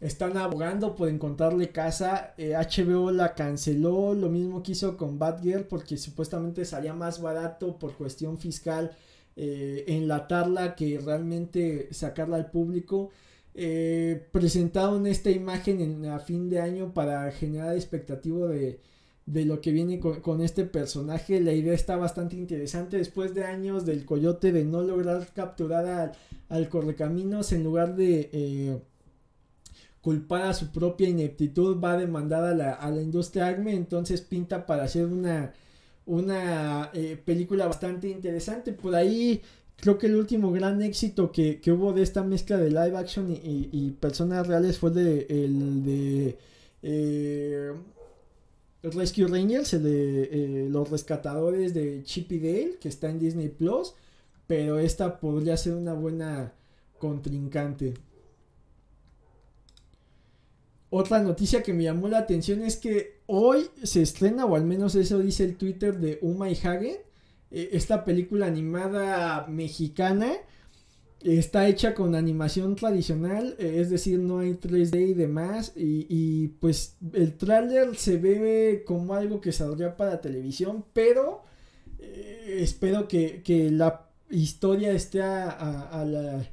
están 0.00 0.36
abogando 0.36 0.94
por 0.94 1.08
encontrarle 1.08 1.70
casa. 1.70 2.34
HBO 2.38 3.10
eh, 3.10 3.14
la 3.14 3.34
canceló, 3.34 4.14
lo 4.14 4.28
mismo 4.28 4.62
que 4.62 4.72
hizo 4.72 4.96
con 4.96 5.18
Batgirl 5.18 5.64
porque 5.64 5.96
supuestamente 5.96 6.64
salía 6.64 6.94
más 6.94 7.20
barato 7.20 7.78
por 7.78 7.94
cuestión 7.94 8.38
fiscal 8.38 8.92
eh, 9.36 9.84
enlatarla 9.88 10.74
que 10.74 10.98
realmente 10.98 11.92
sacarla 11.92 12.36
al 12.36 12.50
público. 12.50 13.10
Eh, 13.54 14.26
presentaron 14.32 15.06
esta 15.06 15.30
imagen 15.30 15.80
en, 15.80 16.06
a 16.06 16.20
fin 16.20 16.48
de 16.48 16.60
año 16.60 16.94
para 16.94 17.30
generar 17.32 17.74
expectativa 17.74 18.46
de, 18.48 18.80
de 19.26 19.44
lo 19.44 19.60
que 19.60 19.72
viene 19.72 19.98
con, 20.00 20.40
este 20.42 20.64
personaje. 20.64 21.40
La 21.40 21.52
idea 21.52 21.74
está 21.74 21.96
bastante 21.96 22.36
interesante. 22.36 22.98
Después 22.98 23.34
de 23.34 23.44
años 23.44 23.84
del 23.84 24.04
coyote 24.04 24.52
de 24.52 24.64
no 24.64 24.82
lograr 24.82 25.28
capturar 25.34 25.86
al, 25.86 26.12
al 26.48 26.68
correcaminos 26.68 27.52
en 27.52 27.64
lugar 27.64 27.96
de 27.96 28.80
culpar 30.08 30.40
a 30.46 30.54
su 30.54 30.72
propia 30.72 31.06
ineptitud, 31.06 31.78
va 31.78 31.92
a 31.92 31.98
demandar 31.98 32.42
a 32.42 32.54
la, 32.54 32.72
a 32.72 32.90
la 32.90 33.02
industria 33.02 33.48
ACME, 33.48 33.74
entonces 33.74 34.22
pinta 34.22 34.64
para 34.64 34.84
hacer 34.84 35.04
una, 35.04 35.52
una 36.06 36.90
eh, 36.94 37.20
película 37.22 37.66
bastante 37.66 38.08
interesante. 38.08 38.72
Por 38.72 38.94
ahí 38.94 39.42
creo 39.76 39.98
que 39.98 40.06
el 40.06 40.16
último 40.16 40.50
gran 40.50 40.80
éxito 40.80 41.30
que, 41.30 41.60
hubo 41.66 41.92
de 41.92 42.04
esta 42.04 42.22
mezcla 42.22 42.56
de 42.56 42.70
live 42.70 42.96
action 42.96 43.26
y, 43.30 43.90
personas 44.00 44.46
reales 44.46 44.78
fue 44.78 44.92
de, 44.92 45.26
el 45.28 45.84
de 45.84 46.38
eh, 46.82 47.72
Rescue 48.84 49.26
Rangers, 49.26 49.74
el 49.74 49.82
de 49.82 50.22
eh, 50.22 50.68
los 50.70 50.88
rescatadores 50.88 51.74
de 51.74 52.02
Chip 52.04 52.32
y 52.32 52.38
Dale, 52.38 52.78
que 52.80 52.88
está 52.88 53.10
en 53.10 53.18
Disney 53.18 53.50
Plus, 53.50 53.92
pero 54.46 54.78
esta 54.78 55.20
podría 55.20 55.58
ser 55.58 55.74
una 55.74 55.92
buena 55.92 56.54
contrincante. 56.98 58.07
Otra 60.90 61.20
noticia 61.20 61.62
que 61.62 61.74
me 61.74 61.84
llamó 61.84 62.08
la 62.08 62.18
atención 62.18 62.62
es 62.62 62.76
que 62.76 63.20
hoy 63.26 63.68
se 63.82 64.02
estrena, 64.02 64.46
o 64.46 64.56
al 64.56 64.64
menos 64.64 64.94
eso 64.94 65.18
dice 65.18 65.44
el 65.44 65.56
Twitter 65.56 65.98
de 65.98 66.18
Uma 66.22 66.50
y 66.50 66.54
Hagen, 66.54 66.96
eh, 67.50 67.70
esta 67.72 68.04
película 68.04 68.46
animada 68.46 69.46
mexicana. 69.48 70.32
Está 71.20 71.66
hecha 71.66 71.94
con 71.94 72.14
animación 72.14 72.76
tradicional, 72.76 73.56
eh, 73.58 73.80
es 73.80 73.90
decir, 73.90 74.20
no 74.20 74.38
hay 74.38 74.54
3D 74.54 75.08
y 75.08 75.14
demás. 75.14 75.72
Y, 75.76 76.48
pues 76.60 76.96
el 77.12 77.36
tráiler 77.36 77.96
se 77.96 78.16
ve 78.16 78.84
como 78.86 79.14
algo 79.14 79.40
que 79.40 79.52
saldría 79.52 79.96
para 79.96 80.20
televisión, 80.20 80.84
pero 80.92 81.42
eh, 81.98 82.58
espero 82.60 83.08
que, 83.08 83.42
la 83.72 84.08
historia 84.30 84.92
esté 84.92 85.22
a 85.22 86.04
la 86.06 86.46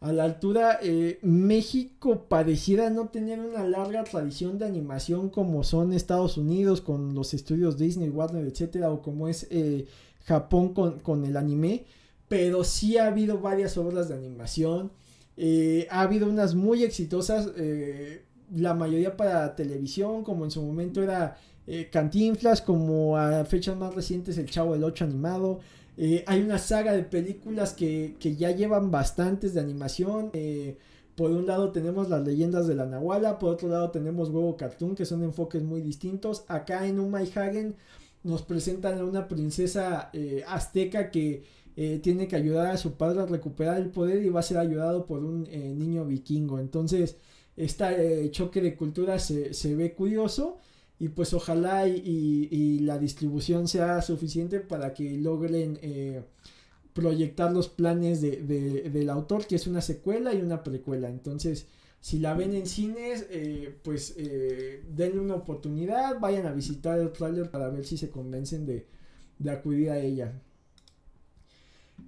a 0.00 0.12
la 0.12 0.24
altura. 0.24 0.78
Eh, 0.82 1.18
México 1.22 2.26
pareciera 2.28 2.90
no 2.90 3.08
tener 3.08 3.40
una 3.40 3.64
larga 3.64 4.04
tradición 4.04 4.58
de 4.58 4.66
animación 4.66 5.28
como 5.28 5.62
son 5.62 5.92
Estados 5.92 6.36
Unidos 6.36 6.80
con 6.80 7.14
los 7.14 7.34
estudios 7.34 7.78
Disney, 7.78 8.08
Warner, 8.08 8.46
etcétera, 8.46 8.90
o 8.90 9.02
como 9.02 9.28
es 9.28 9.46
eh, 9.50 9.86
Japón 10.24 10.74
con, 10.74 11.24
el 11.24 11.36
anime. 11.36 11.84
Pero 12.28 12.64
sí 12.64 12.96
ha 12.96 13.06
habido 13.06 13.38
varias 13.38 13.76
obras 13.76 14.08
de 14.08 14.14
animación. 14.14 14.92
Eh, 15.36 15.86
ha 15.90 16.02
habido 16.02 16.28
unas 16.28 16.54
muy 16.54 16.84
exitosas, 16.84 17.50
la 18.52 18.74
mayoría 18.74 19.16
para 19.16 19.54
televisión, 19.54 20.24
como 20.24 20.44
en 20.44 20.50
su 20.50 20.62
momento 20.62 21.02
era 21.02 21.38
Cantinflas, 21.90 22.62
como 22.62 23.16
a 23.16 23.44
fechas 23.44 23.76
más 23.76 23.94
recientes 23.94 24.38
El 24.38 24.50
Chavo 24.50 24.74
del 24.74 24.84
8 24.84 25.04
animado. 25.04 25.60
Eh, 26.02 26.24
hay 26.26 26.40
una 26.40 26.56
saga 26.56 26.94
de 26.94 27.02
películas 27.02 27.74
que, 27.74 28.16
ya 28.18 28.52
llevan 28.52 28.90
bastantes 28.90 29.52
de 29.52 29.60
animación. 29.60 30.30
Eh, 30.32 30.78
por 31.14 31.30
un 31.30 31.46
lado 31.46 31.72
tenemos 31.72 32.08
las 32.08 32.24
leyendas 32.26 32.66
de 32.66 32.74
la 32.74 32.86
Nahuala, 32.86 33.38
por 33.38 33.50
otro 33.50 33.68
lado 33.68 33.90
tenemos 33.90 34.30
Huevo 34.30 34.56
Cartoon, 34.56 34.94
que 34.94 35.04
son 35.04 35.22
enfoques 35.22 35.62
muy 35.62 35.82
distintos. 35.82 36.46
Acá 36.48 36.86
en 36.86 37.00
Un 37.00 37.14
Hagen 37.14 37.76
nos 38.22 38.40
presentan 38.40 38.98
a 38.98 39.04
una 39.04 39.28
princesa 39.28 40.08
eh, 40.14 40.42
azteca 40.48 41.10
que 41.10 41.44
tiene 42.02 42.28
que 42.28 42.36
ayudar 42.36 42.66
a 42.66 42.76
su 42.76 42.94
padre 42.94 43.22
a 43.22 43.26
recuperar 43.26 43.78
el 43.78 43.88
poder 43.88 44.22
y 44.22 44.28
va 44.28 44.40
a 44.40 44.42
ser 44.42 44.58
ayudado 44.58 45.06
por 45.06 45.24
un 45.24 45.44
niño 45.44 46.04
vikingo. 46.04 46.58
Entonces, 46.58 47.16
este 47.56 48.30
choque 48.30 48.60
de 48.60 48.76
culturas 48.76 49.24
se, 49.24 49.54
se 49.54 49.74
ve 49.74 49.94
curioso 49.94 50.58
y 51.00 51.08
pues 51.08 51.32
ojalá 51.32 51.88
y, 51.88 52.78
la 52.80 52.98
distribución 52.98 53.66
sea 53.66 54.02
suficiente 54.02 54.60
para 54.60 54.92
que 54.92 55.16
logren 55.16 55.78
eh, 55.80 56.22
proyectar 56.92 57.50
los 57.52 57.70
planes 57.70 58.20
de, 58.20 58.36
del 58.90 59.08
autor, 59.08 59.46
que 59.46 59.56
es 59.56 59.66
una 59.66 59.80
secuela 59.80 60.34
y 60.34 60.42
una 60.42 60.62
precuela. 60.62 61.08
Entonces, 61.08 61.66
si 62.00 62.18
la 62.18 62.34
ven 62.34 62.54
en 62.54 62.66
cines, 62.66 63.26
eh, 63.30 63.74
pues 63.82 64.14
eh, 64.18 64.84
denle 64.94 65.20
una 65.20 65.36
oportunidad, 65.36 66.20
vayan 66.20 66.46
a 66.46 66.52
visitar 66.52 66.98
el 66.98 67.12
trailer 67.12 67.50
para 67.50 67.70
ver 67.70 67.86
si 67.86 67.96
se 67.96 68.10
convencen 68.10 68.66
de, 68.66 68.86
de 69.38 69.50
acudir 69.50 69.88
a 69.90 69.98
ella. 69.98 70.42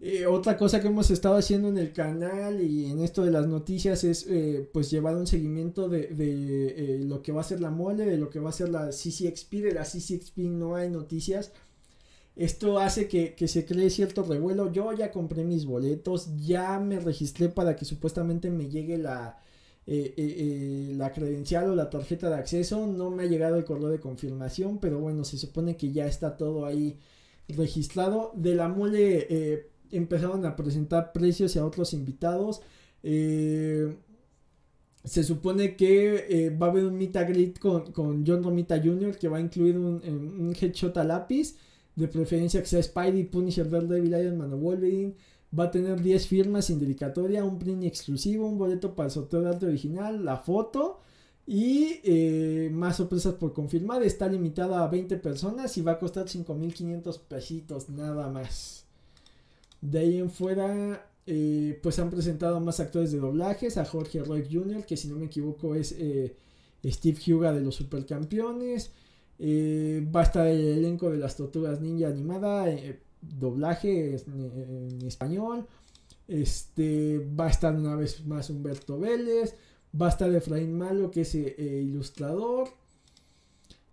Eh, 0.04 0.26
otra 0.26 0.56
cosa 0.56 0.80
que 0.80 0.88
hemos 0.88 1.12
estado 1.12 1.36
haciendo 1.36 1.68
en 1.68 1.78
el 1.78 1.92
canal 1.92 2.60
y 2.60 2.86
en 2.86 2.98
esto 2.98 3.22
de 3.22 3.30
las 3.30 3.46
noticias 3.46 4.02
es 4.02 4.26
eh, 4.28 4.68
pues 4.72 4.90
llevar 4.90 5.14
un 5.14 5.28
seguimiento 5.28 5.88
de, 5.88 6.08
eh, 6.10 6.98
lo 7.04 7.22
que 7.22 7.30
va 7.30 7.42
a 7.42 7.44
ser 7.44 7.60
la 7.60 7.70
mole, 7.70 8.04
de 8.04 8.18
lo 8.18 8.28
que 8.28 8.40
va 8.40 8.50
a 8.50 8.52
ser 8.52 8.68
la 8.68 8.88
CCXP, 8.88 9.52
de 9.62 9.72
la 9.74 9.84
CCXP 9.84 10.38
no 10.38 10.74
hay 10.74 10.90
noticias. 10.90 11.52
Esto 12.34 12.80
hace 12.80 13.06
que, 13.08 13.36
se 13.46 13.64
cree 13.64 13.90
cierto 13.90 14.24
revuelo. 14.24 14.72
Yo 14.72 14.92
ya 14.92 15.12
compré 15.12 15.44
mis 15.44 15.66
boletos, 15.66 16.30
ya 16.36 16.80
me 16.80 16.98
registré 16.98 17.48
para 17.48 17.76
que 17.76 17.84
supuestamente 17.84 18.50
me 18.50 18.68
llegue 18.70 18.98
la, 18.98 19.38
la 19.86 21.12
credencial 21.12 21.70
o 21.70 21.76
la 21.76 21.90
tarjeta 21.90 22.28
de 22.30 22.36
acceso. 22.36 22.86
No 22.88 23.10
me 23.10 23.24
ha 23.24 23.26
llegado 23.26 23.56
el 23.56 23.64
correo 23.64 23.88
de 23.88 24.00
confirmación, 24.00 24.78
pero 24.78 24.98
bueno, 24.98 25.24
se 25.24 25.38
supone 25.38 25.76
que 25.76 25.92
ya 25.92 26.06
está 26.06 26.36
todo 26.36 26.66
ahí 26.66 26.98
registrado. 27.48 28.32
De 28.34 28.54
la 28.54 28.68
mole 28.68 29.70
empezaron 29.92 30.44
a 30.46 30.56
presentar 30.56 31.12
precios 31.12 31.54
y 31.54 31.58
a 31.58 31.66
otros 31.66 31.92
invitados. 31.92 32.62
Eh, 33.02 33.94
se 35.04 35.24
supone 35.24 35.76
que 35.76 36.26
eh, 36.28 36.50
va 36.50 36.66
a 36.68 36.70
haber 36.70 36.84
un 36.84 36.96
meet 36.96 37.16
and 37.16 37.58
con, 37.58 37.92
con, 37.92 38.24
John 38.26 38.42
Romita 38.42 38.80
Jr. 38.80 39.16
que 39.18 39.28
va 39.28 39.38
a 39.38 39.40
incluir 39.40 39.76
un, 39.76 40.00
un, 40.04 40.54
headshot 40.58 40.96
a 40.96 41.04
lápiz. 41.04 41.56
De 41.94 42.08
preferencia 42.08 42.60
que 42.60 42.66
sea 42.66 42.82
Spidey, 42.82 43.24
Punisher, 43.24 43.68
Daredevil, 43.68 44.14
Iron 44.18 44.38
Man 44.38 44.52
o 44.54 44.56
Wolverine. 44.56 45.14
Va 45.58 45.64
a 45.64 45.70
tener 45.70 46.00
10 46.00 46.26
firmas 46.26 46.66
sin 46.66 46.78
dedicatoria, 46.78 47.44
un 47.44 47.58
print 47.58 47.84
exclusivo, 47.84 48.46
un 48.46 48.56
boleto 48.56 48.94
para 48.94 49.08
el 49.08 49.12
sorteo 49.12 49.42
de 49.42 49.50
arte 49.50 49.66
original, 49.66 50.24
la 50.24 50.38
foto 50.38 51.00
y 51.46 52.00
eh, 52.04 52.70
más 52.72 52.96
sorpresas 52.96 53.34
por 53.34 53.52
confirmar. 53.52 54.02
Está 54.02 54.28
limitada 54.28 54.82
a 54.82 54.88
20 54.88 55.18
personas 55.18 55.76
y 55.76 55.82
va 55.82 55.92
a 55.92 55.98
costar 55.98 56.26
5.500 56.26 57.20
pesitos 57.28 57.88
nada 57.90 58.28
más. 58.30 58.86
De 59.82 59.98
ahí 59.98 60.18
en 60.18 60.30
fuera, 60.30 61.04
eh, 61.26 61.78
pues 61.82 61.98
han 61.98 62.08
presentado 62.08 62.60
más 62.60 62.78
actores 62.78 63.10
de 63.10 63.18
doblajes, 63.18 63.76
a 63.76 63.84
Jorge 63.84 64.22
Roy 64.22 64.46
Jr., 64.50 64.86
que 64.86 64.96
si 64.96 65.08
no 65.08 65.16
me 65.16 65.26
equivoco 65.26 65.74
es 65.74 65.92
eh, 65.98 66.36
Steve 66.84 67.18
Huga 67.26 67.52
de 67.52 67.60
los 67.60 67.74
Supercampeones. 67.74 68.92
Eh, 69.40 70.06
va 70.14 70.20
a 70.20 70.24
estar 70.24 70.46
el 70.46 70.60
elenco 70.78 71.10
de 71.10 71.18
las 71.18 71.36
Tortugas 71.36 71.80
Ninja 71.80 72.08
animada, 72.08 72.66
doblaje 73.20 74.16
en, 74.16 75.02
español. 75.04 75.66
Este, 76.28 77.18
va 77.18 77.46
a 77.46 77.50
estar 77.50 77.74
una 77.74 77.96
vez 77.96 78.24
más 78.24 78.48
Humberto 78.50 79.00
Vélez. 79.00 79.56
Va 80.00 80.06
a 80.06 80.10
estar 80.10 80.32
Efraín 80.32 80.78
Malo, 80.78 81.10
que 81.10 81.22
es 81.22 81.34
ilustrador. 81.34 82.68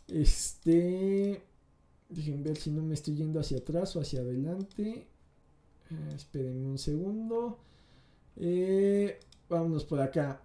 Este. 0.08 1.42
Dejen 2.10 2.44
ver 2.44 2.58
si 2.58 2.72
no 2.72 2.84
me 2.84 2.94
estoy 2.94 3.16
yendo 3.16 3.40
hacia 3.40 3.58
atrás 3.58 3.96
o 3.96 4.02
hacia 4.02 4.22
adelante. 4.22 5.08
Eh, 5.92 6.16
esperen 6.16 6.66
un 6.66 6.78
segundo. 6.78 7.58
Eh, 8.36 9.20
vámonos 9.50 9.86
por 9.86 10.02
acá. 10.02 10.42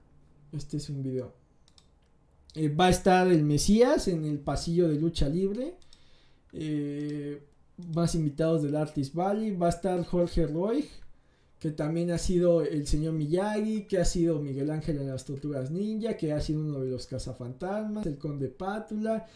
Este 0.53 0.79
es 0.79 0.89
un 0.89 1.03
video. 1.03 1.33
Eh, 2.55 2.69
va 2.69 2.87
a 2.87 2.91
estar 2.91 3.27
el 3.29 3.43
Mesías 3.43 4.09
en 4.09 4.25
el 4.25 4.39
pasillo 4.39 4.89
de 4.89 4.99
lucha 4.99 5.29
libre. 5.29 5.77
más 7.95 8.15
invitados 8.15 8.63
del 8.63 8.77
Artist 8.77 9.15
Valley. 9.15 9.55
Va 9.57 9.67
a 9.67 9.71
estar 9.71 10.03
Jorge 10.05 10.47
Roy. 10.47 10.89
Que 11.59 11.71
también 11.71 12.11
ha 12.11 12.19
sido 12.19 12.63
el 12.63 12.87
señor 12.87 13.15
Miyagi. 13.15 13.87
Que 13.87 13.99
ha 13.99 14.05
sido 14.05 14.41
Miguel 14.41 14.71
Ángel 14.71 14.99
en 14.99 15.09
las 15.09 15.25
Tortugas 15.25 15.71
Ninja. 15.71 16.17
Que 16.17 16.33
ha 16.33 16.41
sido 16.41 16.61
uno 16.61 16.81
de 16.81 16.91
los 16.91 17.07
cazafantasmas. 17.07 18.07
El 18.07 18.19
Conde 18.19 18.49
Pátula. 18.49 19.27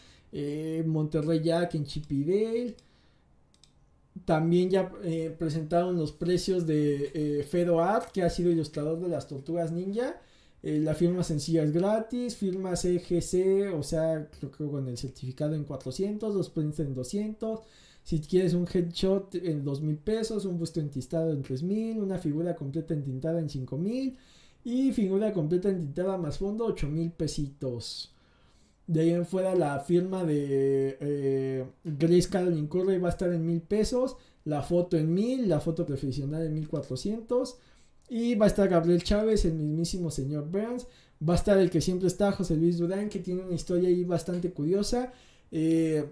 Monterrey 0.85 1.41
Jack 1.43 1.75
en 1.75 1.85
Chipidale. 1.85 2.75
También 4.29 4.69
ya 4.69 4.91
eh, 5.03 5.35
presentaron 5.35 5.97
los 5.97 6.11
precios 6.11 6.67
de 6.67 7.11
eh, 7.15 7.67
Art, 7.81 8.11
que 8.11 8.21
ha 8.21 8.29
sido 8.29 8.51
ilustrador 8.51 8.99
de 8.99 9.07
las 9.07 9.27
Tortugas 9.27 9.71
Ninja. 9.71 10.21
Eh, 10.61 10.77
la 10.77 10.93
firma 10.93 11.23
sencilla 11.23 11.63
es 11.63 11.73
gratis, 11.73 12.35
firma 12.35 12.75
CGC, 12.75 13.73
o 13.73 13.81
sea, 13.81 14.29
creo 14.29 14.51
que 14.51 14.67
con 14.67 14.87
el 14.87 14.99
certificado 14.99 15.55
en 15.55 15.63
400, 15.63 16.35
los 16.35 16.51
prints 16.51 16.79
en 16.79 16.93
200. 16.93 17.61
Si 18.03 18.19
quieres 18.19 18.53
un 18.53 18.67
headshot 18.71 19.33
en 19.33 19.63
2000 19.63 19.97
pesos, 19.97 20.45
un 20.45 20.59
busto 20.59 20.79
entistado 20.79 21.31
en 21.31 21.41
3000, 21.41 21.99
una 21.99 22.19
figura 22.19 22.55
completa 22.55 22.93
entintada 22.93 23.39
en 23.39 23.49
5000 23.49 24.15
y 24.63 24.91
figura 24.91 25.33
completa 25.33 25.69
entintada 25.69 26.19
más 26.19 26.37
fondo 26.37 26.65
8000 26.65 27.13
pesitos. 27.13 28.13
De 28.89 29.01
ahí 29.01 29.11
en 29.11 29.27
fuera 29.27 29.53
la 29.53 29.79
firma 29.81 30.23
de 30.23 30.97
eh, 30.99 31.63
Grace 31.83 32.27
Carolyn 32.27 32.65
Curry 32.65 32.97
va 32.97 33.09
a 33.09 33.11
estar 33.11 33.31
en 33.31 33.45
mil 33.45 33.61
pesos. 33.61 34.17
La 34.45 34.63
foto 34.63 34.97
en 34.97 35.13
mil, 35.13 35.47
la 35.47 35.59
foto 35.59 35.85
profesional 35.85 36.43
en 36.43 36.55
mil 36.55 36.67
cuatrocientos. 36.67 37.59
Y 38.09 38.33
va 38.33 38.45
a 38.45 38.47
estar 38.47 38.67
Gabriel 38.67 39.03
Chávez, 39.03 39.45
el 39.45 39.53
mismísimo 39.53 40.09
señor 40.09 40.49
Burns. 40.49 40.87
Va 41.21 41.33
a 41.33 41.35
estar 41.35 41.59
el 41.59 41.69
que 41.69 41.81
siempre 41.81 42.07
está, 42.07 42.31
José 42.31 42.55
Luis 42.55 42.79
Durán, 42.79 43.09
que 43.09 43.19
tiene 43.19 43.43
una 43.43 43.53
historia 43.53 43.89
ahí 43.89 44.03
bastante 44.05 44.49
curiosa. 44.49 45.13
Eh, 45.51 46.05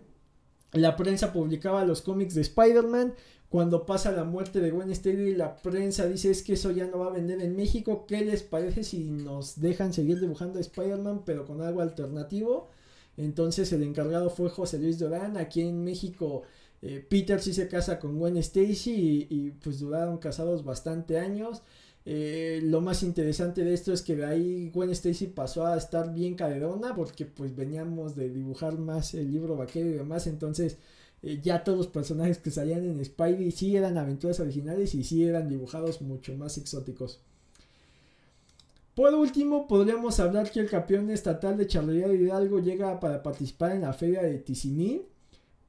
la 0.73 0.95
prensa 0.95 1.34
publicaba 1.34 1.84
los 1.84 2.03
cómics 2.03 2.36
de 2.36 2.41
Spider-Man 2.41 3.15
cuando 3.49 3.85
pasa 3.85 4.11
la 4.11 4.25
muerte 4.25 4.59
de 4.59 4.71
Gwen 4.71 4.91
Stacy, 4.91 5.33
la 5.33 5.55
prensa 5.55 6.05
dice 6.05 6.31
es 6.31 6.43
que 6.43 6.53
eso 6.53 6.71
ya 6.71 6.87
no 6.87 6.99
va 6.99 7.07
a 7.07 7.11
vender 7.11 7.41
en 7.41 7.55
México. 7.55 8.05
¿Qué 8.05 8.21
les 8.25 8.43
parece 8.43 8.83
si 8.83 9.05
nos 9.05 9.61
dejan 9.61 9.93
seguir 9.93 10.19
dibujando 10.19 10.57
a 10.57 10.61
Spider-Man 10.61 11.23
pero 11.25 11.45
con 11.45 11.61
algo 11.61 11.81
alternativo? 11.81 12.69
Entonces 13.15 13.71
el 13.71 13.83
encargado 13.83 14.29
fue 14.29 14.49
José 14.49 14.79
Luis 14.79 14.99
Dorán. 14.99 15.37
Aquí 15.37 15.61
en 15.61 15.83
México 15.83 16.43
eh, 16.81 17.05
Peter 17.07 17.41
sí 17.41 17.53
se 17.53 17.67
casa 17.67 17.99
con 17.99 18.17
Gwen 18.19 18.37
Stacy 18.37 19.27
y, 19.29 19.51
pues 19.51 19.79
duraron 19.79 20.17
casados 20.17 20.63
bastante 20.63 21.17
años. 21.17 21.63
Eh, 22.05 22.61
lo 22.63 22.79
más 22.81 23.03
interesante 23.03 23.63
de 23.63 23.73
esto 23.73 23.91
es 23.91 24.01
que 24.01 24.15
de 24.15 24.25
ahí 24.25 24.69
Gwen 24.73 24.91
Stacy 24.91 25.27
pasó 25.27 25.65
a 25.67 25.77
estar 25.77 26.13
bien 26.13 26.35
cadedona 26.35 26.95
porque 26.95 27.25
pues 27.25 27.55
veníamos 27.55 28.15
de 28.15 28.29
dibujar 28.29 28.77
más 28.77 29.13
el 29.13 29.31
libro 29.31 29.57
vaquero 29.57 29.89
y 29.89 29.93
demás. 29.93 30.27
Entonces 30.27 30.77
eh, 31.24 31.39
ya 31.41 31.63
todos 31.63 31.78
los 31.78 31.88
personajes 31.88 32.38
que 32.38 32.51
salían 32.51 32.86
en 32.86 33.03
Spidey 33.03 33.51
sí 33.51 33.76
eran 33.76 33.97
aventuras 33.97 34.39
originales 34.39 34.93
y 34.95 35.03
sí 35.03 35.24
eran 35.24 35.49
dibujados 35.49 36.01
mucho 36.01 36.36
más 36.36 36.57
exóticos. 36.57 37.20
Por 38.97 39.13
último, 39.13 39.68
podríamos 39.68 40.20
hablar 40.20 40.49
que 40.49 40.59
el 40.59 40.70
campeón 40.70 41.11
estatal 41.11 41.55
de 41.55 41.68
charrería 41.68 42.07
de 42.07 42.15
Hidalgo 42.15 42.59
llega 42.59 42.99
para 42.99 43.22
participar 43.22 43.74
en 43.74 43.82
la 43.82 43.93
feria 43.93 44.24
de 44.24 44.39
Tizimín, 44.39 45.03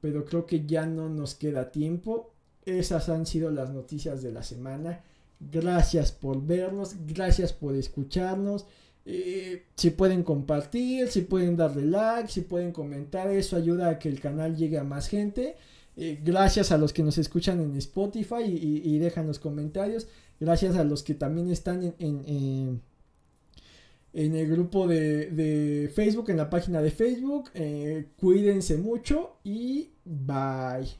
pero 0.01 0.25
creo 0.25 0.47
que 0.47 0.65
ya 0.65 0.87
no 0.87 1.09
nos 1.09 1.35
queda 1.35 1.71
tiempo. 1.71 2.31
Esas 2.65 3.07
han 3.07 3.27
sido 3.27 3.51
las 3.51 3.69
noticias 3.69 4.23
de 4.23 4.31
la 4.31 4.41
semana. 4.41 5.03
Gracias 5.39 6.11
por 6.11 6.43
vernos, 6.43 6.95
gracias 7.05 7.53
por 7.53 7.75
escucharnos. 7.75 8.65
Si 9.05 9.89
pueden 9.91 10.23
compartir, 10.23 11.07
si 11.07 11.21
pueden 11.21 11.57
darle 11.57 11.85
like, 11.85 12.29
si 12.29 12.41
pueden 12.41 12.71
comentar, 12.71 13.29
eso 13.29 13.55
ayuda 13.55 13.89
a 13.89 13.99
que 13.99 14.09
el 14.09 14.19
canal 14.19 14.55
llegue 14.55 14.77
a 14.77 14.83
más 14.83 15.07
gente. 15.07 15.55
Eh, 15.97 16.19
gracias 16.23 16.71
a 16.71 16.77
los 16.77 16.93
que 16.93 17.03
nos 17.03 17.17
escuchan 17.17 17.59
en 17.59 17.75
Spotify 17.77 18.43
y, 18.43 18.97
dejan 18.99 19.25
los 19.25 19.39
comentarios. 19.39 20.07
Gracias 20.39 20.75
a 20.75 20.83
los 20.83 21.03
que 21.03 21.15
también 21.15 21.49
están 21.49 21.95
en 21.97 22.81
en 24.13 24.35
el 24.35 24.49
grupo 24.49 24.87
de, 24.87 25.91
Facebook, 25.93 26.29
en 26.29 26.37
la 26.37 26.49
página 26.49 26.81
de 26.81 26.91
Facebook. 26.91 27.49
Eh, 27.53 28.07
cuídense 28.17 28.77
mucho 28.77 29.37
y 29.43 29.91
bye. 30.05 30.98